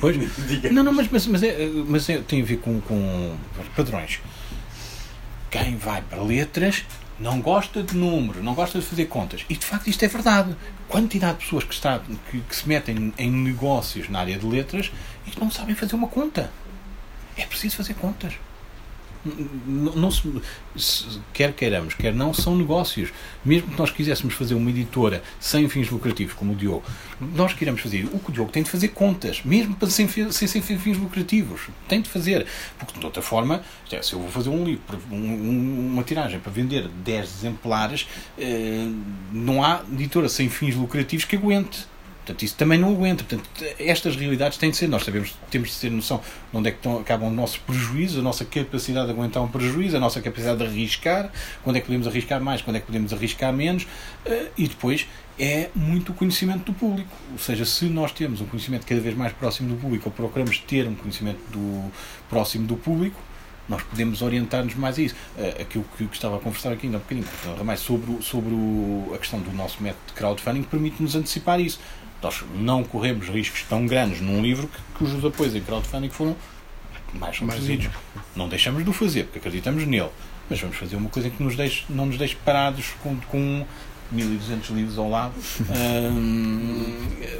[0.00, 0.16] Pois,
[0.70, 3.36] não, não, mas, mas, mas, é, mas é, tem a ver com, com
[3.74, 4.20] padrões
[5.52, 6.82] quem vai para letras
[7.18, 9.44] não gosta de número, não gosta de fazer contas.
[9.48, 10.56] E de facto isto é verdade.
[10.88, 14.90] Quantidade de pessoas que, está, que, que se metem em negócios na área de letras
[15.26, 16.50] e que não sabem fazer uma conta.
[17.36, 18.34] É preciso fazer contas
[19.24, 23.12] não, não se, quer queiramos, quer não, são negócios.
[23.44, 26.82] Mesmo que nós quiséssemos fazer uma editora sem fins lucrativos, como o Diogo,
[27.20, 30.96] nós queremos fazer, o Diogo tem de fazer contas, mesmo para sem, sem, sem fins
[30.96, 31.68] lucrativos.
[31.88, 32.46] Tem de fazer.
[32.78, 33.62] Porque, de outra forma,
[34.02, 38.06] se eu vou fazer um livro, um, uma tiragem para vender 10 exemplares,
[38.38, 38.88] eh,
[39.32, 41.91] não há editora sem fins lucrativos que aguente.
[42.24, 43.24] Portanto, isso também não aguenta.
[43.24, 44.86] Portanto, estas realidades têm de ser.
[44.86, 48.20] Nós sabemos, temos de ter noção de onde é que estão, acabam o nosso prejuízo,
[48.20, 51.30] a nossa capacidade de aguentar um prejuízo, a nossa capacidade de arriscar,
[51.64, 53.88] quando é que podemos arriscar mais, quando é que podemos arriscar menos,
[54.24, 55.08] eh, e depois
[55.38, 57.10] é muito o conhecimento do público.
[57.32, 60.58] Ou seja, se nós temos um conhecimento cada vez mais próximo do público, ou procuramos
[60.58, 61.90] ter um conhecimento do,
[62.28, 63.20] próximo do público,
[63.68, 65.14] nós podemos orientar-nos mais a isso.
[65.36, 67.26] Uh, aquilo que, estava a conversar aqui ainda um bocadinho,
[67.64, 68.54] mais sobre, sobre
[69.14, 71.80] a questão do nosso método de crowdfunding, permite-nos antecipar isso.
[72.22, 76.36] Nós não corremos riscos tão grandes num livro que, cujos apoios em crowdfunding foram
[77.14, 77.88] mais reduzidos.
[78.34, 80.10] Não deixamos de o fazer, porque acreditamos nele.
[80.48, 83.66] Mas vamos fazer uma coisa que nos deixe, não nos deixe parados com, com
[84.10, 85.34] 1200 livros ao lado
[85.70, 86.96] um,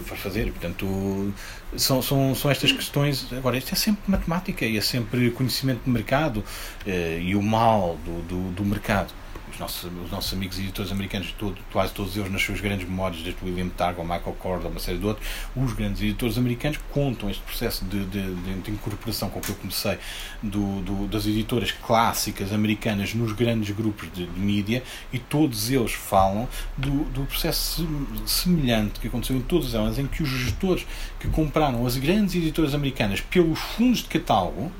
[0.06, 0.50] para fazer.
[0.50, 1.32] Portanto,
[1.76, 3.32] são, são, são estas questões.
[3.32, 7.98] Agora, isto é sempre matemática e é sempre conhecimento de mercado uh, e o mal
[8.04, 9.12] do, do, do mercado
[9.62, 13.44] nossos, os nossos amigos editores americanos, todo, quase todos eles nas suas grandes memórias, desde
[13.44, 17.42] William Targ ao Michael Cord, uma série de outros, os grandes editores americanos contam este
[17.42, 19.98] processo de, de, de incorporação com que eu comecei
[20.42, 24.82] do, do, das editoras clássicas americanas nos grandes grupos de, de mídia
[25.12, 27.86] e todos eles falam do, do processo
[28.26, 30.86] semelhante que aconteceu em todas elas, em que os gestores
[31.20, 34.72] que compraram as grandes editoras americanas pelos fundos de catálogo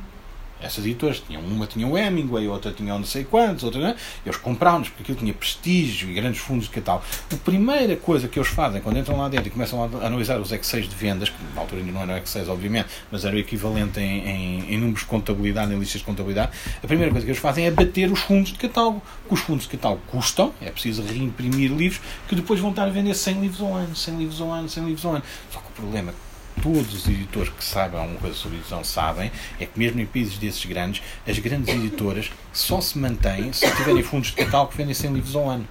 [0.63, 3.95] essas editoras tinham uma tinha o Hemingway, outra tinha não sei quantos, outra não.
[4.25, 7.05] Eles compraram-nos porque aquilo tinha prestígio e grandes fundos de catálogo.
[7.33, 10.53] A primeira coisa que eles fazem quando entram lá dentro e começam a analisar os
[10.53, 14.01] Excel de vendas, que na altura ainda não eram Excel, obviamente, mas era o equivalente
[14.01, 16.53] em, em, em, números de contabilidade, em listas de contabilidade,
[16.83, 19.03] a primeira coisa que eles fazem é bater os fundos de catálogo.
[19.29, 23.15] os fundos de catálogo custam, é preciso reimprimir livros que depois vão estar a vender
[23.15, 25.25] 100 livros ao ano, 100 livros ao ano, 100 livros ao ano.
[25.51, 26.15] Só que o problema
[26.61, 30.39] todos os editores que saibam alguma coisa sobre edição sabem, é que mesmo em países
[30.39, 34.95] desses grandes, as grandes editoras só se mantêm se tiverem fundos de catálogo que vendem
[34.95, 35.67] 100 livros ao ano,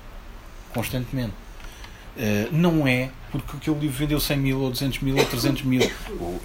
[0.74, 1.34] constantemente.
[2.18, 5.90] Uh, não é porque aquele livro vendeu 100 mil ou 200 mil ou 300 mil.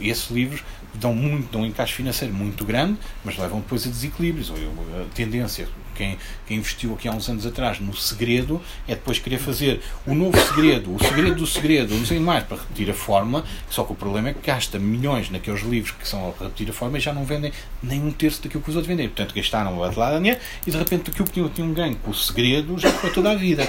[0.01, 0.63] Esses livros
[0.95, 4.51] dão muito, dão um encaixe financeiro muito grande, mas levam depois a desequilíbrios.
[4.51, 6.17] A tendência, quem,
[6.47, 10.39] quem investiu aqui há uns anos atrás no segredo, é depois querer fazer o novo
[10.39, 13.97] segredo, o segredo do segredo, não sei mais, para repetir a fórmula, só que o
[13.97, 17.13] problema é que gasta milhões naqueles livros que são a repetir a fórmula e já
[17.13, 17.53] não vendem
[17.83, 19.09] nem um terço daquilo que os outros vendem.
[19.09, 22.79] Portanto, gastaram a dinheiro e de repente aquilo que tinham um ganho com o segredo
[22.79, 23.69] já foi toda a vida.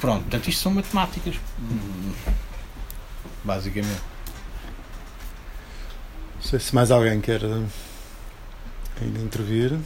[0.00, 1.36] Pronto, portanto, isto são matemáticas.
[3.44, 4.02] Basicamente.
[6.36, 7.66] Não sei se mais alguém quer eh,
[9.00, 9.78] ainda intervir.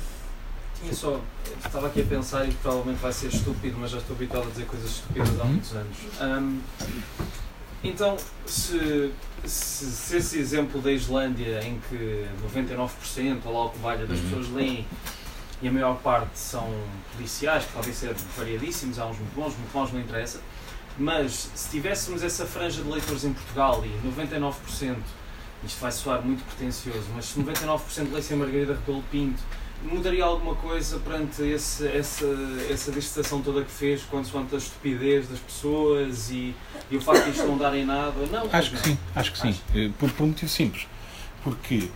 [0.81, 1.21] Tinha só.
[1.65, 4.67] Estava aqui a pensar e provavelmente vai ser estúpido, mas já estou habituado a dizer
[4.67, 5.49] coisas estúpidas há uhum.
[5.49, 5.97] muitos anos.
[6.21, 6.61] Um,
[7.85, 8.17] Então,
[8.47, 9.11] se,
[9.45, 14.19] se, se, esse exemplo da Islândia, em que 99% ou lá o que valha das
[14.19, 14.25] uhum.
[14.25, 14.87] pessoas leem
[15.63, 16.69] e a maior parte são
[17.15, 20.41] policiais, que podem ser variadíssimos, há uns muito bons, muito bons, não interessa,
[20.99, 24.97] mas se tivéssemos essa franja de leitores em Portugal e 99%,
[25.65, 29.41] isto vai soar muito pretencioso, mas se 99% lessem Margarida Rebelo Pinto
[29.85, 32.27] mudaria alguma coisa perante esse, essa,
[32.71, 36.55] essa dissertação toda que fez, quanto a estupidez das pessoas e,
[36.91, 38.27] e o facto de isto não darem nada?
[38.31, 39.61] Não, acho que sim, acho que sim.
[39.75, 40.87] Eh, por, por um motivo simples.
[41.43, 41.89] Porque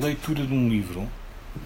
[0.00, 1.08] leitura de um livro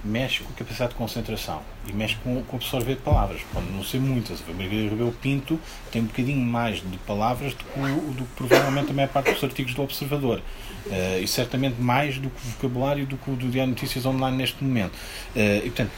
[0.05, 3.41] mexe com a capacidade de concentração e mexe com, com absorver palavras.
[3.53, 4.43] Pode não ser muitas.
[4.49, 5.59] A Margarida Rebelo Pinto
[5.91, 9.43] tem um bocadinho mais de palavras do que, do que provavelmente a maior parte dos
[9.43, 10.41] artigos do Observador.
[10.87, 14.37] Uh, e certamente mais do que o vocabulário do que o do Diário Notícias Online
[14.37, 14.95] neste momento.
[15.35, 15.91] Uh, e, portanto,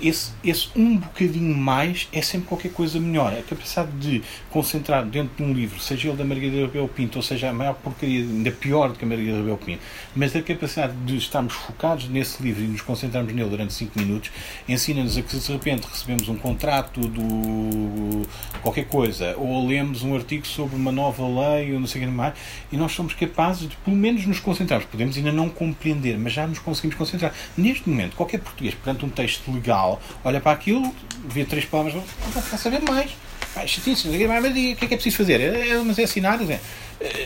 [0.00, 3.32] esse, esse um bocadinho mais é sempre qualquer coisa melhor.
[3.32, 7.22] A capacidade de concentrar dentro de um livro, seja ele da Margarida Rebelo Pinto, ou
[7.22, 9.82] seja a maior porcaria, ainda pior do que a Margarida Rebelo Pinto,
[10.14, 14.30] mas a capacidade de estarmos focados nesse livro e nos concentrarmos nele durante 5 minutos,
[14.68, 18.26] ensina-nos a que se de repente recebemos um contrato do
[18.62, 22.10] qualquer coisa, ou lemos um artigo sobre uma nova lei, ou não sei o que
[22.10, 22.34] mais,
[22.70, 24.86] e nós somos capazes de pelo menos nos concentrarmos.
[24.88, 27.32] Podemos ainda não compreender, mas já nos conseguimos concentrar.
[27.56, 30.92] Neste momento, qualquer português, perante um texto legal, legal, olha para aquilo,
[31.24, 32.02] vê três palavras, não
[32.42, 33.12] quer saber mais.
[33.54, 35.40] Vai, chatice, o que é que é preciso fazer?
[35.40, 36.60] É, é, mas é assinar, é.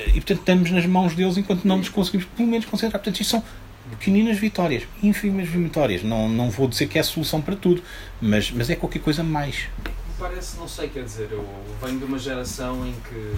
[0.08, 3.02] E portanto estamos nas mãos deles enquanto não nos conseguimos pelo menos concentrar.
[3.02, 3.44] Portanto, isto são
[3.90, 6.02] pequeninas vitórias, ínfimas vitórias.
[6.02, 7.82] Não, não vou dizer que é a solução para tudo,
[8.20, 9.66] mas, mas é qualquer coisa mais.
[10.18, 11.46] Parece, não sei, quer dizer, eu
[11.82, 13.34] venho de uma geração em que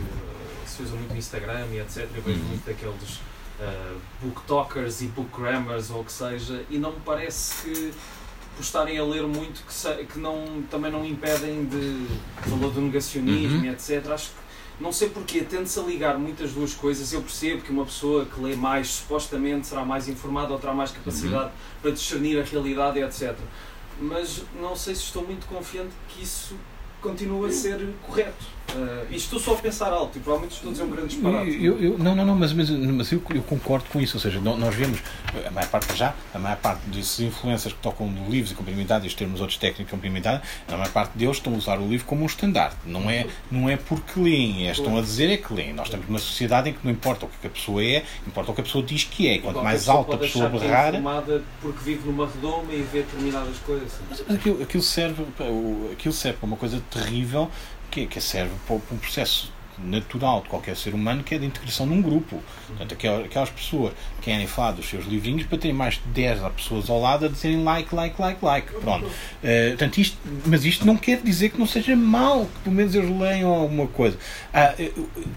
[0.67, 2.07] se usa muito Instagram e etc.
[2.15, 2.47] Eu vejo uhum.
[2.47, 3.17] muito daqueles
[3.59, 7.93] uh, booktalkers e bookgrammers ou o que seja, e não me parece que
[8.57, 12.07] por estarem a ler muito que, que não, também não impedem de.
[12.49, 13.71] falou do negacionismo uhum.
[13.71, 14.07] etc.
[14.11, 14.47] Acho que
[14.81, 17.13] não sei porquê, tende-se a ligar muitas duas coisas.
[17.13, 20.91] Eu percebo que uma pessoa que lê mais, supostamente, será mais informada ou terá mais
[20.91, 21.81] capacidade uhum.
[21.83, 23.37] para discernir a realidade, etc.
[24.01, 26.57] Mas não sei se estou muito confiante que isso
[27.01, 28.56] continua a ser correto.
[28.75, 31.65] Uh, estou só a pensar alto e provavelmente estou a dizer um grande disparate.
[31.65, 34.17] Eu, eu, não, não, não, mas, mas, mas eu, eu, concordo com isso.
[34.17, 35.01] Ou seja, nós vemos,
[35.47, 39.11] a maior parte já, a maior parte desses influências que tocam no livros e complementados,
[39.11, 42.23] e termos outros técnicos complementados, a maior parte deles estão a usar o livro como
[42.23, 42.77] um estandarte.
[42.85, 45.73] Não é, não é porque leem, é, estão a dizer é que leem.
[45.73, 48.55] Nós estamos numa sociedade em que não importa o que a pessoa é, importa o
[48.55, 49.39] que a pessoa diz que é.
[49.39, 50.95] Quanto mais alto a pessoa berrar.
[50.95, 53.93] É porque vive numa redoma e vê determinadas coisas.
[54.11, 55.25] Mas, mas aquilo, aquilo, serve,
[55.93, 57.51] aquilo serve para uma coisa terrível
[57.97, 61.87] que, que serve para um processo natural de qualquer ser humano, que é de integração
[61.87, 62.43] num grupo.
[62.67, 62.95] Portanto,
[63.25, 67.01] aquelas pessoas que querem falar dos seus livrinhos para terem mais de 10 pessoas ao
[67.01, 68.73] lado a dizerem like, like, like, like.
[68.81, 69.07] Pronto.
[69.07, 72.95] Uh, portanto, isto, mas isto não quer dizer que não seja mal, que pelo menos
[72.95, 74.17] eles leiam alguma coisa.
[74.53, 74.75] Ah,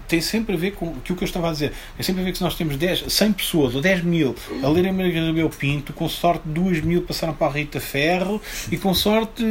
[0.08, 1.72] tem sempre a ver com aquilo que eu estava a dizer.
[1.96, 4.68] Tem sempre a ver que se nós temos 10, 100 pessoas ou 10 mil a
[4.68, 8.40] lerem Margarida Rebelo Pinto, com sorte 2 mil passaram para a Rita Ferro
[8.70, 9.44] e com sorte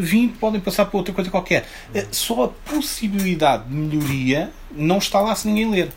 [0.00, 1.66] 20 podem passar para outra coisa qualquer.
[2.10, 4.15] Só a possibilidade de melhoria
[4.70, 5.90] não está lá se ninguém ler.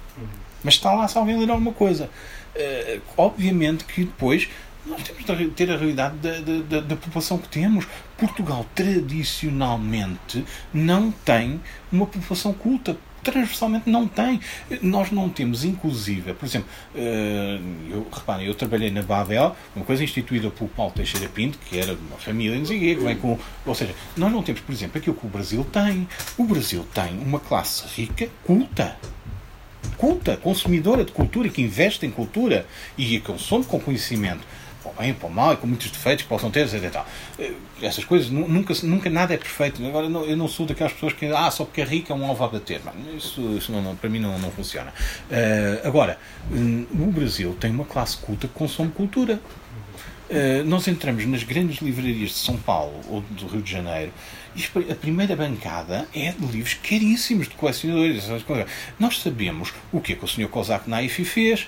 [0.64, 2.10] Mas está lá se alguém ler alguma coisa.
[2.56, 4.50] Uh, obviamente que depois
[4.86, 7.86] nós temos de ter a realidade da, da, da, população que temos.
[8.18, 10.44] Portugal, tradicionalmente,
[10.74, 12.98] não tem uma população culta.
[13.24, 14.40] Transversalmente não tem.
[14.82, 20.04] Nós não temos, inclusive, por exemplo, uh, eu, reparem, eu trabalhei na Babel, uma coisa
[20.04, 23.38] instituída pelo Paulo Teixeira Pinto, que era uma família, que vem com.
[23.66, 26.08] Ou seja, nós não temos, por exemplo, aquilo que o Brasil tem.
[26.38, 28.98] O Brasil tem uma classe rica, culta
[29.98, 32.66] culta, consumidora de cultura, que investe em cultura
[32.98, 34.46] e que consome com conhecimento
[34.99, 36.91] bem, para o mal, e com muitos defeitos que possam ter, etc.
[36.91, 37.07] Tal.
[37.39, 39.84] Eh, essas coisas, nunca, nunca nada é perfeito.
[39.85, 42.43] Agora, eu não sou daquelas pessoas que, ah, só porque é rica é um alvo
[42.43, 42.81] a bater.
[43.15, 44.93] isso, isso não, não, para mim não, não funciona.
[45.31, 46.19] Uh, agora,
[46.51, 49.39] um, o Brasil tem uma classe culta que consome cultura.
[50.30, 54.11] Uh, nós entramos nas grandes livrarias de São Paulo ou do Rio de Janeiro
[54.55, 58.26] e a primeira bancada é de livros caríssimos de colecionadores.
[58.99, 60.47] Nós sabemos o que é que o Sr.
[60.47, 61.67] Kozak Naif fez.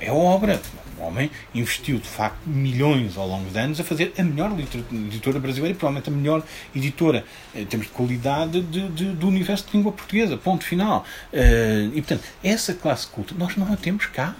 [0.00, 4.22] É obra o homem investiu, de facto, milhões ao longo de anos a fazer a
[4.22, 6.42] melhor editora brasileira, provavelmente a melhor
[6.74, 7.24] editora
[7.54, 10.36] em termos de qualidade de, de, do universo de língua portuguesa.
[10.36, 11.04] Ponto final.
[11.32, 14.34] Uh, e, portanto, essa classe culta nós não a temos cá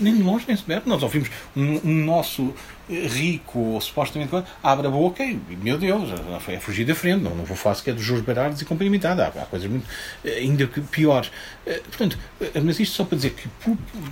[0.00, 0.88] nem de longe nem de perto.
[0.88, 2.54] Nós ouvimos um, um nosso
[2.90, 4.30] rico, supostamente,
[4.62, 6.10] abre a boca e, meu Deus,
[6.48, 7.22] é fugir da frente.
[7.22, 9.24] Não, não vou falar sequer dos Jorge Berardes e companhia limitada.
[9.24, 9.86] Há, há, coisas muito,
[10.24, 11.30] eh, ainda piores.
[11.66, 13.48] Eh, portanto, eh, mas isto só para dizer que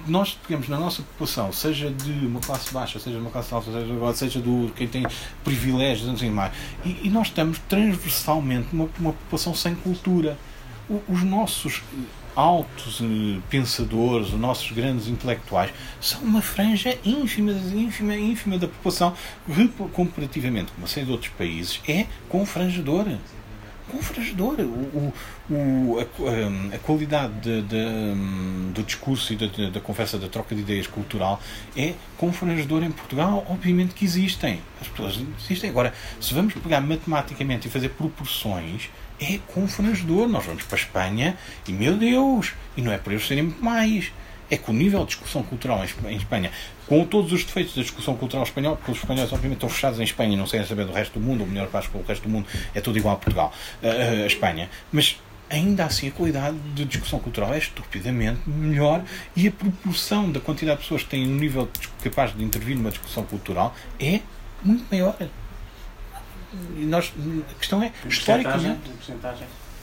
[0.07, 3.73] nós, digamos, na nossa população, seja de uma classe baixa, seja de uma classe alta,
[3.73, 5.07] seja, seja do quem tem
[5.43, 6.53] privilégios, não sei mais,
[6.85, 10.37] e, e nós estamos transversalmente uma população sem cultura
[11.09, 11.83] os nossos
[12.39, 19.12] altos eh, pensadores, os nossos grandes intelectuais, são uma franja ínfima, ínfima, ínfima da população,
[19.93, 23.19] comparativamente com uma série de outros países, é confrangedora
[23.90, 24.56] confrangedor.
[24.60, 25.12] O,
[25.51, 28.15] o, a, a, qualidade de, de,
[28.74, 31.40] do discurso e da, da conversa, da troca de ideias cultural
[31.74, 33.47] é confrangedor em Portugal.
[33.48, 34.60] Obviamente que existem.
[34.78, 35.70] As pessoas existem.
[35.70, 38.90] Agora, se vamos pegar matematicamente e fazer proporções,
[39.20, 40.28] é confrangedor.
[40.28, 41.36] Nós vamos para a Espanha
[41.66, 44.12] e, meu Deus, e não é por eles serem muito mais.
[44.51, 46.51] É que o nível de discussão cultural em Espanha,
[46.86, 50.05] com todos os defeitos da discussão cultural espanhola, porque os espanhóis, obviamente, estão fechados em
[50.05, 52.31] Espanha e não querem saber do resto do mundo, ou melhor, para o resto do
[52.31, 54.70] mundo é tudo igual a Portugal, a, a Espanha.
[54.90, 55.19] Mas
[55.51, 59.03] ainda assim a qualidade de discussão cultural é estupidamente melhor
[59.35, 61.69] e a proporção da quantidade de pessoas que têm um nível
[62.03, 64.20] capaz de intervir numa discussão cultural é
[64.62, 65.16] muito maior.
[66.77, 67.12] E nós,
[67.51, 68.81] a questão é, historicamente.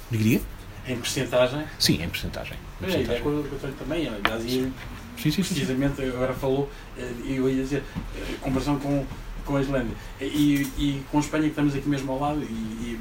[0.10, 0.42] Diria?
[0.88, 1.66] Em porcentagem?
[1.80, 2.58] Sim, em porcentagem.
[2.82, 4.08] É, é coisa que eu também.
[4.08, 4.72] Aliás, sim,
[5.18, 6.10] sim, precisamente sim.
[6.10, 7.84] agora falou, eh, eu ia dizer,
[8.16, 9.06] eh, comparação com,
[9.46, 12.46] com a Islândia e, e com a Espanha, que estamos aqui mesmo ao lado, e,
[12.46, 13.00] e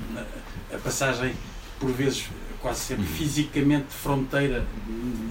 [0.72, 1.34] a passagem,
[1.78, 2.26] por vezes,
[2.60, 3.12] quase sempre uhum.
[3.12, 4.64] fisicamente fronteira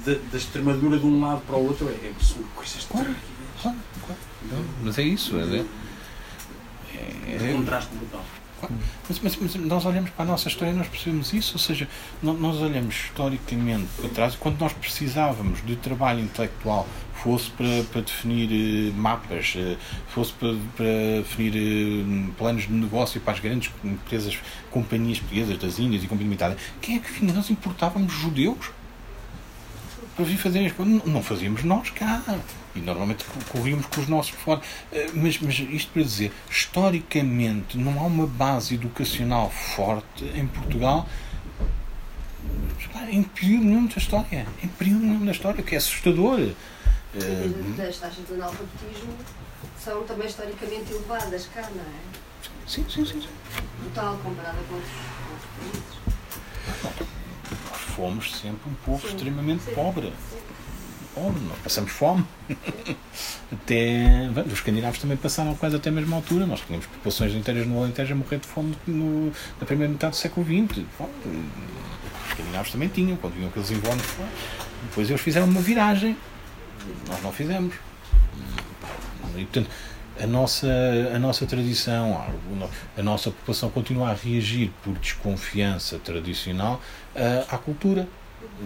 [0.06, 2.14] da, Extremadura de um lado para o outro, é, é
[2.56, 3.16] coisas claro,
[3.62, 4.66] claro, claro.
[4.84, 5.66] Mas é isso, é,
[7.04, 8.24] é, é, é contraste brutal.
[9.10, 11.88] Mas, mas, mas, nós olhamos para a nossa história e nós percebemos isso, ou seja,
[12.22, 18.92] nós olhamos historicamente para trás quando nós precisávamos de trabalho intelectual, fosse para, para definir
[18.92, 19.78] uh, mapas, uh,
[20.08, 20.86] fosse para, para
[21.18, 24.38] definir uh, planos de negócio para as grandes empresas,
[24.72, 27.34] companhias portuguesas das Índias e companhia limitada, quem é que vinha?
[27.34, 28.72] Nós importávamos judeus
[30.16, 31.04] para vir fazer as coisas.
[31.06, 32.22] Não fazíamos nós cá.
[32.76, 34.62] E normalmente corríamos com os nossos fora.
[34.92, 41.08] Eh, mas, mas isto para dizer, historicamente, não há uma base educacional forte em Portugal
[43.10, 44.48] em período nenhum da história.
[44.62, 46.40] Em período nenhum da história, o que é assustador.
[46.40, 49.14] E as taxas de analfabetismo
[49.80, 52.68] são também historicamente elevadas cá, não é?
[52.68, 53.22] Sim, sim, sim.
[53.22, 53.28] sim.
[53.84, 57.04] Total, comparada com outros, com outros países.
[57.70, 60.14] Nós fomos sempre um povo sim, extremamente sim, pobre.
[60.32, 60.53] Sim
[61.14, 62.26] fome, não passamos fome.
[63.52, 66.46] até os escandinavos também passaram quase até a mesma altura.
[66.46, 70.18] Nós tínhamos populações inteiras no Alentejo a morrer de fome no, na primeira metade do
[70.18, 70.84] século XX.
[71.00, 74.06] Os escandinavos também tinham, quando vinham aqueles invernos.
[74.90, 76.18] Depois eles fizeram uma viragem.
[77.08, 77.76] Nós não fizemos.
[79.36, 79.70] E, portanto,
[80.22, 80.68] a nossa,
[81.14, 82.24] a nossa tradição,
[82.98, 86.82] a, nossa população continua a reagir por desconfiança tradicional
[87.16, 88.08] uh, à cultura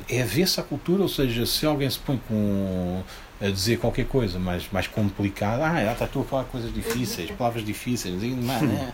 [0.10, 3.04] é avessa à cultura, ou seja, se alguém se põe com
[3.40, 7.64] a dizer qualquer coisa mais, mais complicada, ah, ela está a falar coisas difíceis, palavras
[7.64, 8.91] difíceis, e, não, é,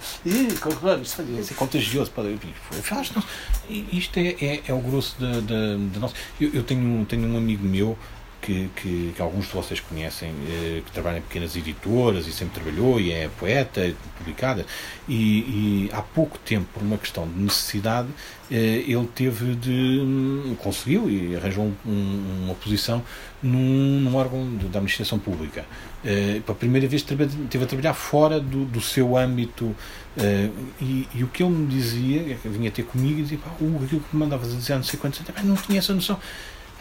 [1.39, 2.01] isso é contagioso.
[3.69, 6.13] Isto é, é, é o grosso da, da, da nossa.
[6.39, 7.97] Eu, eu tenho, tenho um amigo meu
[8.43, 12.61] que, que, que, alguns de vocês conhecem, eh, que trabalha em pequenas editoras e sempre
[12.61, 14.65] trabalhou e é poeta, é publicada,
[15.07, 18.09] e, e, há pouco tempo, por uma questão de necessidade,
[18.51, 19.99] eh, ele teve de.
[20.01, 23.01] Hum, conseguiu e arranjou um, uma posição
[23.41, 25.65] num, num órgão da administração pública.
[26.03, 29.73] Eh, pela primeira vez teve a trabalhar fora do, do seu âmbito.
[30.79, 34.15] E, e, o que ele me dizia, vinha ter comigo e dizia: pá, aquilo que
[34.15, 36.19] me mandavas a dizer há não sei quantos anos, não tinha essa noção.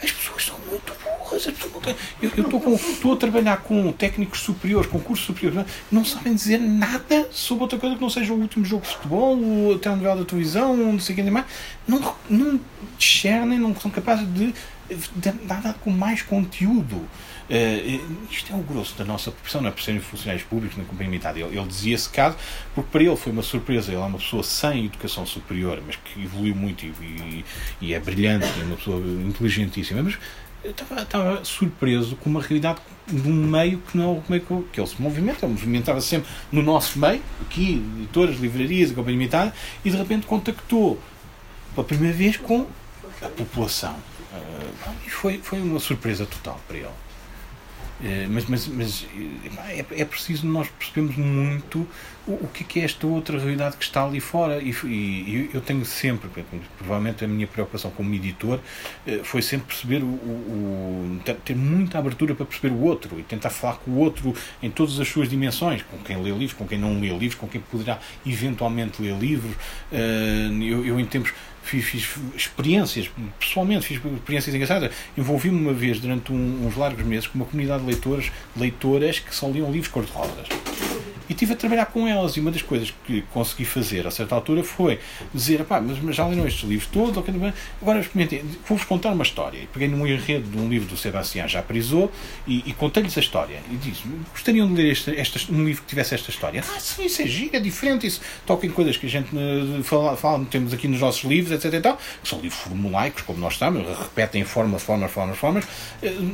[0.03, 0.93] As pessoas são muito
[1.33, 1.97] burras.
[2.21, 7.65] Eu estou a trabalhar com técnicos superiores, com cursos superiores, não sabem dizer nada sobre
[7.65, 9.39] outra coisa que não seja o último jogo de futebol,
[9.75, 11.47] a telenovela da televisão, não sei o que mais.
[11.87, 12.61] Não, não
[12.99, 14.53] discernem, não são capazes de,
[15.45, 16.97] dar com mais conteúdo.
[17.51, 20.85] Uh, isto é o grosso da nossa profissão, não é por serem funcionários públicos na
[20.85, 21.37] companhia militar.
[21.37, 22.37] Ele, ele dizia esse caso
[22.75, 23.91] porque para ele foi uma surpresa.
[23.93, 27.45] Ele é uma pessoa sem educação superior, mas que evoluiu muito e, e,
[27.81, 30.03] e é brilhante, é uma pessoa inteligentíssima.
[30.03, 30.19] Mas
[30.65, 34.41] eu estava, estava surpreso com uma realidade de um meio que não é o que,
[34.73, 35.45] que ele se movimenta.
[35.45, 40.27] Ele movimentava sempre no nosso meio, aqui, editoras, livrarias, a companhia militar, e de repente
[40.27, 41.01] contactou
[41.75, 42.67] pela primeira vez com
[43.21, 43.95] a população.
[44.33, 46.89] Uh, e foi, foi uma surpresa total para ele.
[48.05, 51.87] Eh, mas, mas, mas eh, é, é, preciso nós percebermos muito
[52.27, 54.61] o, o que é, esta outra realidade que está ali fora.
[54.61, 56.29] E, e, eu tenho sempre,
[56.77, 58.59] provavelmente a minha preocupação como editor
[59.07, 63.51] eh, foi sempre perceber o, o, ter muita abertura para perceber o outro e tentar
[63.51, 66.79] falar com o outro em todas as suas dimensões, com quem lê livros, com quem
[66.79, 69.55] não lê livros, com quem poderá eventualmente ler livros.
[69.93, 74.93] Eu, eu em tempos fiz, fiz, experiências, pessoalmente fiz experiências engraçadas.
[75.17, 79.35] Envolvi-me uma vez durante um, uns largos meses com uma comunidade de leitores, leitoras que
[79.35, 80.49] só liam livros cor-de-rosas.
[81.33, 82.37] E estive a trabalhar com elas.
[82.37, 84.99] E uma das coisas que consegui fazer a certa altura foi
[85.33, 87.17] dizer: pá, mas, já leram estes livros todos?
[87.81, 89.57] Agora experimentem, vou-vos contar uma história.
[89.57, 91.65] E peguei num enredo de um livro do Sebastião já
[92.47, 93.61] e, e contei-lhes a história.
[93.71, 96.63] E disse: gostariam de ler este, este, um livro que tivesse esta história?
[96.69, 98.07] Ah, sim, isso é giro, é diferente.
[98.07, 101.53] Isso toca em coisas que a gente uh, fala, fala, temos aqui nos nossos livros,
[101.53, 101.73] etc.
[101.73, 101.81] E
[102.23, 105.65] que são livros formulaicos, como nós estamos, repetem formas, formas, formas, formas.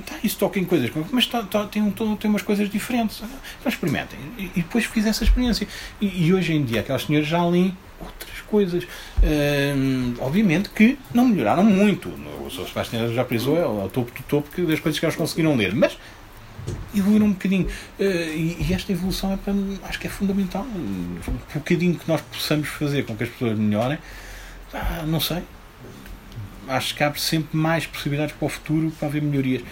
[0.04, 3.22] Tá, isso toca em coisas, mas tá, tá, tem, um, tem umas coisas diferentes.
[3.60, 4.18] Então experimentem.
[4.36, 5.66] E, e depois fiz essa experiência.
[6.00, 8.86] E, e, hoje em dia, aquelas senhoras já leem outras coisas.
[9.22, 12.08] Hum, obviamente que não melhoraram muito.
[12.08, 12.66] O Sr.
[12.68, 15.74] Sebastião já prisou, é o topo do topo que das coisas que elas conseguiram ler.
[15.74, 15.98] Mas
[16.94, 17.66] evoluíram um bocadinho.
[17.98, 19.54] Uh, e, e, esta evolução é para,
[19.88, 20.64] acho que é fundamental.
[20.64, 21.18] Um
[21.54, 23.98] bocadinho que nós possamos fazer com que as pessoas melhorem,
[24.72, 25.42] ah, não sei.
[26.66, 29.62] Acho que abre sempre mais possibilidades para o futuro para haver melhorias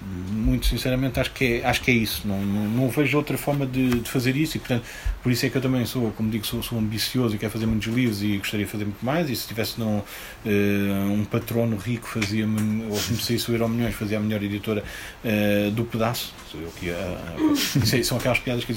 [0.00, 2.26] muito sinceramente acho que é, acho que é isso.
[2.26, 4.84] Não, não, não vejo outra forma de, de, fazer isso e portanto
[5.22, 7.66] por isso é que eu também sou como digo sou, sou ambicioso e quero fazer
[7.66, 9.30] muitos livros e gostaria de fazer muito mais.
[9.30, 12.46] E se tivesse não, uh, um patrono rico fazia
[12.90, 14.84] ou se me saísse o Euro Milhões fazia a melhor editora
[15.24, 16.34] uh, do pedaço.
[16.54, 18.72] Eu que, uh, são aquelas piadas que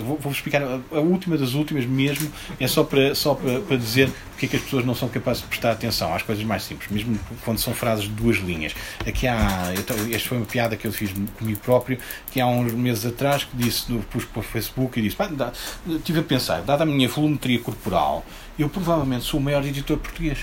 [0.00, 0.62] vou, vou explicar.
[0.62, 4.10] A, a, última das últimas mesmo é só para, só para, para dizer
[4.42, 6.90] porque é que as pessoas não são capazes de prestar atenção às coisas mais simples
[6.90, 8.74] mesmo quando são frases de duas linhas.
[9.06, 9.72] Aqui há,
[10.10, 11.98] este foi piada que eu fiz comigo próprio,
[12.30, 15.50] que há uns meses atrás, que disse, pus para o Facebook e disse, pá, dá,
[15.88, 18.24] estive a pensar, dada a minha volumetria corporal,
[18.58, 20.38] eu provavelmente sou o maior editor português.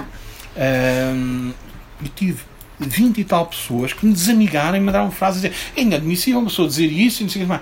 [1.14, 1.52] um,
[2.02, 2.40] e tive
[2.78, 6.40] 20 e tal pessoas que me desamigaram e me mandaram frases a dizer é inadmissível
[6.40, 7.60] uma pessoa dizer isso e não sei o que mais.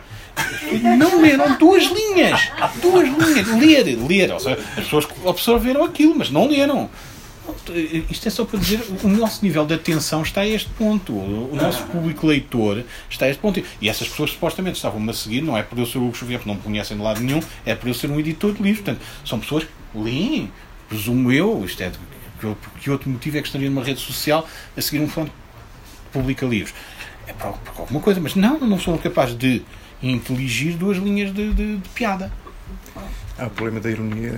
[0.96, 2.40] Não leram duas linhas.
[2.80, 3.48] Duas linhas.
[3.48, 4.32] Ler, ler.
[4.32, 6.88] Ou seja, as pessoas absorveram aquilo, mas não leram.
[8.10, 11.12] Isto é só para dizer o nosso nível de atenção está a este ponto.
[11.12, 13.62] O nosso público leitor está a este ponto.
[13.80, 16.38] E essas pessoas supostamente estavam-me a seguir, não é por eu ser o Hugo Xavier,
[16.38, 18.84] porque não me conhecem de lado nenhum, é por eu ser um editor de livros.
[18.84, 20.50] Portanto, são pessoas que leem,
[20.88, 21.90] presumo eu, isto é,
[22.40, 26.18] que, que outro motivo é que estaria numa rede social a seguir um fonte que
[26.18, 26.74] publica livros.
[27.26, 29.62] É por, por, alguma coisa, mas não, não sou capaz de
[30.02, 32.32] inteligir duas linhas de, de, de piada.
[33.38, 34.34] Ah, o problema da ironia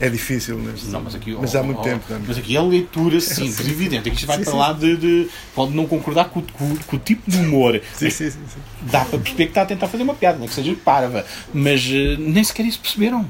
[0.00, 2.04] é difícil, mas, não, mas, aqui, mas há muito oh, tempo.
[2.10, 2.20] Não.
[2.26, 4.08] Mas aqui é leitura simples, sim, evidente.
[4.08, 4.58] Aqui vai sim, para sim.
[4.58, 7.80] lá de, de, Pode não concordar com, com, com, o tipo de humor.
[7.94, 8.38] Sim, sim, sim,
[8.82, 11.24] Dá para perceber que está a tentar fazer uma piada, não é que seja parva.
[11.52, 13.28] Mas uh, nem sequer isso perceberam.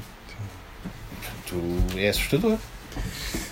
[1.21, 2.57] Portanto, é assustador.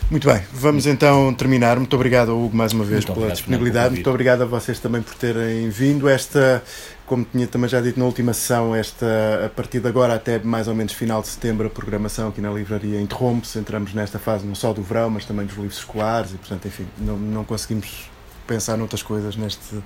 [0.09, 1.77] Muito bem, vamos então terminar.
[1.77, 3.95] Muito obrigado, Hugo, mais uma vez muito pela disponibilidade.
[3.95, 6.07] Muito obrigado a vocês também por terem vindo.
[6.07, 6.63] Esta
[7.05, 9.05] como tinha também já dito na última sessão, esta,
[9.45, 12.51] a partir de agora até mais ou menos final de setembro, a programação aqui na
[12.51, 13.59] livraria interrompe-se.
[13.59, 16.87] Entramos nesta fase não só do verão, mas também dos livros escolares e, portanto, enfim,
[16.97, 18.09] não, não conseguimos
[18.47, 19.81] pensar noutras coisas neste,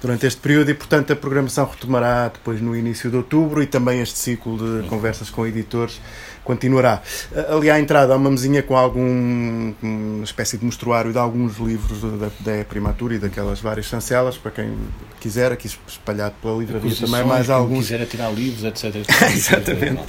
[0.00, 4.00] durante este período e, portanto, a programação retomará depois no início de outubro e também
[4.00, 6.00] este ciclo de conversas com editores
[6.44, 7.02] continuará.
[7.48, 12.00] Ali à entrada há uma mesinha com algum uma espécie de mostruário de alguns livros
[12.18, 14.76] da, da primatura e daquelas várias chancelas, para quem
[15.20, 17.86] quiser, aqui espalhado pela livraria também, mais alguns.
[17.88, 18.96] quiser tirar livros, etc.
[19.32, 20.02] Exatamente.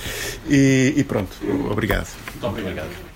[0.50, 1.36] E, e, pronto,
[1.70, 2.08] obrigado.
[2.42, 3.11] Muito obrigado.